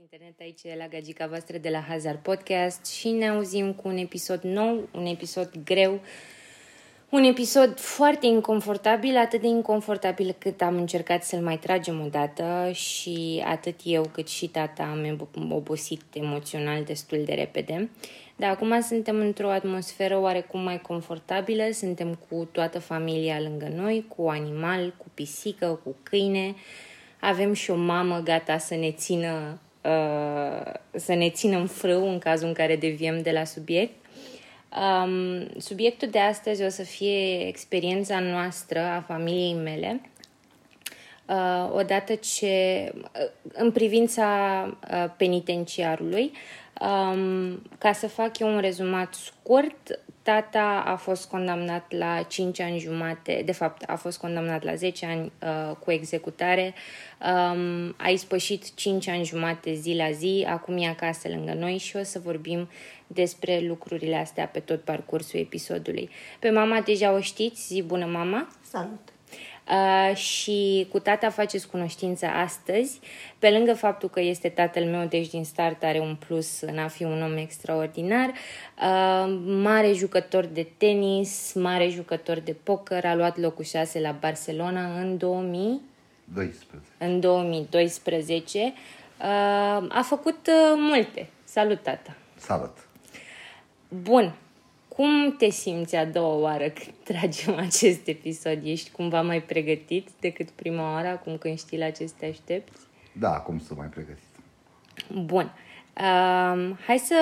[0.00, 4.42] internet aici la gagica voastră de la Hazard Podcast și ne auzim cu un episod
[4.42, 6.00] nou, un episod greu,
[7.08, 12.70] un episod foarte inconfortabil, atât de inconfortabil cât am încercat să-l mai tragem o dată
[12.72, 17.90] și atât eu cât și tata am obosit emoțional destul de repede.
[18.36, 24.28] Dar acum suntem într-o atmosferă oarecum mai confortabilă, suntem cu toată familia lângă noi, cu
[24.28, 26.54] animal, cu pisică, cu câine,
[27.20, 32.18] avem și o mamă gata să ne țină uh, să ne țină în frâu în
[32.18, 33.94] cazul în care deviem de la subiect.
[34.78, 40.00] Um, subiectul de astăzi o să fie experiența noastră a familiei mele,
[41.26, 44.28] uh, odată ce, uh, în privința
[44.92, 46.32] uh, penitenciarului,
[46.80, 52.78] um, ca să fac eu un rezumat scurt, tata a fost condamnat la 5 ani
[52.78, 56.74] jumate, de fapt a fost condamnat la 10 ani uh, cu executare,
[57.20, 61.96] um, a ispășit 5 ani jumate zi la zi, acum e acasă lângă noi și
[61.96, 62.68] o să vorbim
[63.06, 66.10] despre lucrurile astea pe tot parcursul episodului.
[66.38, 68.48] Pe mama deja o știți, zi bună mama!
[68.70, 69.19] Salut!
[69.70, 73.00] Uh, și cu tata faceți cunoștință astăzi.
[73.38, 76.88] Pe lângă faptul că este tatăl meu, deci din start are un plus în a
[76.88, 83.38] fi un om extraordinar, uh, mare jucător de tenis, mare jucător de poker, a luat
[83.38, 85.80] locul 6 la Barcelona în 2000.
[86.34, 86.88] 12.
[86.98, 88.58] În 2012.
[88.58, 89.24] Uh,
[89.88, 91.28] a făcut uh, multe.
[91.44, 92.16] Salut, tata!
[92.36, 92.76] Salut!
[93.88, 94.34] Bun,
[95.00, 98.58] cum te simți a doua oară când tragem acest episod?
[98.64, 102.80] Ești cumva mai pregătit decât prima oară, acum când știi la ce te aștepți?
[103.12, 104.22] Da, acum sunt mai pregătit.
[105.24, 105.52] Bun.
[106.00, 107.14] Um, hai, să,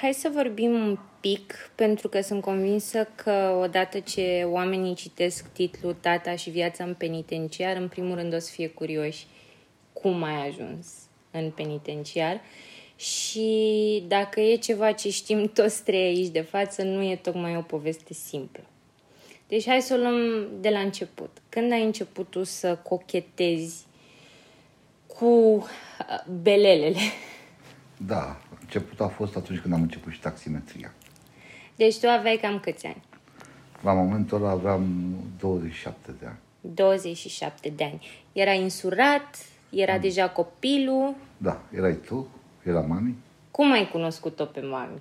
[0.00, 5.96] hai să vorbim un pic, pentru că sunt convinsă că odată ce oamenii citesc titlul
[6.00, 9.26] Tata și viața în penitenciar, în primul rând o să fie curioși
[9.92, 10.86] cum ai ajuns
[11.30, 12.40] în penitenciar
[12.98, 17.60] și dacă e ceva ce știm toți trei aici de față, nu e tocmai o
[17.60, 18.62] poveste simplă.
[19.48, 21.36] Deci hai să o luăm de la început.
[21.48, 23.86] Când ai început tu să cochetezi
[25.06, 25.64] cu uh,
[26.42, 27.00] belelele?
[27.96, 30.94] Da, începutul a fost atunci când am început și taximetria.
[31.76, 33.02] Deci tu aveai cam câți ani?
[33.82, 36.38] La momentul ăla aveam 27 de ani.
[36.60, 38.06] 27 de ani.
[38.32, 39.36] Era insurat,
[39.70, 40.00] era mm.
[40.00, 41.14] deja copilul.
[41.36, 42.28] Da, erai tu,
[42.62, 43.16] era mami.
[43.50, 44.98] Cum ai cunoscut-o pe mami?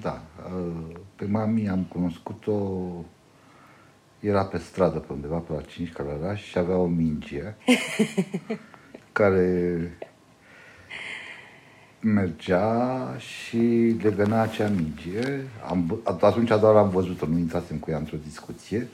[0.00, 0.22] Da,
[0.54, 2.80] uh, pe mami am cunoscut-o,
[4.20, 7.42] era pe stradă pe undeva, pe la 5 Călăraș și avea o minge
[9.12, 9.98] care
[12.00, 15.40] mergea și legăna acea minge.
[15.68, 18.88] Am, atunci doar am văzut-o, nu intrasem cu ea într-o discuție.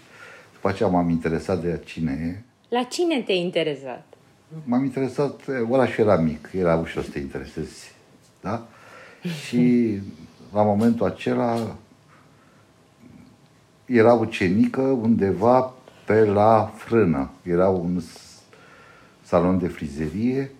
[0.52, 2.42] După aceea m-am interesat de cine e.
[2.68, 4.17] La cine te-ai interesat?
[4.64, 7.92] M-am interesat, orașul era mic, era ușor să te interesezi,
[8.40, 8.66] da?
[9.46, 9.92] Și
[10.52, 11.76] la momentul acela
[13.84, 15.72] era ucenică undeva
[16.04, 17.30] pe la frână.
[17.42, 18.00] Era un
[19.22, 20.50] salon de frizerie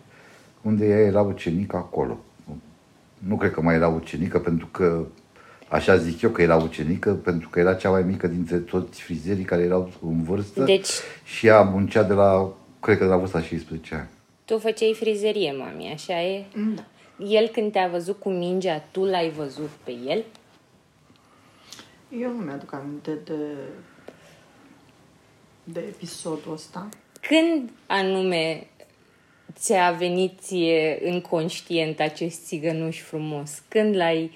[0.62, 2.18] unde ea era ucenică acolo.
[3.18, 5.06] Nu cred că mai era ucenică pentru că
[5.68, 9.44] Așa zic eu că era ucenică, pentru că era cea mai mică dintre toți frizerii
[9.44, 10.88] care erau în vârstă deci,
[11.24, 14.08] și ea muncea de la cred că de la vârsta 16 ani.
[14.44, 16.44] Tu făceai frizerie, mami, așa e?
[16.74, 16.84] Da.
[17.24, 20.24] El când te-a văzut cu mingea, tu l-ai văzut pe el?
[22.18, 23.34] Eu nu mi-aduc aminte de,
[25.64, 26.88] de episodul ăsta.
[27.20, 28.66] Când anume
[29.52, 33.62] ți-a venit ție conștient acest țigănuș frumos?
[33.68, 34.32] Când l-ai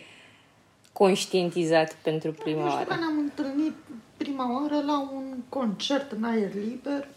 [0.92, 2.88] conștientizat pentru prima nu știu, oară?
[2.88, 3.74] că ne-am întâlnit
[4.16, 7.08] prima oară la un concert în aer liber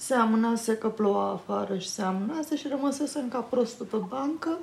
[0.00, 4.58] se amânase că ploua afară și se amânase și rămăsesem ca prostul pe bancă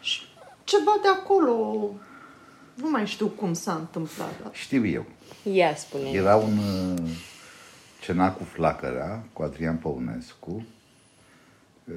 [0.00, 0.20] și
[0.64, 1.90] ceva de acolo,
[2.74, 4.42] nu mai știu cum s-a întâmplat.
[4.42, 4.54] Dar...
[4.54, 5.04] Știu eu.
[5.42, 7.10] Ia spune Era un uh,
[8.00, 10.66] cenac cu flacăra, cu Adrian Păunescu,
[11.84, 11.94] uh,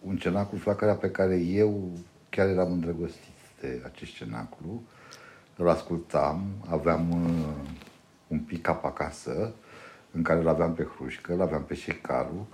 [0.00, 1.90] un cenac cu flacăra pe care eu
[2.28, 4.82] chiar eram îndrăgostit de acest cenaclu.
[5.56, 7.70] Îl ascultam, aveam uh,
[8.26, 9.54] un pick-up acasă,
[10.12, 12.48] în care îl aveam pe Hrușcă, îl aveam pe Șecaru.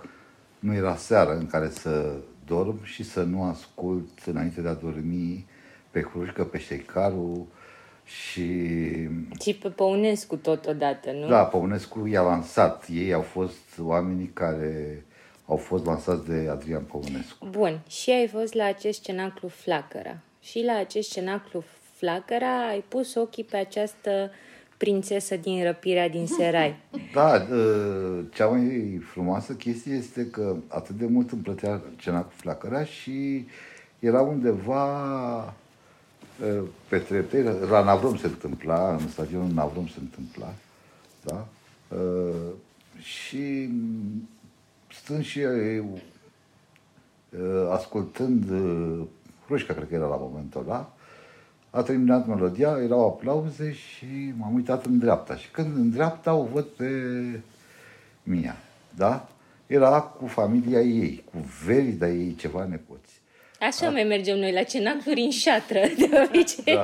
[0.59, 2.15] Nu era seară în care să
[2.45, 5.45] dorm și să nu ascult înainte de a dormi
[5.91, 7.47] pe Hrușcă, pe Șecaru
[8.03, 8.91] și...
[9.41, 11.27] Și pe Păunescu totodată, nu?
[11.27, 12.85] Da, Păunescu i-a lansat.
[12.91, 15.05] Ei au fost oamenii care
[15.45, 17.47] au fost lansați de Adrian Păunescu.
[17.49, 20.17] Bun, și ai fost la acest cenaclu Flacăra.
[20.41, 21.63] Și la acest cenaclu
[21.93, 24.31] Flacăra ai pus ochii pe această
[24.77, 26.75] prințesă din răpirea din Serai.
[27.13, 32.31] Da, ă, cea mai frumoasă chestie este că atât de mult îmi plătea cena cu
[32.35, 33.45] flacăra și
[33.99, 40.53] era undeva uh, pe trepte, la Navrom se întâmpla, în stadionul Navrom se întâmpla,
[41.23, 41.47] da?
[41.97, 42.53] Uh,
[42.97, 43.69] și
[44.91, 45.99] stând și eu,
[47.29, 49.05] uh, ascultând uh,
[49.45, 50.96] Hrușca, cred că era la momentul ăla,
[51.69, 55.35] a terminat melodia, erau aplauze și m-am uitat în dreapta.
[55.35, 56.89] Și când în dreapta o văd pe
[58.23, 58.57] Mia,
[58.95, 59.27] da?
[59.67, 63.21] Era cu familia ei, cu verida ei, ceva nepoți.
[63.59, 66.75] Așa mai mergem noi la cenacuri în șatră, de obicei.
[66.75, 66.83] Da.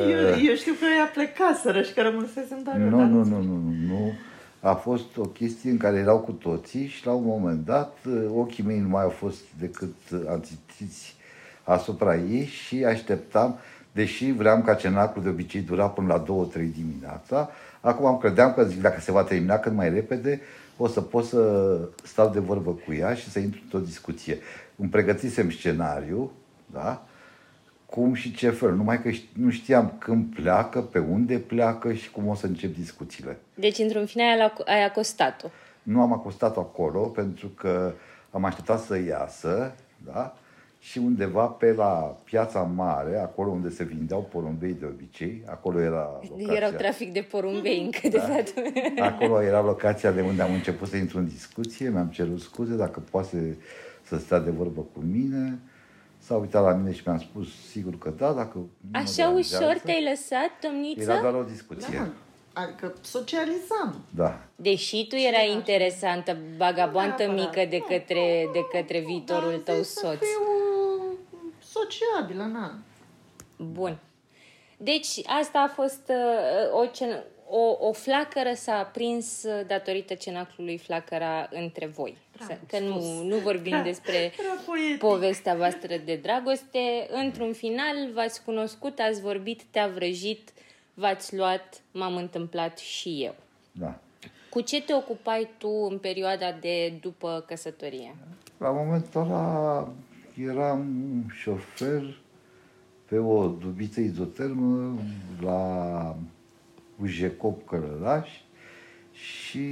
[0.00, 3.40] Eu, eu știu că ea plecaseră și că rămânsesem doar eu, Nu, dar nu, nu,
[3.40, 4.12] nu, nu, nu.
[4.60, 8.24] A fost o chestie în care erau cu toții și la un moment dat uh,
[8.34, 11.15] ochii mei nu mai au fost decât uh, antițiți
[11.66, 13.58] asupra ei și așteptam,
[13.92, 18.64] deși vreau ca cenacul de obicei dura până la 2-3 dimineața, acum am credeam că
[18.64, 20.40] zic, dacă se va termina cât mai repede,
[20.76, 24.38] o să pot să stau de vorbă cu ea și să intru într-o discuție.
[24.76, 26.32] Îmi pregătisem scenariu,
[26.72, 27.02] da?
[27.86, 28.74] cum și ce fel.
[28.74, 32.74] Numai că ști- nu știam când pleacă, pe unde pleacă și cum o să încep
[32.76, 33.38] discuțiile.
[33.54, 35.48] Deci, într-un final, ai ac- ai acostat-o.
[35.82, 37.92] Nu am acostat acolo pentru că
[38.30, 39.72] am așteptat să iasă,
[40.12, 40.36] da?
[40.90, 46.20] Și undeva pe la piața mare, acolo unde se vindeau porumbei de obicei, acolo era
[46.22, 46.54] locația.
[46.54, 48.54] Erau trafic de porumbei încă de fapt.
[49.12, 53.02] Acolo era locația de unde am început să intru în discuție, mi-am cerut scuze dacă
[53.10, 53.56] poate
[54.02, 55.58] să stea de vorbă cu mine.
[56.18, 59.64] S-a uitat la mine și mi-am spus sigur că da, dacă nu mă Așa deranjează.
[59.64, 61.10] ușor te-ai lăsat, domniță?
[61.10, 61.98] Era doar o discuție.
[61.98, 62.08] Da,
[62.62, 64.04] adică socializam.
[64.10, 64.40] Da.
[64.56, 67.44] Deși tu erai interesantă, bagaboantă Neapărat.
[67.44, 70.18] mică de către, de către viitorul Dar tău zic să soț.
[70.18, 70.55] fiu
[71.82, 72.78] sociabilă, na.
[73.58, 73.98] Bun.
[74.76, 80.78] Deci asta a fost uh, o, cen- o, o flacără s-a aprins uh, datorită cenaclului
[80.78, 82.16] flacăra între voi.
[82.36, 83.22] Bravo Să- Că nu, spus.
[83.22, 84.98] nu vorbim despre Era poetic.
[84.98, 87.06] povestea voastră de dragoste.
[87.10, 90.50] Într-un final v-ați cunoscut, ați vorbit, te-a vrăjit,
[90.94, 93.34] v-ați luat, m-am întâmplat și eu.
[93.72, 93.98] Da.
[94.50, 98.16] Cu ce te ocupai tu în perioada de după căsătorie?
[98.58, 99.88] La momentul ăla
[100.36, 100.86] eram
[101.32, 102.18] șofer
[103.08, 104.98] pe o dubiță izotermă
[105.40, 106.16] la
[107.00, 108.28] Ujecop Călăraș
[109.12, 109.68] și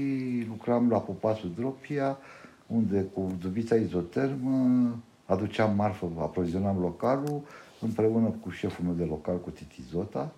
[0.48, 2.18] lucram la Popasul Dropia,
[2.66, 7.42] unde cu dubița izotermă aduceam marfă, aprovizionam localul
[7.80, 10.32] împreună cu șeful meu de local, cu Titi Zota,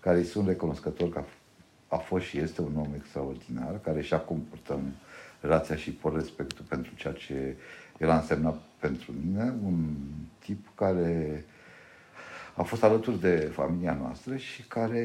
[0.00, 1.24] care îi sunt recunoscător că a,
[1.88, 4.80] a fost și este un om extraordinar, care și acum purtăm
[5.40, 7.56] relația și por respectul pentru ceea ce
[7.98, 9.94] el a însemnat pentru mine, un
[10.38, 11.44] tip care
[12.54, 15.04] a fost alături de familia noastră și care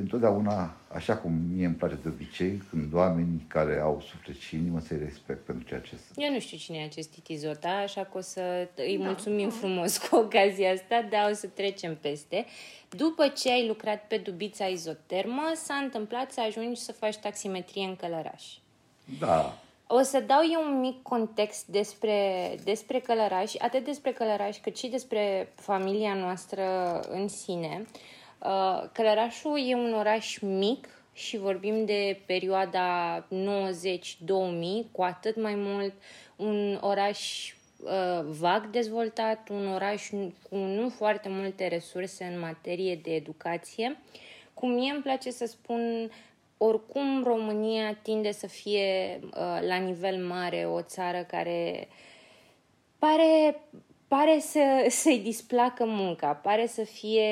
[0.00, 4.80] întotdeauna, așa cum mie îmi place de obicei, când oamenii care au suflet și inimă
[4.80, 6.16] să-i respect pentru ceea ce sunt.
[6.16, 9.98] Eu nu știu cine e acest Titi Zota, așa că o să îi mulțumim frumos
[10.04, 12.44] cu ocazia asta, dar o să trecem peste.
[12.88, 17.96] După ce ai lucrat pe dubița izotermă, s-a întâmplat să ajungi să faci taximetrie în
[17.96, 18.44] Călăraș.
[19.18, 24.76] Da, O să dau eu un mic context despre, despre Călăraș, atât despre Călăraș cât
[24.76, 26.64] și despre familia noastră
[27.08, 27.86] în sine.
[28.38, 33.26] Uh, Călărașul e un oraș mic și vorbim de perioada 90-2000,
[34.92, 35.92] cu atât mai mult
[36.36, 37.52] un oraș
[37.82, 40.08] uh, vag dezvoltat, un oraș
[40.50, 43.98] cu nu foarte multe resurse în materie de educație.
[44.54, 46.10] Cum mie îmi place să spun,
[46.64, 51.88] oricum România tinde să fie uh, la nivel mare o țară care
[52.98, 53.60] pare,
[54.08, 54.60] pare să,
[55.02, 57.30] să-i displacă munca, pare să fie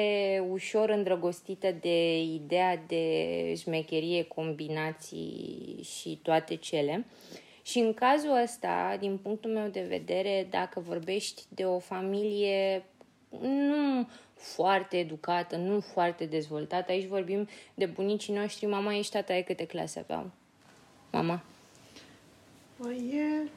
[0.50, 7.06] ușor îndrăgostită de ideea de șmecherie, combinații și toate cele.
[7.62, 12.84] Și în cazul ăsta, din punctul meu de vedere, dacă vorbești de o familie
[13.40, 14.08] nu
[14.40, 19.66] foarte educată, nu foarte dezvoltată, aici vorbim de bunicii noștri, mama și tata e câte
[19.66, 20.30] clase aveau?
[21.10, 21.42] Mama?
[22.76, 23.48] Păi e...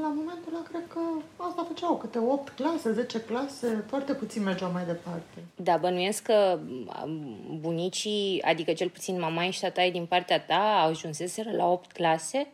[0.00, 1.00] La momentul ăla, cred că
[1.36, 5.44] asta făceau câte 8 clase, 10 clase, foarte puțin mergeau mai departe.
[5.56, 6.58] Da, bănuiesc că
[7.04, 11.92] um, bunicii, adică cel puțin mama și tata din partea ta, au ajunseseră la 8
[11.92, 12.46] clase?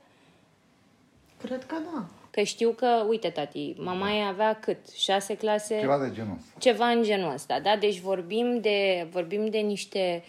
[1.43, 2.05] Cred că da.
[2.35, 4.91] Că știu că, uite, tati, mama ei avea cât?
[4.91, 5.79] 6 clase?
[5.79, 6.59] ceva de genul ăsta.
[6.59, 7.77] ceva în genul ăsta, da?
[7.77, 10.25] Deci vorbim de, vorbim de niște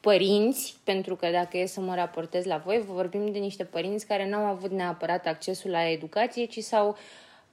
[0.00, 4.28] părinți, pentru că dacă e să mă raportez la voi, vorbim de niște părinți care
[4.28, 6.96] n-au avut neapărat accesul la educație, ci s-au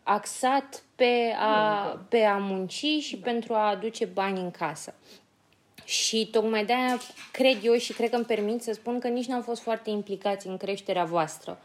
[0.03, 4.93] axat pe a, pe a munci și pentru a aduce bani în casă.
[5.83, 6.99] Și tocmai de-aia
[7.31, 10.47] cred eu și cred că îmi permit să spun că nici n-au fost foarte implicați
[10.47, 11.59] în creșterea voastră.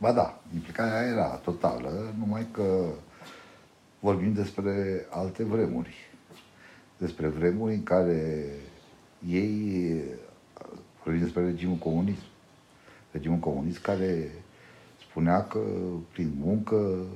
[0.00, 2.86] Ba da, implicarea era totală, numai că
[3.98, 5.94] vorbim despre alte vremuri.
[6.98, 8.44] Despre vremuri în care
[9.28, 10.02] ei,
[11.04, 12.22] vorbim despre regimul comunist,
[13.10, 14.30] regimul comunist care
[15.08, 15.60] spunea că
[16.12, 17.06] prin muncă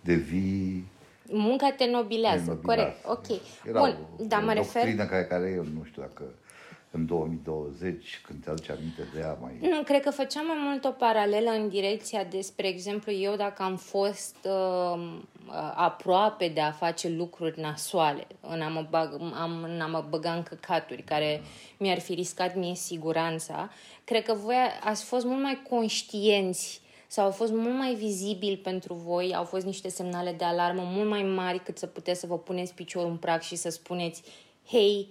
[0.00, 0.90] devii
[1.34, 2.94] Munca te nobilează, Te nobilează.
[3.04, 3.40] corect, ok.
[3.68, 4.82] Era Bun, o, dar o mă refer...
[4.82, 6.22] doctrină care, care eu nu știu dacă
[6.92, 9.52] în 2020, când te aduci aminte de ea, mai...
[9.60, 13.62] Nu, cred că făceam mai mult o paralelă în direcția de, spre exemplu, eu dacă
[13.62, 15.18] am fost uh,
[15.74, 20.32] aproape de a face lucruri nasoale, în a mă, bag, am, în a mă băga
[20.32, 21.40] în căcaturi care
[21.78, 23.70] mi-ar fi riscat mie siguranța,
[24.04, 28.94] cred că voi ați fost mult mai conștienți sau au fost mult mai vizibil pentru
[28.94, 32.38] voi, au fost niște semnale de alarmă mult mai mari cât să puteți să vă
[32.38, 34.22] puneți piciorul în prag și să spuneți,
[34.66, 35.08] hei,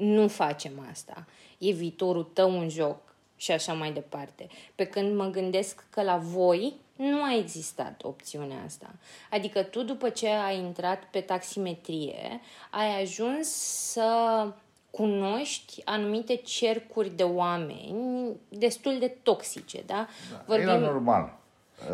[0.00, 1.26] nu facem asta,
[1.58, 2.98] e viitorul tău în joc
[3.36, 4.48] și așa mai departe.
[4.74, 8.90] Pe când mă gândesc că la voi nu a existat opțiunea asta.
[9.30, 12.40] Adică tu după ce ai intrat pe taximetrie,
[12.70, 13.48] ai ajuns
[13.92, 14.46] să
[14.90, 20.08] cunoști anumite cercuri de oameni destul de toxice, da?
[20.46, 21.38] da Era normal.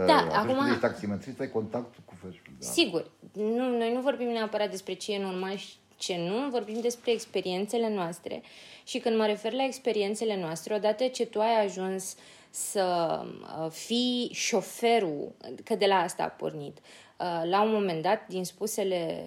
[0.07, 2.43] Da, Atunci acum- când ești taximetrist, ai contactul cu feșul.
[2.59, 2.67] Da.
[2.67, 7.13] Sigur, nu, noi nu vorbim neapărat despre ce e normal și ce nu, vorbim despre
[7.13, 8.43] experiențele noastre.
[8.85, 12.17] Și când mă refer la experiențele noastre, odată ce tu ai ajuns
[12.51, 15.33] să uh, fii șoferul,
[15.65, 19.25] că de la asta a pornit, uh, la un moment dat, din spusele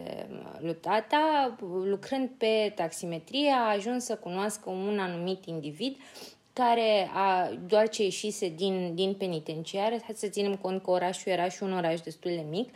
[0.60, 5.98] lui tata, lucrând pe taximetrie, a ajuns să cunoască un anumit individ
[6.54, 11.50] care a, doar ce ieșise din, din penitenciar, hai să ținem cont că orașul era
[11.50, 12.70] și un oraș destul de mic,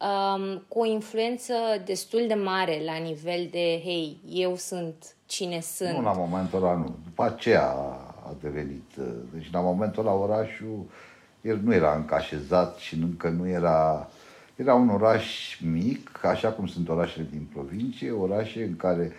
[0.00, 5.96] um, cu o influență destul de mare la nivel de, hei, eu sunt cine sunt.
[5.96, 6.94] Nu la momentul ăla, nu.
[7.04, 7.66] După aceea
[8.26, 8.90] a devenit.
[8.98, 10.84] uh, Deci la momentul ăla orașul,
[11.40, 14.08] el nu era încă așezat și încă nu era...
[14.56, 19.12] Era un oraș mic, așa cum sunt orașele din provincie, orașe în care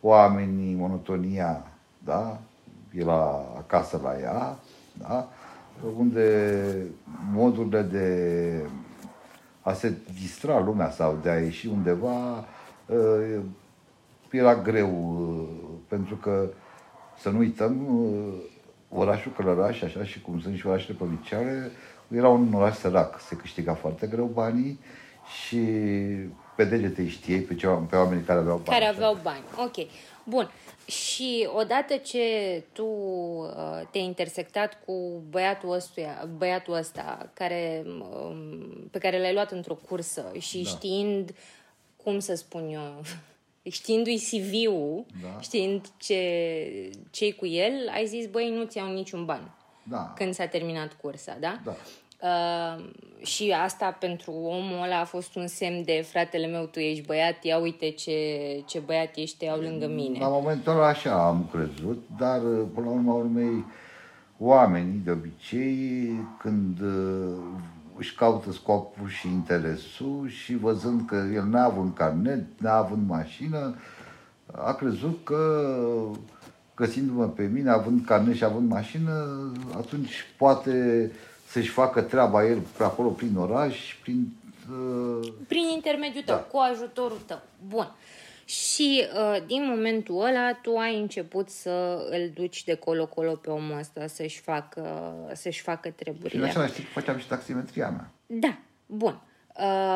[0.00, 1.66] oamenii, monotonia,
[2.04, 2.38] da,
[2.94, 4.58] e la acasă la ea,
[4.92, 5.28] da,
[5.98, 6.86] unde
[7.32, 8.62] modurile de
[9.68, 12.44] a se distra lumea sau de a ieși undeva
[12.86, 13.40] uh,
[14.30, 16.50] era greu, uh, pentru că,
[17.18, 18.34] să nu uităm, uh,
[18.88, 21.70] orașul Călăraș, așa și cum sunt și orașele provinciale,
[22.08, 24.80] era un oraș sărac, se câștiga foarte greu banii
[25.40, 25.60] și
[26.58, 28.68] pe degete îi știai pe, ceva, pe oamenii care aveau bani.
[28.68, 28.92] care așa.
[28.92, 29.42] aveau bani.
[29.56, 29.86] Ok.
[30.24, 30.50] Bun.
[30.86, 32.22] Și odată ce
[32.72, 39.50] tu uh, te-ai intersectat cu băiatul, ăstuia, băiatul ăsta care, um, pe care l-ai luat
[39.52, 40.68] într-o cursă și Da.
[40.68, 41.34] știind,
[41.96, 43.00] cum să spun eu,
[43.70, 45.40] știindu-i CV-ul, Da.
[45.40, 46.22] știind ce
[47.10, 49.50] ce cu el, ai zis, băi, nu ți iau niciun ban
[49.82, 50.12] Da.
[50.16, 51.60] când s-a terminat cursa, da?
[51.64, 51.76] Da.
[52.22, 52.84] Uh,
[53.22, 57.44] și asta pentru omul ăla a fost un semn de fratele meu, tu ești băiat,
[57.44, 58.12] ia uite ce,
[58.66, 60.18] ce băiat ești, te iau lângă mine.
[60.18, 62.40] La momentul ăla așa am crezut, dar
[62.74, 63.64] până la urma urmei
[64.38, 67.36] oamenii de obicei când uh,
[67.96, 73.74] își caută scopul și interesul și văzând că el n-a avut carnet, n-a avut mașină,
[74.52, 75.64] a crezut că
[76.76, 79.12] găsindu-mă pe mine, având carnet și având mașină,
[79.76, 81.10] atunci poate
[81.50, 84.28] să-și facă treaba el pe acolo prin oraș, prin...
[84.70, 86.40] Uh, Prin intermediul tău, Da.
[86.40, 87.40] cu ajutorul tău.
[87.68, 87.92] Bun.
[88.44, 93.78] Și uh, din momentul ăla tu ai început să îl duci de colo-colo pe omul
[93.78, 96.46] ăsta să-și facă, să-și facă și în treburile.
[96.46, 98.10] același timp făceam și taximetria mea.
[98.26, 99.20] Da, bun.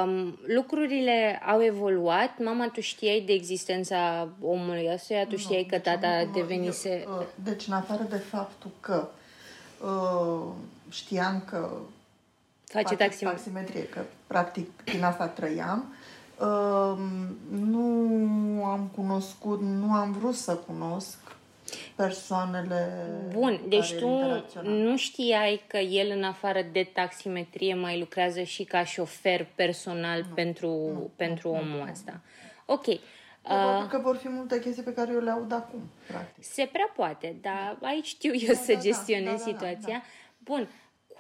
[0.04, 2.38] Um, lucrurile au evoluat.
[2.38, 5.26] Mama, tu știai de existența omului ăstuia?
[5.26, 7.02] Tu știai că Deci, tata am- devenise...
[7.06, 9.08] eu, uh, Deci, în afară de faptul că
[9.84, 10.52] uh,
[10.92, 11.70] știam că
[12.64, 13.30] Face fac taximetrie.
[13.30, 15.94] taximetrie, că practic din asta trăiam,
[16.38, 16.98] uh,
[17.50, 21.18] nu am cunoscut, nu am vrut să cunosc
[21.94, 24.72] persoanele Bun, deci care tu interacționam.
[24.72, 30.70] nu știai că el, în afară de taximetrie, mai lucrează și ca șofer personal pentru,
[31.16, 32.20] pentru omul ăsta.
[32.66, 32.84] Ok.
[33.42, 36.44] Probabil Uh, că vor fi multe chestii pe care eu le aud acum, practic.
[36.44, 40.02] se prea poate, dar aici știu eu să da, gestionez da, da, da, situația.
[40.38, 40.68] Bun.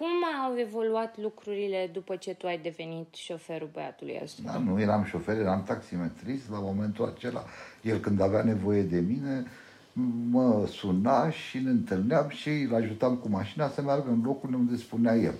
[0.02, 4.42] Cum au evoluat lucrurile după ce tu ai devenit șoferul băiatului ăsta?
[4.44, 7.44] Da, nu eram șofer, eram taximetrist la momentul acela.
[7.82, 9.46] El când avea nevoie de mine,
[10.30, 14.76] mă suna și ne întâlneam și îl ajutam cu mașina să meargă în locul unde
[14.76, 15.34] spunea el.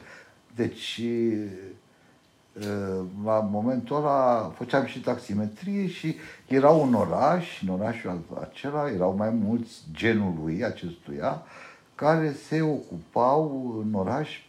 [0.55, 1.49] Deci, e,
[3.25, 6.17] la momentul ăla făceam și taximetrie și
[6.49, 11.43] era un oraș, în orașul acela erau mai mulți genul lui acestuia,
[12.03, 14.41] care se ocupau în oraș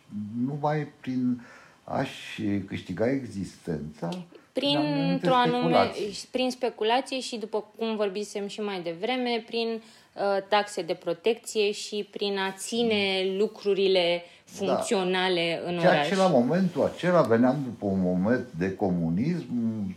[0.46, 1.42] numai prin
[1.84, 4.10] a-și câștiga existența
[4.54, 6.28] prin, anumite o anume, speculații.
[6.32, 9.68] prin speculație și, după cum vorbisem și mai devreme, prin
[10.14, 16.08] uh, taxe de protecție și prin a ține lucrurile funcționale în Ceea oraș.
[16.08, 19.46] ce la momentul acela veneam după un moment de comunism,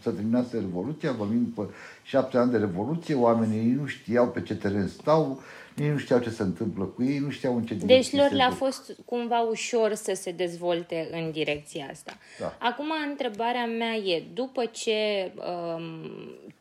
[0.02, 1.70] să terminase Revoluția, vorbim după
[2.02, 5.40] șapte ani de Revoluție, oamenii nu știau pe ce teren stau,
[5.76, 8.28] nici nu știau ce se întâmplă cu ei, nu știau în ce Deci direcție lor
[8.28, 8.56] se le-a duc.
[8.56, 12.12] fost cumva ușor să se dezvolte în direcția asta.
[12.38, 12.56] Da.
[12.59, 16.11] Acum, întrebarea mea e, după ce um,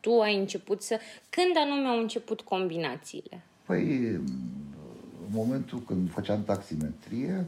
[0.00, 0.98] tu ai început să...
[1.30, 3.40] Când anume au început combinațiile?
[3.66, 7.44] Păi, în momentul când făceam taximetrie,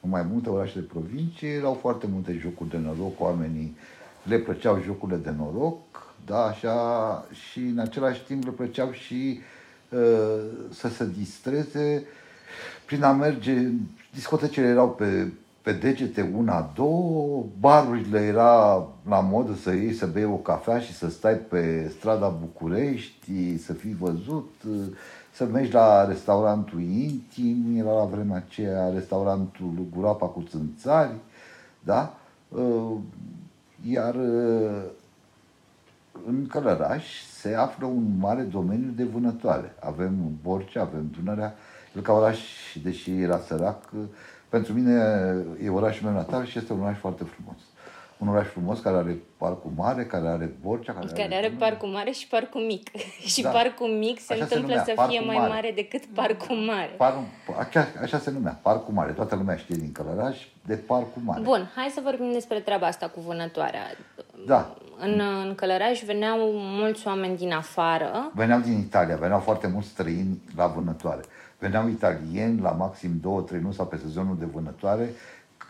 [0.00, 3.76] în mai multe orașe de provincie, erau foarte multe jocuri de noroc, oamenii
[4.22, 9.62] le plăceau jocurile de noroc, da, așa, și în același timp le plăceau și uh,
[10.70, 12.06] să se distreze
[12.86, 13.68] prin a merge,
[14.12, 15.32] discotecile erau pe,
[15.62, 20.92] pe degete una, două, barurile era la modă să iei să bei o cafea și
[20.92, 24.50] să stai pe strada București, să fii văzut,
[25.32, 31.14] să mergi la restaurantul intim, era la vremea aceea restaurantul Gurapa cu țânțari,
[31.80, 32.16] da?
[32.48, 32.92] Uh,
[33.90, 34.82] Iar uh,
[36.26, 39.74] în Călăraș se află un mare domeniu de vânătoare.
[39.80, 41.54] Avem Borcea, avem Dunărea.
[41.96, 42.38] El ca oraș,
[42.82, 43.92] deși era sărac,
[44.48, 45.02] pentru mine
[45.62, 47.58] e orașul meu natal și este un oraș foarte frumos.
[48.24, 51.68] Un oraș frumos care are parcul mare, care are Borcea, care, Care are Dunărea.
[51.68, 52.88] parcul mare și parcul mic.
[53.32, 53.50] și Da.
[53.50, 55.48] parcul mic se Așa se întâmplă numea, să parcul fie mai mare.
[55.52, 56.90] mare decât parcul mare.
[56.96, 57.14] Par,
[57.58, 59.12] așa, așa se numea, Parcul Mare.
[59.12, 61.40] Toată lumea știe din Călăraș de Parcul Mare.
[61.40, 63.80] Bun, hai să vorbim despre treaba asta cu vânătoarea.
[64.46, 64.74] Da.
[64.98, 68.30] În, în Călăraș veneau mulți oameni din afară.
[68.34, 71.20] Veneau din Italia, veneau foarte mulți străini la vânătoare.
[71.58, 73.10] Veneau italieni la maxim
[73.56, 75.08] 2-3 nu sau pe sezonul de vânătoare.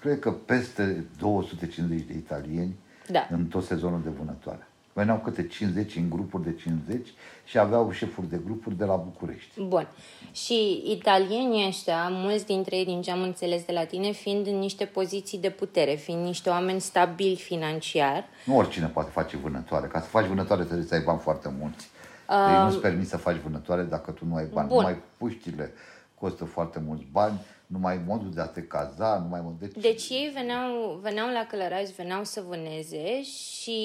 [0.01, 2.75] Cred că peste 250 de italieni
[3.09, 3.29] Da.
[3.31, 4.69] în tot sezonul de vânătoare.
[4.93, 7.07] Veneau câte 50 în grupuri de 50
[7.45, 9.63] și aveau șefuri de grupuri de la București.
[9.63, 9.89] Bun.
[10.33, 14.59] Și italienii ăștia, mulți dintre ei, din ce am înțeles de la tine, fiind în
[14.59, 19.87] niște poziții de putere, fiind niște oameni stabili financiar, Nu oricine poate face vânătoare.
[19.87, 21.89] Ca să faci vânătoare trebuie să ai bani foarte mulți.
[22.29, 24.69] Deci nu-ți permis să faci vânătoare dacă tu nu ai bani.
[24.69, 24.77] Bun.
[24.77, 25.73] Numai puștile
[26.19, 27.41] costă foarte mulți bani,
[27.75, 29.57] numai modul de a te caza, numai modul...
[29.61, 33.79] Deci, Deci ei veneau, veneau la Călăraș, veneau să vâneze și,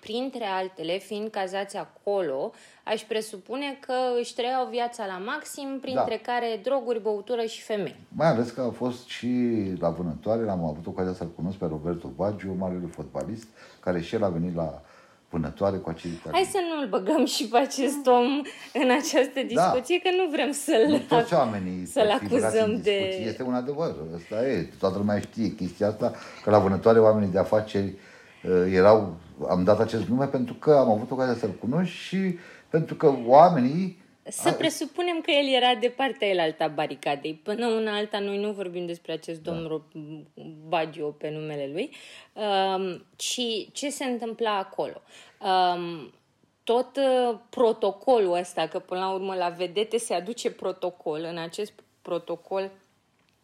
[0.00, 2.52] printre altele, fiind cazați acolo,
[2.84, 6.32] aș presupune că își trăiau viața la maxim, printre Da.
[6.32, 7.96] care droguri, băutură și femei.
[8.08, 9.28] Mai ales că a fost și
[9.78, 13.46] la vânătoare, am avut ocazia să-l cunosc pe Roberto Baggio, marele fotbalist,
[13.80, 14.82] care și el a venit la
[15.32, 16.48] vânătoare cu acei Hai italieni.
[16.52, 18.26] să nu-l băgăm și pe acest om
[18.82, 21.02] în această discuție, că nu vrem Nu să-l...
[21.08, 23.26] toți oamenii să-l pot fi băgați acuzăm în de- discuții.
[23.28, 24.68] Este un adevăr, ăsta e.
[24.78, 27.92] Toată lumea știe chestia asta, că la vânătoare oamenii de afaceri
[28.44, 29.16] uh, erau,
[29.48, 34.01] am dat acest nume pentru că am avut ocazia să-l cunosc și pentru că oamenii
[34.28, 37.34] Să presupunem că el era de partea elaltă a baricadei.
[37.34, 39.82] Până una alta, noi nu vorbim despre acest domn da.
[40.68, 41.90] Baggio pe numele lui,
[42.32, 45.02] um, ci ce se întâmpla acolo.
[45.40, 46.12] Um,
[46.64, 51.72] tot uh, protocolul ăsta, că până la urmă la vedete se aduce protocol, în acest
[52.02, 52.70] protocol,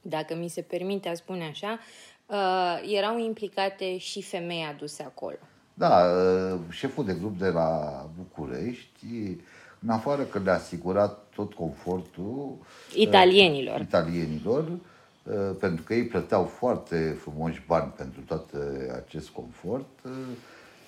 [0.02, 1.78] dacă mi se permite a spune așa,
[2.26, 5.36] uh, erau implicate și femei aduse acolo.
[5.74, 9.36] Da, uh, șeful de grup de la București,
[9.82, 12.56] în afară că le-a asigurat tot confortul
[12.94, 13.80] Italienilor.
[13.80, 18.60] uh, italienilor, uh, pentru că ei plăteau foarte frumoși bani pentru tot uh,
[19.06, 20.12] acest confort, uh,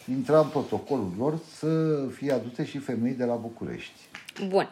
[0.09, 4.00] intra în protocolul lor să fie aduse și femei de la București.
[4.48, 4.68] Bun.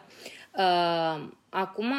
[0.57, 1.93] Uh, acum,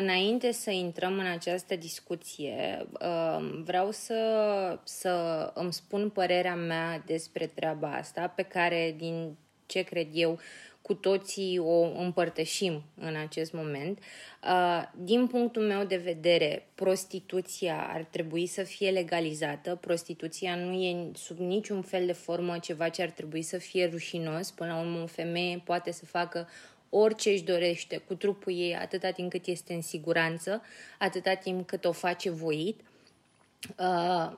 [0.00, 4.18] înainte să intrăm în această discuție, uh, vreau să,
[4.84, 10.38] să îmi spun părerea mea despre treaba asta, pe care, din ce cred eu,
[10.86, 13.98] cu toții o împărtășim în acest moment.
[14.42, 19.78] Uh, din punctul meu de vedere, prostituția ar trebui să fie legalizată.
[19.80, 24.50] Prostituția nu e sub niciun fel de formă ceva ce ar trebui să fie rușinos.
[24.50, 26.48] Până la urmă, o femeie poate să facă
[26.90, 30.62] orice își dorește cu trupul ei, atâta timp cât este în siguranță,
[30.98, 32.80] atâta timp cât o face voit.
[33.78, 34.32] Uh,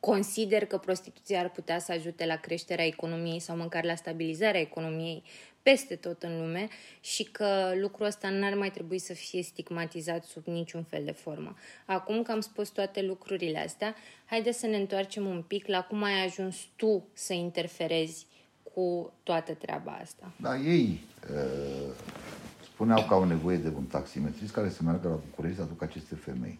[0.00, 5.22] consider că prostituția ar putea să ajute la creșterea economiei sau măcar la stabilizarea economiei
[5.70, 6.68] peste tot în lume
[7.00, 11.54] și că lucrul ăsta n-ar mai trebui să fie stigmatizat sub niciun fel de formă.
[11.86, 16.02] Acum că am spus toate lucrurile astea, haideți să ne întoarcem un pic la cum
[16.02, 18.26] ai ajuns tu să interferezi
[18.72, 20.32] cu toată treaba asta.
[20.36, 21.00] Da, ei
[21.30, 21.92] uh,
[22.64, 26.14] spuneau că au nevoie de un taximetrist care să meargă la București să aducă aceste
[26.14, 26.58] femei.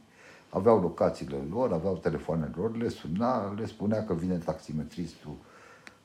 [0.49, 5.37] Aveau locațiile lor, aveau telefoanele lor, le suna, le spunea că vine taximetristul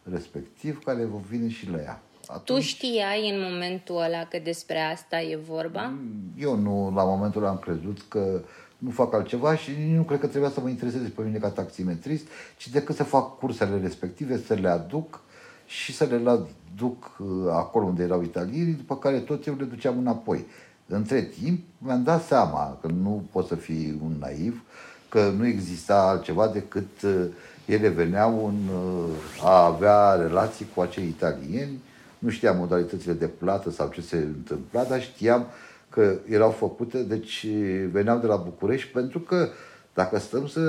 [0.04, 2.02] respectiv, care vine și le ia.
[2.34, 5.94] Atunci, tu știai în momentul ăla că despre asta e vorba?
[6.40, 8.42] Eu nu, la momentul ăla am crezut că
[8.78, 12.28] nu fac altceva și nu cred că trebuia să mă intereseze pe mine ca taximetrist,
[12.58, 15.20] ci decât să fac cursele respective, să le aduc
[15.66, 16.40] și să le
[16.78, 20.46] duc uh, acolo unde erau italienii, după care tot eu le duceam înapoi.
[20.88, 24.64] Între timp mi-am dat seama că nu pot să fii un naiv,
[25.10, 27.26] că nu exista altceva decât uh,
[27.66, 31.80] ele veneau în uh, a avea relații cu acei italieni,
[32.22, 35.46] nu știam modalitățile de plată sau ce se întâmpla, dar știam
[35.90, 37.48] că erau făcute, deci
[37.92, 39.50] veneau de la București, pentru că
[39.94, 40.62] dacă stăm să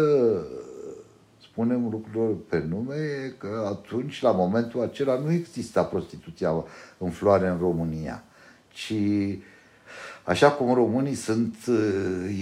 [1.42, 6.64] spunem lucrurile pe nume, că atunci, la momentul acela, nu exista prostituția
[6.98, 8.24] în floare în România,
[8.68, 8.94] ci
[10.24, 11.76] Așa cum românii sunt uh,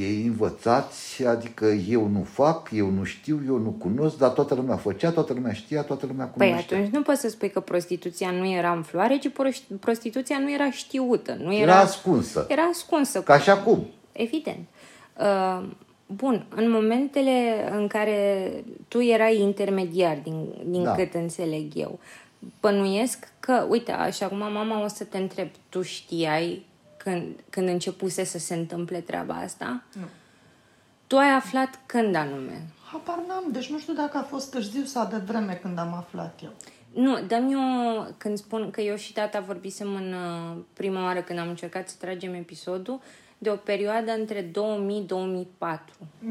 [0.01, 4.77] ei învățați, adică eu nu fac, eu nu știu, eu nu cunosc, dar toată lumea
[4.77, 6.69] făcea, toată lumea știa, toată lumea păi cunoștea.
[6.69, 9.31] Păi atunci nu poți să spui că prostituția nu era în floare, ci
[9.81, 11.37] prostituția nu era știută.
[11.43, 12.47] Nu era, era ascunsă.
[12.49, 13.21] Era ascunsă.
[13.23, 13.87] Ca și acum.
[14.13, 14.67] Evident.
[15.21, 15.69] Uh,
[16.07, 18.51] bun, în momentele în care
[18.89, 20.95] tu erai intermediar, din, din da.
[20.95, 21.99] cât înțeleg eu,
[22.61, 26.69] bănuiesc că, uite, așa cum mama o să te întreb, tu știai
[27.03, 29.83] când, când începuse să se întâmple treaba asta?
[29.93, 30.07] Nu.
[31.07, 32.67] Tu ai aflat când anume?
[32.93, 36.41] Habar n-am, deci nu știu dacă a fost târziu sau de vreme când am aflat
[36.43, 36.51] eu.
[36.93, 41.39] Nu, dăm eu, când spun că eu și tata vorbisem în uh, prima oară când
[41.39, 43.01] am încercat să tragem episodul,
[43.39, 44.53] de o perioadă între 2000-2004.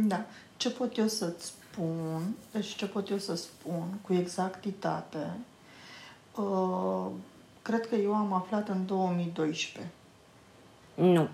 [0.08, 0.26] Da.
[0.58, 5.30] Ce pot eu să-ți spun, deci ce pot eu să spun cu exactitate,
[6.36, 7.08] uh,
[7.62, 9.92] cred că eu am aflat în 2012.
[11.00, 11.30] Nu.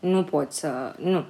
[0.00, 0.94] Nu pot să...
[0.98, 1.24] Nu.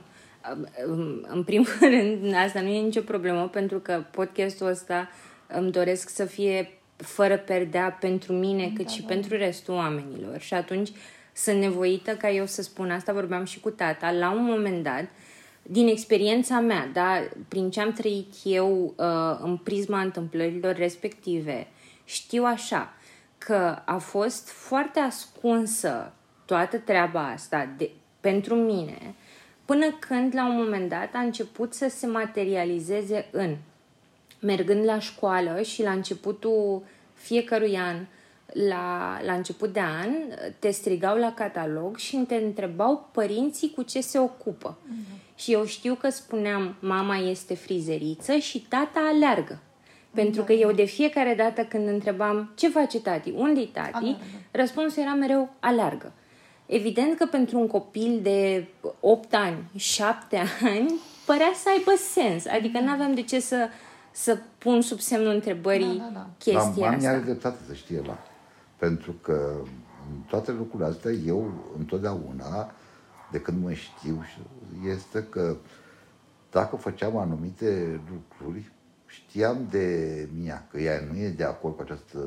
[1.23, 1.67] În primul
[2.01, 5.09] rând, asta nu e nicio problemă, pentru că podcastul ăsta
[5.47, 9.07] îmi doresc să fie fără perdea pentru mine, da, cât da, și da.
[9.07, 10.41] pentru restul oamenilor.
[10.41, 10.91] Și atunci
[11.33, 15.05] sunt nevoită ca eu să spun asta, vorbeam și cu tata, la un moment dat,
[15.63, 21.67] din experiența mea, da, prin ce am trăit eu uh, în prisma întâmplărilor respective,
[22.05, 22.93] știu așa,
[23.39, 26.13] că a fost foarte ascunsă
[26.51, 29.15] toată treaba asta de, pentru mine,
[29.65, 33.57] până când la un moment dat a început să se materializeze în
[34.41, 36.83] mergând la școală și la începutul
[37.15, 37.97] fiecărui an,
[38.69, 40.11] la, la început de an,
[40.59, 44.79] te strigau la catalog și te întrebau părinții cu ce se ocupă.
[44.79, 45.35] Uh-huh.
[45.35, 49.59] Și eu știu că spuneam, mama este frizeriță și tata aleargă.
[50.15, 54.19] Pentru că eu de fiecare dată când întrebam ce face tati, unde-i tati, Alargă.
[54.51, 56.13] răspunsul era mereu aleargă.
[56.73, 58.69] Evident că pentru un copil de
[59.01, 62.47] 8 ani, 7 ani, părea să aibă sens.
[62.47, 63.69] Adică nu aveam de ce să,
[64.11, 66.27] să pun sub semnul întrebării da, da, da.
[66.39, 67.09] chestia Dar asta.
[67.09, 68.19] are dreptate să știe la.
[68.77, 69.61] Pentru că
[70.11, 72.73] în toate lucrurile astea, eu întotdeauna,
[73.31, 74.25] de când mă știu,
[74.91, 75.57] este că
[76.51, 78.73] dacă făceam anumite lucruri,
[79.07, 82.19] știam de mea că ea nu e de acord cu această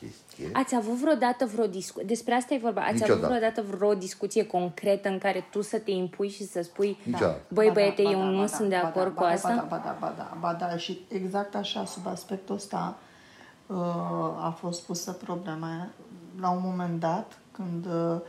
[0.00, 0.50] chestie.
[0.52, 3.24] Ați avut vreodată vreo discuție, despre asta e vorba, ați Niciodată.
[3.24, 7.40] avut vreodată vreo discuție concretă în care tu să te impui și să spui Niciodată.
[7.48, 9.66] băi ba băiete, da, eu ba nu da, sunt de acord ba cu asta?
[9.68, 12.96] Ba da, ba da, ba da, ba da, și exact așa, sub aspectul ăsta
[13.66, 13.76] uh,
[14.44, 15.88] a fost pusă problema
[16.40, 18.20] la un moment dat, când uh,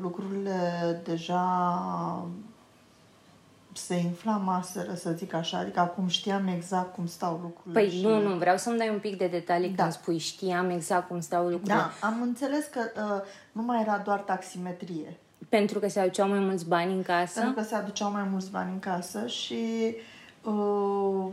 [0.00, 1.44] lucrurile deja
[3.72, 7.80] se inflamaseră, să zic așa, adică acum știam exact cum stau lucrurile.
[7.80, 8.02] Păi și...
[8.02, 9.82] nu, nu, vreau să-mi dai un pic de detalii da.
[9.82, 11.74] când spui știam exact cum stau lucrurile.
[11.74, 15.16] Da, am înțeles că uh, nu mai era doar taximetrie.
[15.48, 17.40] Pentru că se aduceau mai mulți bani în casă?
[17.40, 19.94] Pentru că se aduceau mai mulți bani în casă și
[20.42, 21.26] uh,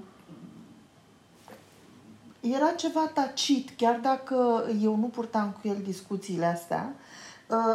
[2.40, 7.09] era ceva tacit, chiar dacă eu nu purtam cu el discuțiile astea, uh,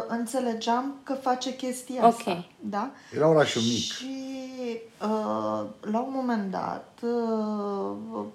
[0.07, 2.09] înțelegeam că face chestia okay.
[2.09, 2.47] asta.
[2.59, 2.91] Da?
[3.15, 3.91] Era orașul mic.
[3.91, 8.25] Și uh, la un moment dat uh,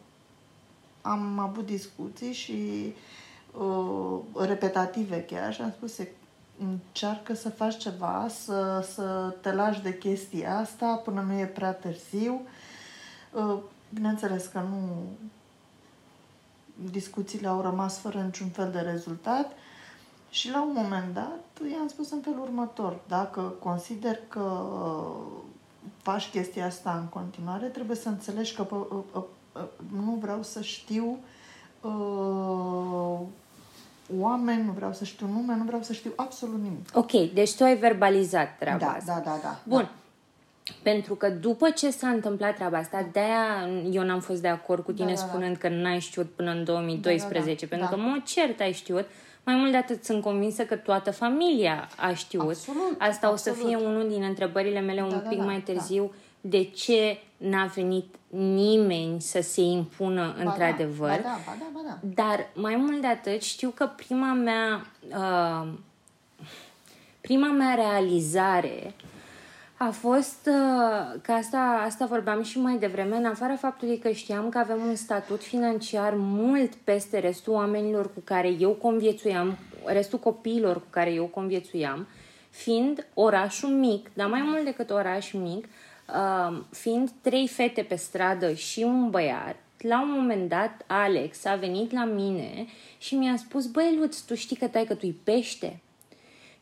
[1.03, 2.93] am avut discuții și
[3.59, 5.99] uh, repetative chiar și am spus
[6.59, 11.73] încearcă să faci ceva, să, să te lași de chestia asta până nu e prea
[11.73, 12.41] târziu.
[13.33, 13.59] Uh,
[13.95, 15.07] bineînțeles că nu
[16.91, 19.53] discuțiile au rămas fără niciun fel de rezultat
[20.31, 24.63] și la un moment dat i-am spus în felul următor, dacă consider că
[26.03, 28.67] faci chestia asta în continuare, trebuie să înțelegi că
[30.05, 31.19] nu vreau să știu
[34.19, 36.89] oameni, nu vreau să știu nume, nu vreau să știu absolut nimic.
[36.95, 39.21] Ok, deci tu ai verbalizat treaba Da, asta.
[39.25, 39.59] da, da, da.
[39.65, 39.91] Bun.
[40.83, 44.93] Pentru că după ce s-a întâmplat treaba asta, de-aia eu n-am fost de acord cu
[44.93, 45.27] tine Da, da, da.
[45.27, 47.87] spunând că n-ai știut până în 2012, Da, da, da.
[47.89, 48.03] pentru Da.
[48.03, 49.07] că mă cert ai știut.
[49.45, 52.49] Mai mult de atât, sunt convinsă că toată familia a știut.
[52.49, 53.69] Absolut, Asta o să absolut.
[53.69, 55.73] fie unul din întrebările mele un Da, pic da, da, mai da.
[55.73, 56.13] târziu.
[56.41, 61.21] De ce n-a venit nimeni să se impună Ba într-adevăr?
[61.23, 62.23] Da, ba da, ba da, ba da.
[62.23, 65.69] Dar mai mult de atât, știu că prima mea uh,
[67.21, 68.95] prima mea realizare
[69.83, 74.49] a fost uh, că asta, asta vorbeam și mai devreme, în afara faptului că știam
[74.49, 80.75] că avem un statut financiar mult peste restul oamenilor cu care eu conviețuiam, restul copiilor
[80.75, 82.07] cu care eu conviețuiam,
[82.51, 85.65] fiind orașul mic, dar mai mult decât oraș mic,
[86.09, 91.55] uh, fiind trei fete pe stradă și un băiat, la un moment dat Alex a
[91.55, 92.67] venit la mine
[92.99, 95.81] și mi-a spus, băi Luț, tu știi că tai că tu pește?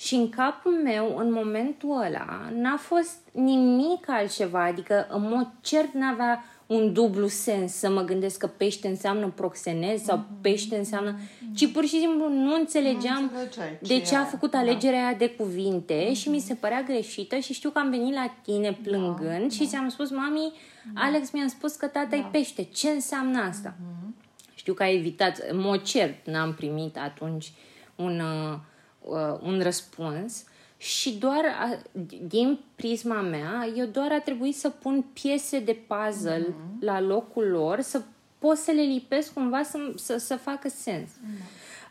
[0.01, 5.93] Și în capul meu, în momentul ăla, n-a fost nimic altceva, adică în mod cert
[5.93, 11.19] n-avea un dublu sens să mă gândesc că pește înseamnă proxenez sau pește înseamnă...
[11.55, 14.63] Ci pur și simplu nu înțelegeam Nu înțelegeai de ce ce a e făcut aia.
[14.63, 18.35] alegerea aia de cuvinte și mi se părea greșită și știu că am venit la
[18.43, 20.53] tine plângând și ți-am spus, mami,
[20.95, 22.63] Alex mi-a spus că tata e pește.
[22.63, 23.75] Ce înseamnă asta?
[24.55, 27.53] Știu că ai evitat, în mod cert, n-am primit atunci
[27.97, 28.59] un, uh,
[29.09, 30.45] uh, un răspuns
[30.77, 31.79] și doar a,
[32.27, 37.81] din prisma mea, eu doar a trebuit să pun piese de puzzle la locul lor,
[37.81, 38.03] să
[38.39, 41.09] pot să le lipesc cumva să, să, să facă sens.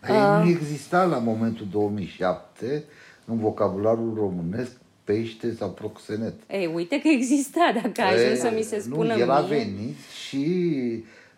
[0.08, 2.84] Dar nu exista la momentul 2007
[3.25, 4.71] în vocabularul românesc
[5.03, 6.34] pește sau proxenet.
[6.47, 9.58] Ei, uite că exista, dacă a ajuns să mi se spună nu, el a mie.
[9.58, 10.45] venit și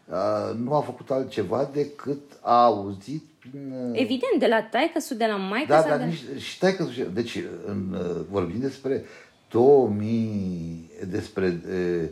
[0.09, 3.27] uh, nu a făcut altceva decât a auzit prin...
[3.27, 3.28] uh,
[3.91, 6.05] Evident, de la taică de la maică Da, sau dar de...
[6.05, 9.03] nici, și stai că, deci, în, uh, vorbim despre
[9.49, 12.09] 2000, despre uh,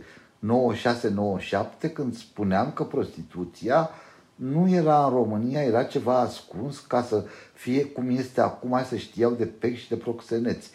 [1.87, 3.89] 96-97, când spuneam că prostituția
[4.35, 8.95] nu era în România, era ceva ascuns ca să fie cum este acum, hai să
[8.95, 10.69] știau de pești și de proxeneți.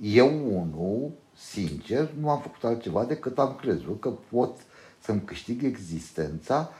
[0.00, 4.56] Eu, unul, sincer, nu am făcut altceva decât am crezut că pot
[4.98, 6.72] să-mi câștig existența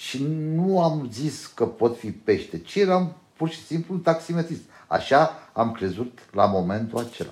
[0.00, 4.62] și nu am zis că pot fi pește, ci eram pur și simplu un taximetrist.
[4.86, 7.30] Așa am crezut la momentul acela.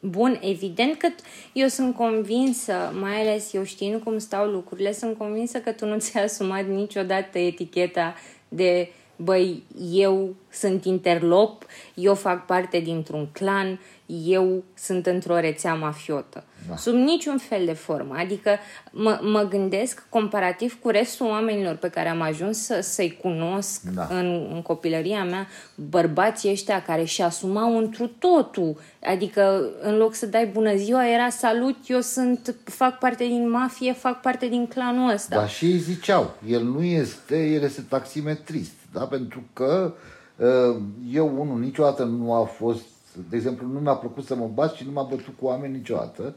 [0.00, 5.18] Bun, evident că t- eu sunt convinsă, mai ales eu știind cum stau lucrurile, sunt
[5.18, 8.14] convinsă că tu nu ți-ai asumat niciodată eticheta
[8.48, 13.80] de băi, eu sunt interlop, eu fac parte dintr-un clan,
[14.24, 16.44] eu sunt într-o rețea mafiotă.
[16.68, 16.76] Da.
[16.76, 18.14] Sub niciun fel de formă.
[18.18, 18.50] Adică
[18.90, 24.06] mă, mă gândesc comparativ cu restul oamenilor pe care am ajuns să, să-i cunosc Da.
[24.10, 28.76] în, în copilăria mea, bărbații ăștia care și asumau întru totul.
[29.02, 33.92] Adică în loc să dai bună ziua, era salut, eu sunt, fac parte din mafie,
[33.92, 35.36] fac parte din clanul ăsta.
[35.36, 39.06] Dar și ei ziceau, el nu este, el este taximetrist, da?
[39.06, 39.94] pentru că
[40.36, 42.86] uh, eu, unul, niciodată nu a fost,
[43.28, 46.34] de exemplu, nu mi-a plăcut să mă bat și nu m-a bătut cu oameni niciodată,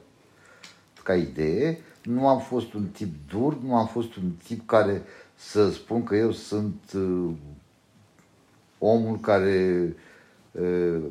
[1.04, 1.82] ca idee.
[2.04, 5.04] Nu am fost un tip dur, nu am fost un tip care
[5.36, 7.30] să spun că eu sunt uh,
[8.80, 9.96] omul care
[10.52, 11.02] uh,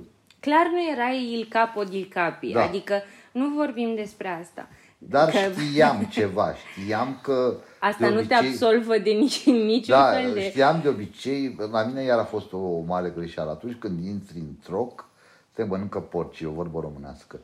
[0.41, 2.63] Clar nu erai il capo di capi, Da.
[2.63, 4.69] adică nu vorbim despre asta.
[5.09, 7.55] Dar Că- știam ceva, știam că...
[7.79, 10.49] Asta de nu te obicei- absolvă de nici, niciun Da, fel de...
[10.51, 13.51] știam de obicei, la mine iar a fost o mare greșeală.
[13.51, 15.05] Atunci când intri în troc,
[15.53, 17.39] te mănâncă porci, o vorbă românească.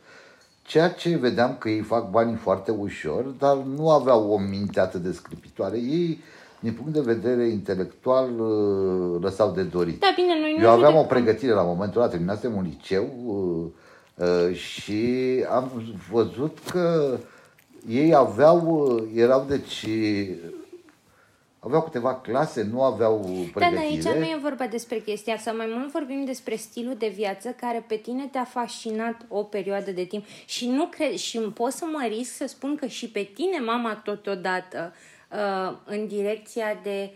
[0.62, 5.02] Ceea ce vedeam că ei fac banii foarte ușor, dar nu aveau o minte atât
[5.02, 5.76] de scripitoare.
[5.78, 6.20] Ei,
[6.60, 10.00] din punct de vedere intelectual, uh, lăsau de dorit.
[10.00, 11.16] Da, bine, noi nu Eu aveam o judecăm.
[11.22, 15.04] pregătire la momentul ăla, terminasem un liceu uh, uh, și
[15.50, 15.70] am
[16.10, 17.16] văzut că
[17.88, 19.87] ei aveau, uh, erau deci,
[21.59, 24.09] aveau câteva clase, nu aveau Da, dar pregătire.
[24.09, 27.85] aici nu e vorba despre chestia asta, mai mult vorbim despre stilul de viață care
[27.88, 32.07] pe tine te-a fascinat o perioadă de timp și nu cred și pot să mă
[32.09, 34.92] risc să spun că și pe tine mama totodată
[35.31, 37.12] uh, în direcția de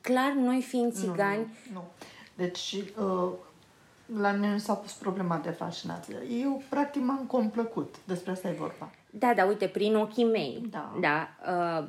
[0.00, 1.84] clar noi fiind țigani Nu.
[2.34, 3.32] Deci, uh,
[4.20, 6.16] la mine nu s-a pus problema de fascinație.
[6.42, 7.94] Eu, practic, m-am complăcut.
[8.04, 8.90] Despre asta e vorba.
[9.14, 10.62] Da, da, uite, prin ochii mei.
[10.70, 10.98] Da.
[11.00, 11.88] da uh,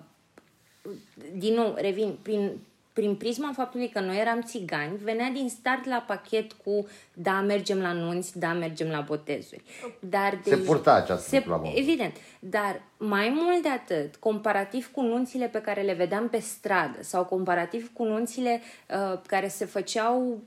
[1.38, 2.52] din nou, revin, prin
[2.94, 7.82] prin prisma faptului că noi eram țigani, venea din start la pachet cu da, mergem
[7.82, 9.64] la nunți, da, mergem la botezuri.
[10.00, 11.74] Dar Se purta această se, problemă.
[11.78, 16.98] Evident, dar mai mult de atât, comparativ cu nunțile pe care le vedeam pe stradă
[17.02, 20.42] sau comparativ cu nunțile uh, care se făceau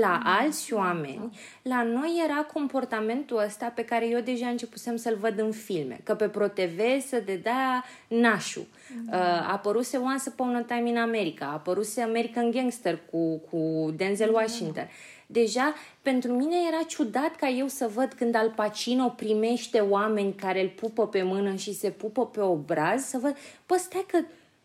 [0.00, 5.38] la alți oameni, la noi era comportamentul ăsta pe care eu deja începusem să-l văd
[5.38, 6.00] în filme.
[6.02, 8.66] Că pe ProTV se dădea nașul.
[9.06, 13.90] Uh, a apăruse Once Upon a Time in America, a apăruse American Gangster cu, cu
[13.96, 14.88] Denzel Washington.
[15.26, 20.62] Deja, pentru mine era ciudat ca eu să văd când Al Pacino primește oameni care
[20.62, 24.18] îl pupă pe mână și se pupă pe obraz, să văd, bă, stai că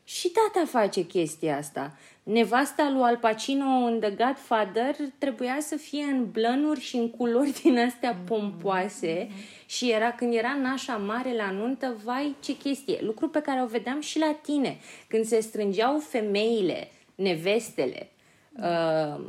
[0.10, 1.98] și tata face chestia asta.
[2.24, 7.60] Nevasta lui Al Pacino în The Godfather trebuia să fie în blănuri și în culori
[7.62, 9.30] din astea pompoase
[9.66, 13.00] și era când era nașa mare la nuntă, vai ce chestie.
[13.02, 14.78] Lucru pe care o vedeam și la tine.
[15.08, 18.10] Când se strângeau femeile, nevestele,
[18.56, 19.22] uh,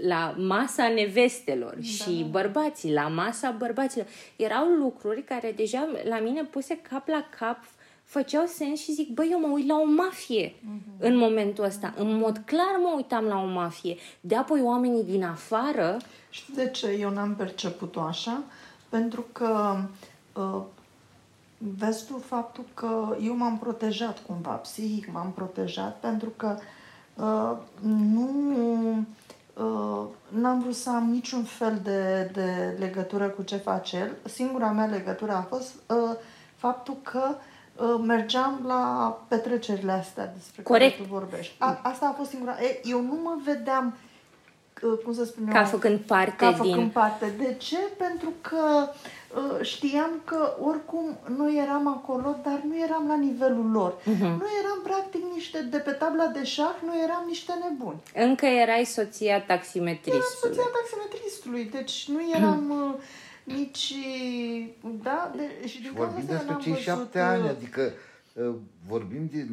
[0.00, 1.82] la masa nevestelor da.
[1.82, 4.06] și bărbații, la masa bărbaților.
[4.36, 7.58] Erau lucruri care deja la mine puse cap la cap
[8.04, 10.98] făceau sens și zic, băi, eu mă uit la o mafie uh-huh.
[10.98, 11.94] în momentul ăsta.
[11.96, 13.96] În mod clar mă uitam la o mafie.
[14.20, 15.96] De apoi oamenii din afară...
[16.30, 18.42] Știi de ce eu n-am perceput-o așa?
[18.88, 19.76] Pentru că
[20.32, 20.62] uh,
[21.58, 26.56] vezi tu faptul că eu m-am protejat cumva, psihic m-am protejat, pentru că
[27.14, 28.28] uh, nu
[29.54, 34.16] uh, n-am vrut să am niciun fel de, de legătură cu ce face el.
[34.24, 36.16] Singura mea legătură a fost uh,
[36.56, 37.36] faptul că uh,
[38.04, 38.82] mergeam la
[39.28, 40.96] petrecerile astea despre Corect.
[40.96, 41.54] care tu vorbești.
[41.58, 42.52] A, asta a fost singura.
[42.60, 43.96] E, eu nu mă vedeam,
[44.82, 46.70] uh, cum să spun eu, Ca făcând parte ca din...
[46.72, 47.32] făcând parte.
[47.38, 47.78] De ce?
[47.98, 48.88] Pentru că
[49.36, 53.94] uh, știam că oricum noi eram acolo, dar nu eram la nivelul lor.
[54.04, 54.14] Mhm.
[54.16, 54.38] Uh-huh.
[54.38, 58.00] Noi eram practic niște, de pe tabla de șah, noi eram niște nebuni.
[58.14, 60.40] Încă erai soția Eram taximetristului.
[60.40, 62.94] soția taximetristului, deci nu eram uh,
[63.44, 63.94] nici...
[65.02, 65.32] Da?
[65.36, 67.92] De, și din Și cauza vorbim asta despre n-am cei văzut, șapte uh, ani, adică
[68.34, 68.54] uh,
[68.86, 69.46] vorbim de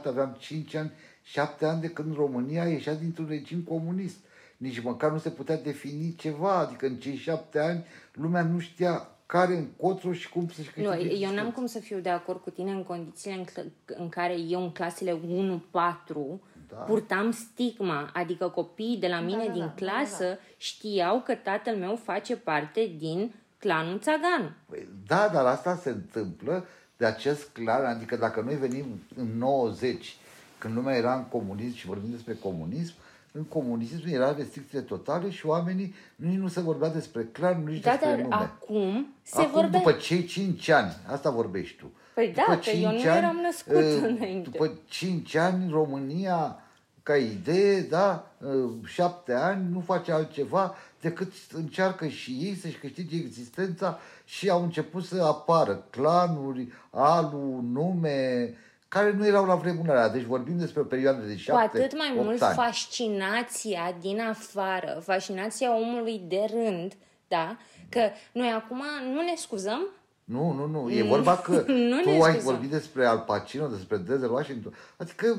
[0.00, 4.16] 95-97, aveam 5 ani, 7 ani de când România ieșea dintr-un regim comunist.
[4.56, 9.08] Nici măcar nu se putea defini ceva, adică în cei șapte ani lumea nu știa
[9.26, 11.52] care încotro și cum să-și Nu, câștige eu n-am existența.
[11.52, 14.70] cum să fiu de acord cu tine în condițiile în, cl- în care eu în
[14.72, 16.40] clasele 1-4
[16.76, 16.82] Da.
[16.82, 21.76] purtam stigma, adică copiii de la mine da, din da, da, clasă știau că tatăl
[21.76, 24.56] meu face parte din clanul Țagan.
[24.70, 28.84] Păi, Da, dar asta se întâmplă de acest clar, adică dacă noi venim
[29.16, 30.16] în 90,
[30.58, 32.94] când lumea era în comunism și vorbim despre comunism,
[33.32, 37.90] în comunism era restricție totale și oamenii nici nu se vorbea despre clar, nici Da,
[37.90, 38.34] despre dar nume.
[38.34, 39.78] acum se Acum, vorbea...
[39.78, 41.92] după cei 5 ani, asta vorbești tu.
[42.14, 44.50] Păi da, După că eu cinci nu eram născut uh, înainte.
[44.50, 46.60] După 5 ani, România,
[47.06, 53.16] ca idee, da, uh, 7 ani, nu face altceva decât încearcă și ei să-și câștige
[53.16, 58.54] existența și au început să apară clanuri, alu, nume,
[58.88, 60.08] care nu erau la vremurile alea.
[60.08, 62.54] Deci vorbim despre o perioadă de Cu 7 atât mai mult ani.
[62.54, 66.92] fascinația din afară, fascinația omului de rând,
[67.28, 67.56] da?
[67.88, 68.00] Că
[68.32, 68.82] noi acum
[69.14, 69.80] nu ne scuzăm,
[70.24, 70.90] Nu, nu, nu.
[70.90, 71.52] E vorba că
[71.90, 72.42] Nu tu ne ai scuzăm.
[72.42, 74.74] vorbit despre Al Pacino, despre Denzel Washington.
[74.96, 75.38] Adică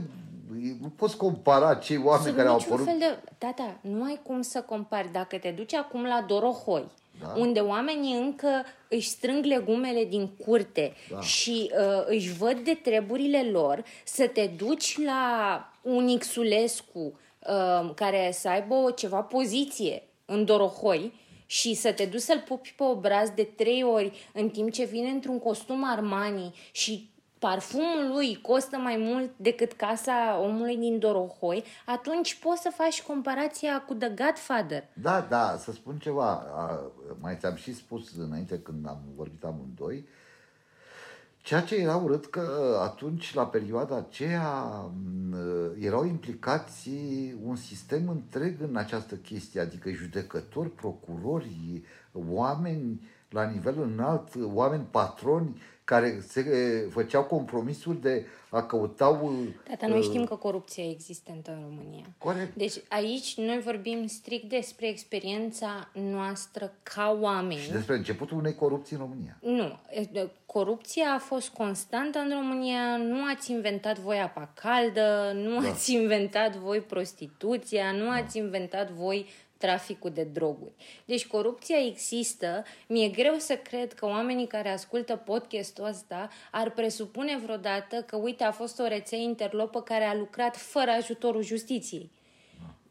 [0.81, 2.87] nu poți compara cei oameni sub care au niciun apărut.
[2.87, 3.29] fel de...
[3.37, 5.11] Tata, nu ai cum să compari.
[5.11, 6.87] Dacă te duci acum la Dorohoi,
[7.21, 7.33] Da.
[7.37, 8.47] unde oamenii încă
[8.89, 11.21] își strâng legumele din curte Da.
[11.21, 18.29] și uh, își văd de treburile lor, să te duci la un Xulescu uh, care
[18.33, 21.13] să aibă o ceva poziție în Dorohoi
[21.45, 25.09] și să te duci să-l pupi pe obraz de trei ori în timp ce vine
[25.09, 27.09] într-un costum Armani și
[27.47, 33.81] parfumul lui costă mai mult decât casa omului din Dorohoi, atunci poți să faci comparația
[33.81, 34.83] cu The Godfather.
[34.93, 36.29] Da, da, să spun ceva.
[36.55, 40.07] A, mai ți-am și spus înainte când am vorbit amândoi.
[41.41, 44.51] Ceea ce era urât că atunci, la perioada aceea,
[45.29, 45.35] m,
[45.79, 46.89] erau implicați
[47.43, 51.83] un sistem întreg în această chestie, adică judecători, procurori,
[52.29, 56.43] oameni la nivel înalt, oameni patroni care se
[56.89, 59.21] făceau compromisuri de a căuta...
[59.67, 62.05] Tata, noi știm că corupția e existentă în România.
[62.17, 62.55] Corect.
[62.55, 67.59] Deci aici noi vorbim strict despre experiența noastră ca oameni.
[67.59, 69.37] Și despre începutul unei corupții în România.
[69.41, 69.79] Nu.
[69.89, 75.69] e- Corupția a fost constantă în România, nu ați inventat voi apa caldă, nu da.
[75.69, 79.25] ați inventat voi prostituția, nu ați inventat voi
[79.57, 80.71] traficul de droguri.
[81.05, 82.63] Deci corupția există.
[82.87, 88.43] Mi-e greu să cred că oamenii care ascultă podcastul ăsta ar presupune vreodată că, uite,
[88.43, 92.11] a fost o rețea interlopă care a lucrat fără ajutorul justiției.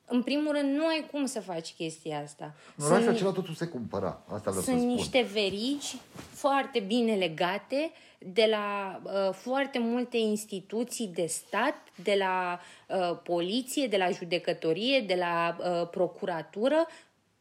[0.08, 2.54] În primul rând, nu ai cum să faci chestia asta.
[2.76, 4.22] În orașul acela totul se cumpăra.
[4.26, 4.94] Asta vreau sunt să spun.
[4.94, 5.96] niște verigi
[6.30, 13.86] foarte bine legate de la uh, foarte multe instituții de stat, de la uh, poliție,
[13.86, 16.86] de la judecătorie, de la uh, procuratură.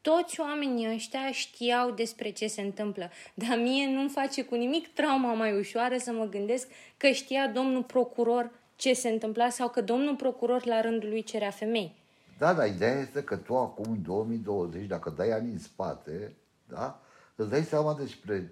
[0.01, 3.09] Toți oamenii ăștia știau despre ce se întâmplă.
[3.33, 6.67] Dar mie nu-mi face cu nimic trauma mai ușoară să mă gândesc
[6.97, 11.49] că știa domnul procuror ce se întâmpla sau că domnul procuror la rândul lui cerea
[11.49, 11.95] femei.
[12.37, 16.35] Da, dar ideea este că tu acum, în 2020, dacă dai ani în spate,
[16.67, 17.01] da,
[17.35, 18.51] îți dai seama despre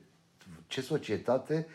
[0.67, 1.67] ce societate e,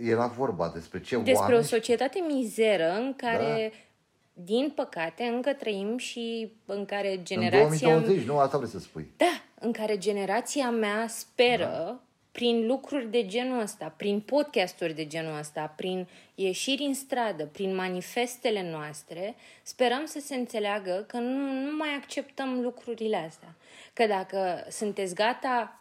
[0.00, 1.58] era vorba, despre ce Despre oameni...
[1.58, 4.42] o societate mizeră în care, da.
[4.42, 7.88] din păcate, încă trăim și în care În generația...
[7.88, 8.38] 2020, nu?
[8.38, 9.10] Asta vrei să spui.
[9.16, 12.00] Da, în care generația mea speră, da.
[12.32, 17.74] prin lucruri de genul ăsta, prin podcasturi de genul ăsta, prin ieșiri în stradă, prin
[17.74, 23.54] manifestele noastre, sperăm să se înțeleagă că nu, nu mai acceptăm lucrurile astea.
[23.92, 25.78] Că dacă sunteți gata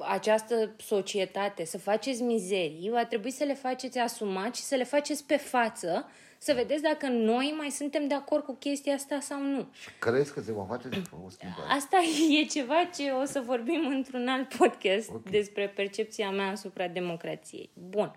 [0.00, 5.24] această societate, să faceți mizerii, va trebui să le faceți asumat și să le faceți
[5.24, 9.68] pe față, să vedeți dacă noi mai suntem de acord cu chestia asta sau nu.
[9.72, 10.88] Și crezi că se va face
[11.24, 11.68] o schimbare?
[11.68, 11.98] Asta
[12.40, 15.32] e ceva ce o să vorbim într-un alt podcast okay.
[15.32, 17.70] despre percepția mea asupra democrației.
[17.74, 18.16] Bun.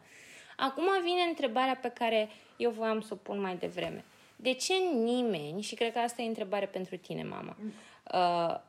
[0.58, 4.04] Acum vine întrebarea pe care eu voiam să o pun mai devreme.
[4.36, 7.72] De ce nimeni, și cred că asta e întrebare pentru tine, mama, uh,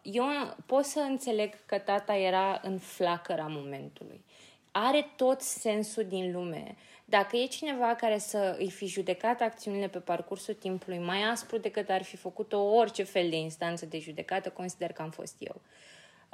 [0.03, 0.24] eu
[0.66, 4.24] pot să înțeleg că tata era în flacăra momentului.
[4.70, 6.76] Are tot sensul din lume.
[7.05, 11.89] Dacă e cineva care să îi fi judecat acțiunile pe parcursul timpului mai aspru decât
[11.89, 15.61] ar fi făcut-o orice fel de instanță de judecată, consider că am fost eu.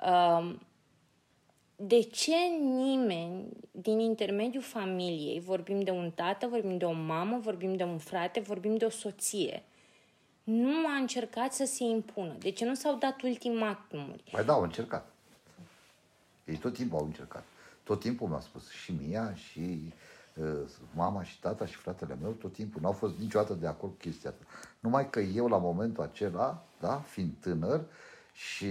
[0.07, 0.55] Uh,
[1.77, 7.77] de ce nimeni din intermediul familiei, vorbim de un tată, vorbim de o mamă, vorbim
[7.77, 9.63] de un frate, vorbim de o soție,
[10.45, 12.37] nu a încercat să se impună?
[12.39, 14.25] De ce nu s-au dat ultimatumuri?
[14.33, 15.13] Păi da, au încercat.
[16.45, 17.45] Ei tot timpul au încercat.
[17.83, 19.93] Tot timpul mi-a spus și mia și
[20.35, 23.99] uh, mama și tata și fratele meu, tot timpul n-au fost niciodată de acord cu
[23.99, 24.45] chestia asta.
[24.81, 27.85] Numai că eu la momentul acela, da, fiind tânăr,
[28.33, 28.67] și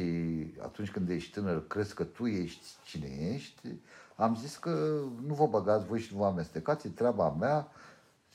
[0.62, 3.68] atunci când ești tânăr, crezi că tu ești cine ești,
[4.16, 7.68] am zis că nu vă băgați voi și nu vă amestecați, e treaba mea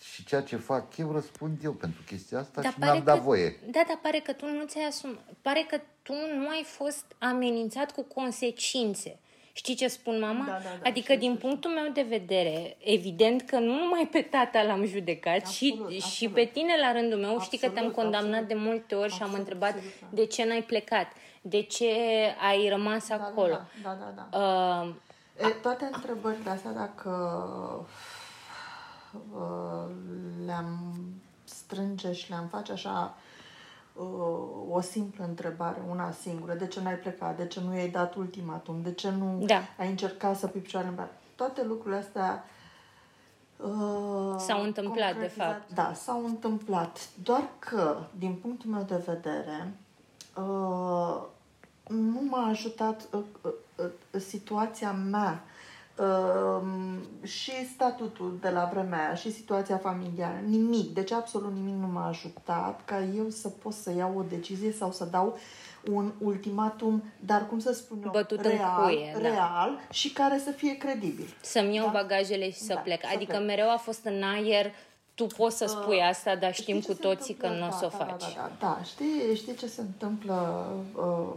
[0.01, 3.16] și ceea ce fac eu răspund eu pentru chestia asta Dar și pare mi-am dat
[3.16, 3.59] că- voie.
[3.70, 5.24] Da, dar pare că tu nu ți-ai asumat.
[5.42, 9.18] Pare că tu nu ai fost amenințat cu consecințe.
[9.53, 10.44] Știi ce spun, mama?
[10.44, 14.09] Da, da, da, adică, știu, din știu, punctul meu de vedere, evident că nu numai
[14.12, 16.34] pe tata l-am judecat, Absolut, și, și absolut.
[16.34, 17.40] pe tine la rândul meu.
[17.40, 18.62] Știi că te-am Absolut, condamnat absolut.
[18.62, 20.07] de multe ori și am Absolut, întrebat sigur, da.
[20.11, 21.07] de ce n-ai plecat,
[21.42, 21.90] de ce
[22.49, 23.61] ai rămas Da, acolo.
[23.82, 24.28] Da, da, da.
[24.30, 24.38] da.
[24.84, 24.94] Uh,
[25.40, 27.11] E, toate întrebările astea, dacă
[27.80, 27.86] uh,
[30.47, 30.95] le-am
[31.45, 33.14] strânge și le-am face așa
[33.93, 34.05] uh,
[34.71, 38.83] o simplă întrebare, una singură, de ce n-ai plecat, de ce nu i-ai dat ultimatum,
[38.83, 39.61] de ce nu Da.
[39.79, 41.09] ai încercat să pui picioarele în bar.
[41.35, 42.45] Toate lucrurile astea
[43.57, 45.73] uh, S-au întâmplat, de concretizat- fapt.
[45.75, 47.09] Da, s-au întâmplat.
[47.23, 49.73] Doar că, din punctul meu de vedere,
[50.37, 51.23] uh,
[51.89, 53.53] nu m-a ajutat uh, uh,
[54.12, 55.55] uh, situația mea uh,
[57.22, 60.36] și statutul de la vremea aia și situația familială.
[60.47, 64.72] Nimic, deci absolut nimic nu m-a ajutat ca eu să pot să iau o decizie
[64.72, 65.38] sau să dau
[65.90, 69.18] un ultimatum, dar cum să spun eu, Bătut în real, cuie, da.
[69.28, 71.34] real și care să fie credibil.
[71.40, 71.92] să-mi iau Da.
[71.92, 73.01] bagajele și să Da, plec.
[73.01, 73.47] să Adică plec.
[73.47, 74.72] mereu a fost în aer,
[75.14, 77.68] tu poți să spui asta, dar știm Știi cu ce se toții că întâmplă?
[77.70, 78.34] nu o să o Da, da, faci.
[78.34, 78.80] Da, da, da.
[78.84, 80.66] Știi, știi ce se întâmplă?
[80.94, 81.32] Uh,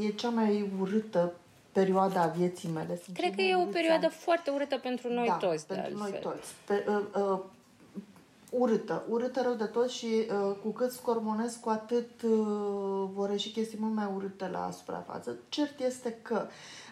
[0.00, 1.32] uh, e cea mai urâtă
[1.74, 3.00] perioada a vieții mele.
[3.04, 4.14] Sunt Cred cei că mai e o urâți perioadă ani.
[4.14, 6.30] foarte urâtă pentru noi da, toți, de pentru noi altfel.
[6.30, 6.52] toți.
[6.66, 7.38] Pe, uh, uh,
[8.50, 13.50] urâtă, urâtă rău de tot și uh, cu cât scormonesc, cu atât uh, vor ieși
[13.50, 15.36] chestii mult mai urâte la suprafață.
[15.48, 16.46] Cert este că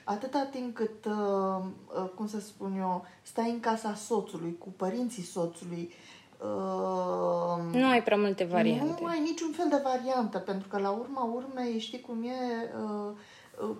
[0.05, 1.65] atâta timp cât, uh,
[1.97, 5.93] uh, cum să spun eu, stai în casa soțului, cu părinții soțului,
[6.41, 9.01] uh, Nu ai prea multe variante.
[9.01, 13.13] nu ai niciun fel de variantă, pentru că la urma urmei, știi cum e, uh,
[13.69, 13.77] uh,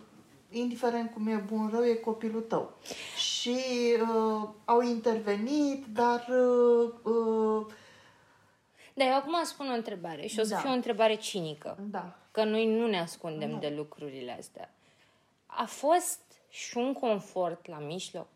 [0.53, 2.79] indiferent cum e bun rău, e copilul tău.
[3.17, 3.57] Și
[4.01, 7.67] uh, au intervenit, dar uh, uh,
[8.95, 10.57] Dar eu acum spun o întrebare și o să Da.
[10.57, 11.77] fie o întrebare cinică.
[11.91, 12.17] da.
[12.31, 14.75] Că noi nu ne ascundem de lucrurile astea.
[15.47, 18.27] A fost și un confort la mijloc?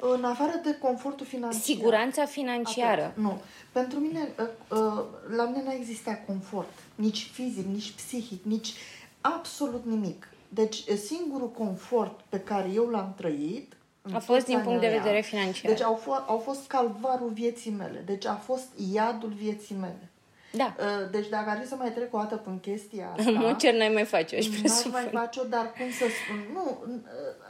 [0.00, 1.60] În afară de confortul financiar.
[1.60, 3.02] Siguranța financiară.
[3.02, 3.22] Atât.
[3.22, 3.40] Nu.
[3.72, 5.04] Pentru mine, uh, uh,
[5.36, 6.70] la mine n-a existat confort.
[6.94, 8.72] Nici fizic, nici psihic, nici
[9.20, 10.28] absolut nimic.
[10.54, 13.72] Deci singurul confort pe care eu l-am trăit
[14.02, 15.72] în A fost toți din punct de anii vedere ăia, financiar.
[15.72, 18.02] Deci au, f- au fost calvarul vieții mele.
[18.06, 20.06] Deci a fost iadul vieții mele.
[20.54, 20.74] Da.
[20.78, 23.30] Uh, Deci dacă ar fi să mai trec o dată prin chestia asta...
[23.30, 24.90] În mod cer n-ai mai face, aș N-aș presupun.
[24.92, 26.78] mai face-o, dar cum să spun, nu,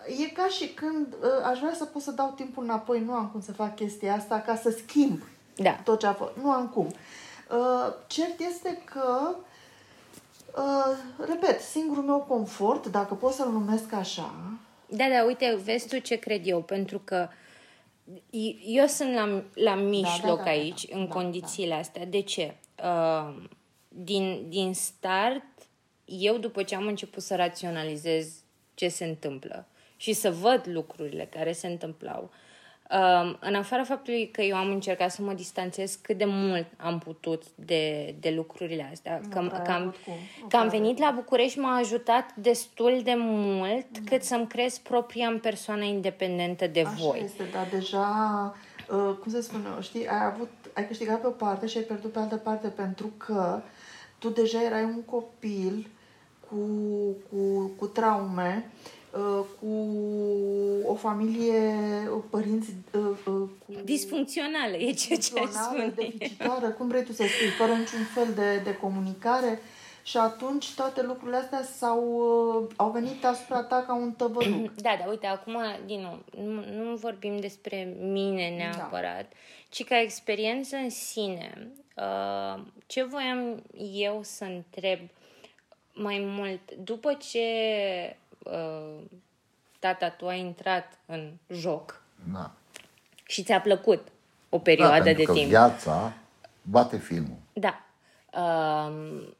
[0.09, 3.13] uh, e ca și când uh, aș vrea să pot să dau timpul înapoi, nu
[3.13, 5.23] am cum să fac chestia asta ca să schimb
[5.57, 5.71] Da.
[5.85, 6.87] tot ce a fost, nu am cum.
[6.87, 9.35] Uh, Cert este că,
[10.57, 14.35] uh, repet, singurul meu confort, dacă pot să-l numesc așa,
[14.87, 17.29] Da, da, uite, vezi tu ce cred eu, pentru că
[18.65, 22.07] eu sunt la, la mijloc da, da, aici, da, în da, condițiile astea.
[22.07, 22.57] De ce?
[22.85, 23.43] Uh,
[23.89, 25.45] din, din start,
[26.05, 28.33] eu după ce am început să raționalizez
[28.75, 32.52] ce se întâmplă și să văd lucrurile care se întâmplau, uh,
[33.41, 37.43] în afara faptului că eu am încercat să mă distanțez cât de mult am putut
[37.55, 40.15] de, de lucrurile astea, că, prea ai că, am, avut cum.
[40.41, 44.79] Nu că am prea venit la București m-a ajutat destul de mult cât să-mi crez
[44.79, 47.21] propria în persoană independentă de așa voi.
[47.25, 48.55] este, dar deja,
[48.91, 52.13] uh, cum se spune, știi, ai, avut, ai câștigat pe o parte și ai pierdut
[52.13, 53.63] pe altă parte pentru că
[54.19, 55.91] tu deja erai un copil
[56.49, 56.57] cu,
[57.31, 59.01] cu, cu traume, uh,
[59.61, 59.67] cu
[60.87, 61.75] o familie,
[62.15, 66.09] uh, părinți uh, uh, cu Disfuncțională e ceea ce aș funcțională, spune.
[66.09, 69.61] deficitară, cum vrei tu să spui, fără niciun fel de, de comunicare
[70.03, 72.03] și atunci toate lucrurile astea s-au,
[72.63, 74.75] uh, au venit asupra ta ca un tăvăluc.
[74.87, 75.57] Da, da, uite, acum,
[75.87, 79.37] din nou, nu, nu vorbim despre mine neapărat, da.
[79.69, 81.73] ci ca experiență în sine.
[81.97, 84.99] Uh, ce voiam eu să întreb
[85.95, 87.41] mai mult, după ce
[88.45, 89.01] uh,
[89.79, 92.51] tata tu a intrat în joc Da.
[93.27, 94.09] și ți-a plăcut
[94.49, 95.49] o da, perioadă pentru de că timp.
[95.49, 96.13] viața
[96.63, 97.37] bate filmul.
[97.53, 97.85] Da.
[98.41, 99.35] Um,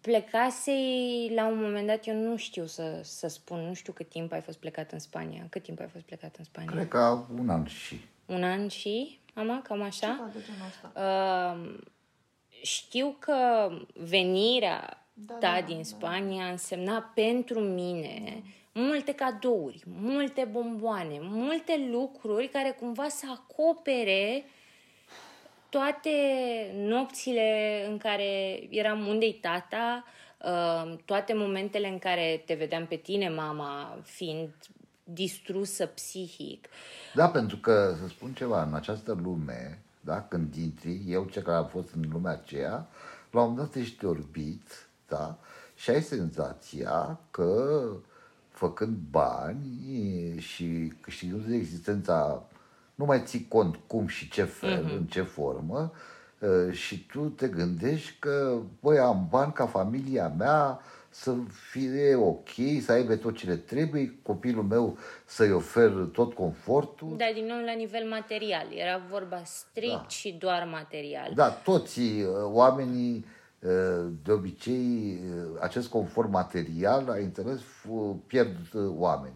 [0.00, 4.32] plecasei la un moment dat, eu nu știu să, să spun, nu știu cât timp
[4.32, 5.46] ai fost plecat în Spania.
[5.50, 6.70] Cât timp ai fost plecat în Spania?
[6.70, 8.00] Cred că un an și.
[8.26, 10.06] Un an și, mama, cam așa?
[10.06, 10.92] Ceva de genul ăsta.
[11.00, 11.78] Uh,
[12.62, 15.82] știu că venirea Da, ta da, din da.
[15.82, 18.42] Spania însemna pentru mine
[18.72, 24.44] multe cadouri, multe bomboane, multe lucruri care cumva să acopere
[25.68, 26.10] toate
[26.74, 30.04] nopțile în care eram unde tata,
[30.38, 34.48] uh, toate momentele în care te vedeam pe tine, mama, fiind
[35.04, 36.68] distrusă psihic.
[37.14, 41.56] Da, pentru că, să spun ceva, în această lume, da, când intri, eu ce care
[41.56, 42.88] am fost în lumea aceea,
[43.30, 45.38] la un moment dat ești orbit, da,
[45.74, 47.82] și ai senzația că
[48.48, 49.64] făcând bani
[50.38, 52.42] și câștigând de existența,
[52.94, 54.94] nu mai ții cont cum și ce fel, Mhm.
[54.96, 55.92] în ce formă,
[56.38, 60.80] uh, și tu te gândești că, băi, am bani ca familia mea,
[61.10, 61.34] să
[61.70, 62.48] fie ok,
[62.80, 67.14] să aibă tot ce le trebuie, copilul meu să-i ofer tot confortul.
[67.16, 68.66] Da, din nou la nivel material.
[68.74, 70.08] Era vorba strict Da.
[70.08, 71.32] și doar material.
[71.34, 73.24] Da, toți uh, oamenii, uh,
[74.22, 79.34] de obicei, uh, acest confort material, ai înțeles, f- pierd uh, oameni.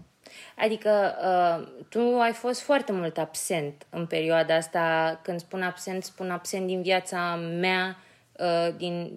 [0.57, 5.21] Adică uh, tu ai fost foarte mult absent în perioada asta.
[5.23, 7.97] Când spun absent, spun absent din viața mea,
[8.39, 9.13] uh, din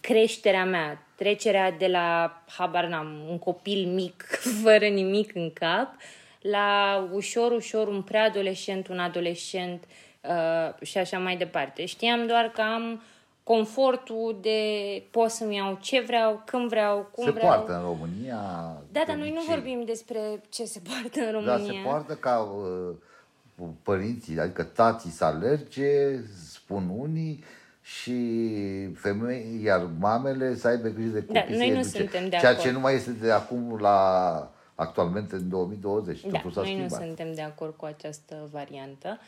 [0.00, 4.22] creșterea mea, trecerea de la, habar n-am, un copil mic,
[4.62, 5.94] fără nimic în cap,
[6.40, 9.84] la ușor, ușor un preadolescent, un adolescent
[10.20, 11.84] uh, și așa mai departe.
[11.84, 13.02] Știam doar că am
[13.52, 14.60] confortul de
[15.10, 17.46] pot să-mi iau ce vreau, când vreau, cum se vreau.
[17.48, 18.36] poartă în România.
[18.92, 19.54] Da, de dar noi nu obicei.
[19.54, 21.80] vorbim despre ce se poartă în Da, România.
[21.82, 25.88] se poartă ca uh, părinții, adică tații să alerge,
[26.52, 27.44] spun unii,
[27.82, 28.14] și
[28.94, 31.32] femei, iar mamele să aibă grijă de copii.
[31.40, 31.96] Da, noi să-i nu educe.
[31.98, 32.64] suntem de Ceea acord.
[32.66, 36.20] ce nu mai este de acum la actualmente în 2020.
[36.20, 37.06] Da, Totul s-a noi nu schimbat.
[37.06, 39.08] suntem de acord cu această variantă.
[39.18, 39.26] Uh,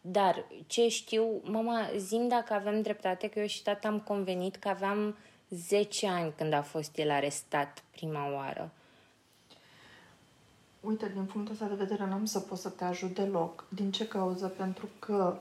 [0.00, 4.68] dar ce știu, mama, zim dacă avem dreptate, că eu și tata am convenit că
[4.68, 5.16] aveam
[5.48, 8.70] 10 ani când a fost el arestat prima oară.
[10.80, 13.64] Uite, din punctul ăsta de vedere n-am să pot să te ajut deloc.
[13.68, 14.46] Din ce cauză?
[14.46, 15.36] Pentru că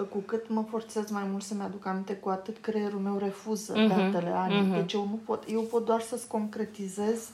[0.00, 3.72] uh, cu cât mă forțez mai mult să-mi aduc aminte, cu atât creierul meu refuză
[3.76, 4.72] Mhm, datele anii.
[4.72, 7.28] Deci eu nu pot, eu pot doar să-ți concretizez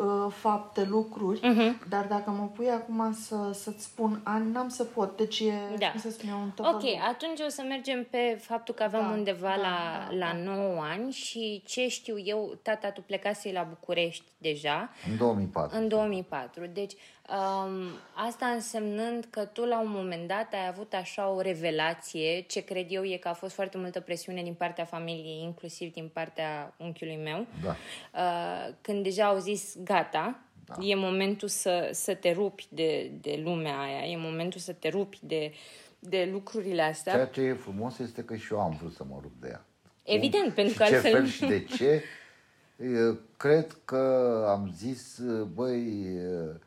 [0.00, 1.88] uh, fapte, lucruri, Mhm.
[1.88, 5.16] dar dacă mă pui acum să, să-ți spun ani, n-am să pot.
[5.16, 5.90] Deci e, Da.
[5.90, 6.84] cum să spun eu, un Ok, tăvăluc.
[7.08, 10.52] atunci o să mergem pe faptul că aveam Da, undeva da, la, da, la da.
[10.52, 14.90] 9 ani și ce știu eu, tata tu plecase la București deja.
[15.10, 15.76] În 2004.
[15.78, 16.66] În 2004.
[16.72, 16.92] Deci,
[17.30, 17.82] Um,
[18.14, 22.86] asta însemnând că tu la un moment dat ai avut așa o revelație, ce cred
[22.88, 27.16] eu e că a fost foarte multă presiune din partea familiei, inclusiv din partea unchiului
[27.22, 27.76] meu, Da.
[28.14, 30.74] uh, când deja au zis gata, da.
[30.84, 35.18] e momentul să, să te rupi de, de lumea aia, e momentul să te rupi
[35.22, 35.52] de,
[35.98, 37.12] de lucrurile astea.
[37.12, 39.64] Ceea ce e frumos este că și eu am vrut să mă rup de ea.
[40.04, 42.02] Evident, Cum, pentru și că ce altfel- fel și de ce,
[42.84, 45.20] e, cred că am zis,
[45.54, 45.82] băi,
[46.16, 46.60] e,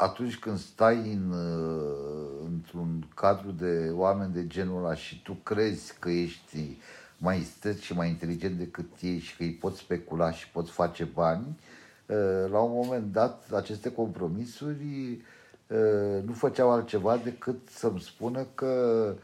[0.00, 5.94] atunci când stai în, e, într-un cadru de oameni de genul ăla și tu crezi
[5.98, 6.76] că ești
[7.18, 11.04] mai isteț și mai inteligent decât ei și că îi poți specula și poți face
[11.04, 11.58] bani,
[12.06, 12.14] e,
[12.50, 15.18] la un moment dat aceste compromisuri
[15.66, 19.14] e, nu făceau altceva decât să-mi spună că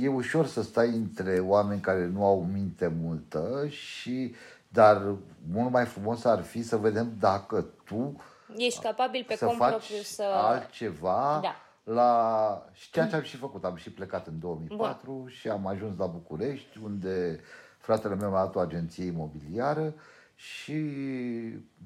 [0.00, 4.34] e ușor să stai între oameni care nu au minte multă și
[4.68, 5.14] dar
[5.52, 8.16] mult mai frumos ar fi să vedem dacă tu
[8.56, 10.22] Ești capabil pe să cont faci propriu să...
[10.22, 11.54] altceva Da.
[11.92, 12.64] la...
[12.72, 13.64] și ceea ce am și făcut.
[13.64, 15.28] Am și plecat în 2004 Bun.
[15.28, 17.40] și am ajuns la București, unde
[17.78, 19.94] fratele meu a dat o agenție imobiliară
[20.34, 20.72] și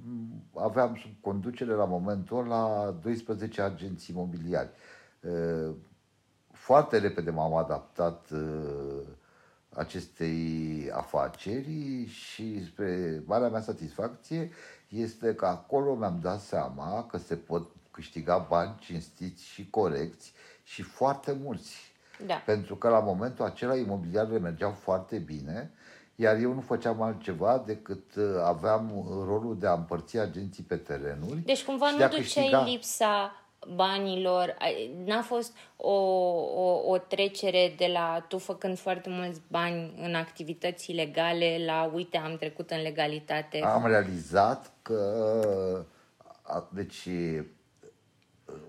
[0.07, 4.71] m, aveam sub conducere la momentul ăla 12 agenții imobiliari.
[5.21, 5.75] Uh,
[6.53, 9.03] Foarte repede m-am adaptat uh,
[9.75, 14.51] acestei afaceri și spre marea mea satisfacție
[14.93, 20.33] este că acolo mi-am dat seama că se pot câștiga bani cinstiți și corecți
[20.63, 21.77] și foarte mulți.
[22.27, 22.35] Da.
[22.35, 25.71] Pentru că la momentul acela imobiliarele mergeau foarte bine,
[26.15, 31.41] iar eu nu făceam altceva decât uh, aveam rolul de a împărți agenții pe terenuri.
[31.45, 33.42] Deci cumva și nu de a duceai câștiga- lipsa
[33.75, 39.95] banilor, ai- n-a fost o, o, o trecere de la tu făcând foarte mulți bani
[40.03, 43.59] în activități ilegale la uite am trecut în legalitate.
[43.59, 45.87] Am realizat că,
[46.43, 47.07] a- deci,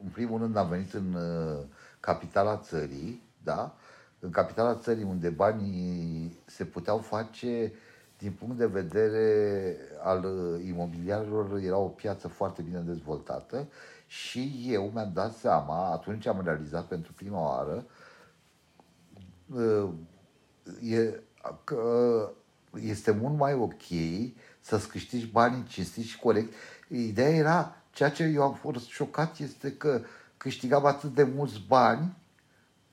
[0.04, 1.64] în primul rând am venit în uh,
[2.00, 3.76] capitala țării, da?
[4.20, 7.74] În capitala țării unde banii se puteau face
[8.18, 13.68] din punct de vedere al uh, imobiliarilor, era o piață foarte bine dezvoltată
[14.14, 17.86] și eu mi-am dat seama, atunci am realizat pentru prima oară,
[19.46, 19.90] uh,
[20.92, 21.20] e,
[21.64, 22.30] că
[22.82, 23.84] este mult mai ok
[24.60, 26.54] să-ți câștigi banii cinstit și corect.
[26.88, 30.02] Ideea era, ceea ce eu am fost șocat este că
[30.38, 32.18] câștigam atât de mulți bani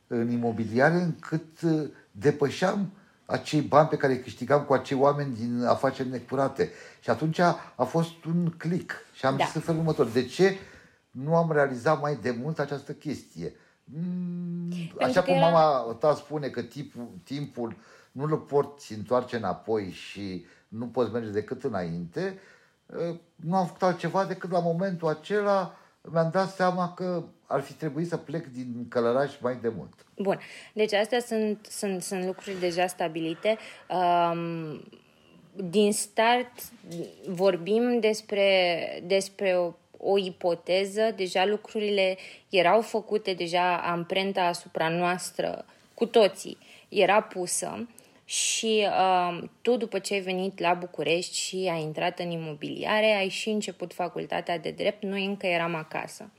[0.06, 2.90] în imobiliare încât uh, depășeam
[3.26, 6.70] acei bani pe care îi câștigam cu acei oameni din afaceri necurate.
[7.00, 8.92] Și atunci a, a fost un click.
[9.12, 9.44] Și am Da.
[9.44, 10.06] zis în felul următor.
[10.06, 10.58] De ce
[11.10, 13.54] nu am realizat mai de mult această chestie?
[13.84, 14.68] Mm,
[15.00, 17.76] Așa că cum era- mama ta spune că timpul, timpul
[18.12, 22.38] nu-l poți întoarce înapoi și nu poți merge decât înainte,
[23.00, 25.74] eh, nu am făcut altceva decât la momentul acela
[26.12, 29.92] mi-am dat seama că ar fi trebuit să plec din Călăraș mai de mult.
[30.16, 30.38] Bun,
[30.72, 33.58] deci astea sunt, sunt, sunt lucruri deja stabilite.
[33.88, 34.82] Um,
[35.54, 36.52] din start
[37.28, 39.72] vorbim despre, despre o,
[40.02, 42.16] o ipoteză, deja lucrurile
[42.48, 47.88] erau făcute, deja amprenta asupra noastră cu toții era pusă
[48.24, 53.28] și uh, tu după ce ai venit la București și ai intrat în imobiliare, ai
[53.28, 56.30] și început facultatea de drept, noi încă eram acasă.